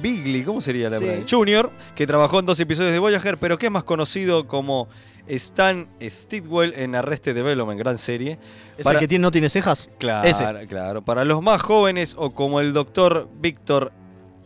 [0.01, 1.05] Bigley, ¿cómo sería la Sí.
[1.05, 1.24] verdad?
[1.28, 4.89] Junior, que trabajó en dos episodios de Voyager, pero que es más conocido como
[5.27, 8.39] Stan Stidwell en Arrested Development, gran serie.
[8.77, 9.89] ¿Es el que tiene, no tiene cejas?
[9.99, 10.66] Claro, Ese.
[10.69, 11.03] claro.
[11.03, 13.93] Para los más jóvenes o como el doctor Víctor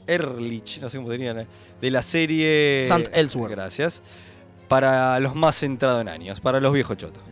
[0.07, 2.85] Ehrlich, no sé cómo sería, de la serie...
[2.87, 3.55] Sant Elsewhere.
[3.55, 4.03] Gracias.
[4.69, 7.23] Para los más centrados en años, para los viejos chotos.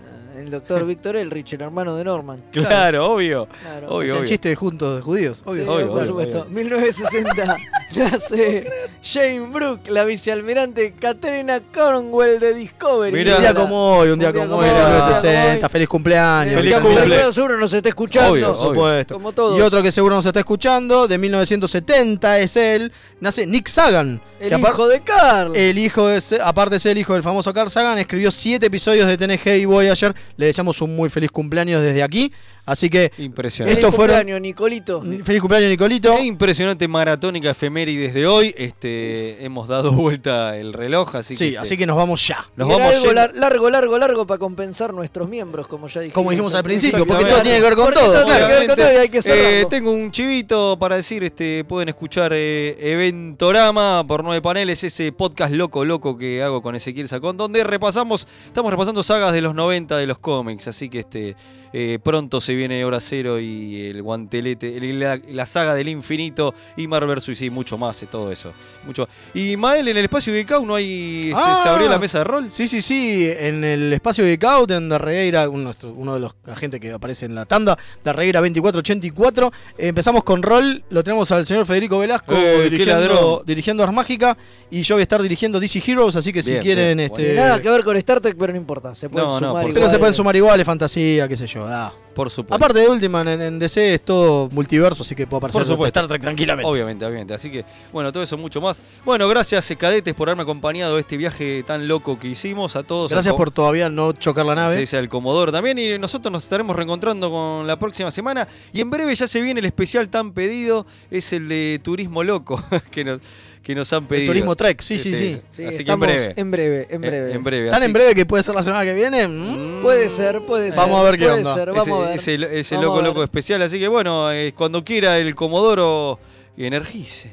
[0.46, 2.40] El doctor Víctor Elrich, el hermano de Norman.
[2.52, 3.48] Claro, obvio.
[3.62, 3.88] Claro.
[3.88, 4.28] Obvio, es el obvio.
[4.28, 5.64] chiste de juntos de judíos, obvio.
[5.64, 6.40] Sí, obvio, por obvio, supuesto.
[6.42, 6.50] obvio.
[6.54, 7.56] 1960
[7.96, 8.68] nace
[9.02, 13.16] Jane Brooke, la vicealmirante Katrina Cornwell de Discovery.
[13.16, 16.54] un día como hoy, un día como hoy, hoy, 1960, feliz cumpleaños.
[16.56, 17.34] Feliz cumpleaños.
[17.34, 18.32] seguro nos está escuchando.
[18.32, 19.14] Obvio, por supuesto.
[19.14, 19.58] Como todos.
[19.58, 24.20] Y otro que seguro nos está escuchando, de 1970 es él, nace Nick Sagan.
[24.40, 25.54] El hijo de Carl.
[25.54, 29.06] El hijo de, aparte de ser el hijo del famoso Carl Sagan, escribió siete episodios
[29.06, 30.14] de TNG y Voyager.
[30.36, 32.32] Le deseamos un muy feliz cumpleaños desde aquí
[32.66, 33.80] Así que Impresionante.
[33.80, 34.16] Feliz fueron.
[34.16, 35.00] cumpleaños, Nicolito.
[35.22, 36.16] Feliz cumpleaños, Nicolito.
[36.16, 38.54] Qué impresionante maratónica efemérides de hoy.
[38.56, 41.38] Este, hemos dado vuelta el reloj, así que.
[41.38, 42.44] Sí, este, así que nos vamos ya.
[42.56, 46.14] Nos Y vamos largo, lar- largo, largo, largo para compensar nuestros miembros, como ya dijimos.
[46.14, 48.12] Como dijimos al principio, porque todo tiene que ver con todo.
[48.12, 48.46] todo tiene claro.
[48.46, 51.88] que ver con todo y hay que Eh, tengo un chivito para decir, este, pueden
[51.88, 57.36] escuchar eh, Eventorama por nueve paneles, ese podcast loco, loco que hago con Ezequiel Sacón,
[57.36, 61.36] donde repasamos, estamos repasando sagas de los 90 de los cómics, así que este
[61.72, 66.54] eh, pronto se viene Hora Cero y el guantelete, el- la, la saga del infinito
[66.76, 67.50] y Marvel vs.
[67.66, 68.52] y mucho más, eh, todo eso.
[68.84, 69.08] Mucho.
[69.34, 71.60] Y Mael, en el espacio de Cau no hay, este, Ah.
[71.64, 72.50] se abrió la mesa de rol.
[72.50, 73.28] Sí, sí, sí.
[73.28, 75.72] En el espacio de Caut, en Darreira, uno,
[76.14, 79.52] de los agentes que aparece en la tanda, Darreira 2484.
[79.78, 80.84] Eh, empezamos con rol.
[80.90, 84.36] Lo tenemos al señor Federico Velasco Eh, dirigiendo, dirigiendo Ars Mágica.
[84.70, 86.14] Y yo voy a estar dirigiendo DC Heroes.
[86.16, 86.96] Así que si Bien, quieren.
[86.98, 88.94] bien, este, Nada que ver con Star Trek, pero no importa.
[88.94, 89.74] Se pueden No, no, sumar por igual.
[89.74, 91.64] pero se pueden sumar igual, es fantasía, qué sé yo.
[91.66, 91.92] da.
[92.16, 92.54] Por supuesto.
[92.54, 96.00] Aparte de última, en, en DC es todo multiverso, así que puedo aparecer Por supuesto.
[96.00, 96.66] Star Trek tranquilamente.
[96.66, 97.34] Obviamente, obviamente.
[97.34, 97.62] Así que,
[97.92, 98.80] bueno, todo eso mucho más.
[99.04, 102.74] Bueno, gracias, cadetes, por haberme acompañado a este viaje tan loco que hicimos.
[102.74, 103.10] A todos.
[103.10, 104.78] Gracias por todavía no chocar la nave.
[104.78, 105.78] Sí, sí, al Comodoro también.
[105.78, 108.48] Y nosotros nos estaremos reencontrando con la próxima semana.
[108.72, 110.86] Y en breve ya se viene el especial tan pedido.
[111.10, 113.20] Es el de Turismo Loco que nos,
[113.66, 114.28] que nos han pedido.
[114.30, 115.40] Turismo Trek, sí, sí, sí.
[115.50, 116.32] Sí, así que en breve.
[116.36, 117.32] En breve, en breve.
[117.32, 117.66] En breve.
[117.66, 119.26] ¿Tan así- en breve que puede ser la semana que viene?
[119.26, 119.82] Mm.
[119.82, 120.78] Puede ser, puede ser.
[120.78, 121.54] Vamos a ver qué puede onda.
[121.54, 122.14] ser, vamos ese, a ver.
[122.44, 123.08] ese- ese Vamos loco a ver.
[123.10, 123.62] loco especial.
[123.62, 126.20] Así que bueno, eh, cuando quiera el Comodoro,
[126.56, 127.32] energice.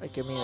[0.00, 0.40] Ay, qué miedo.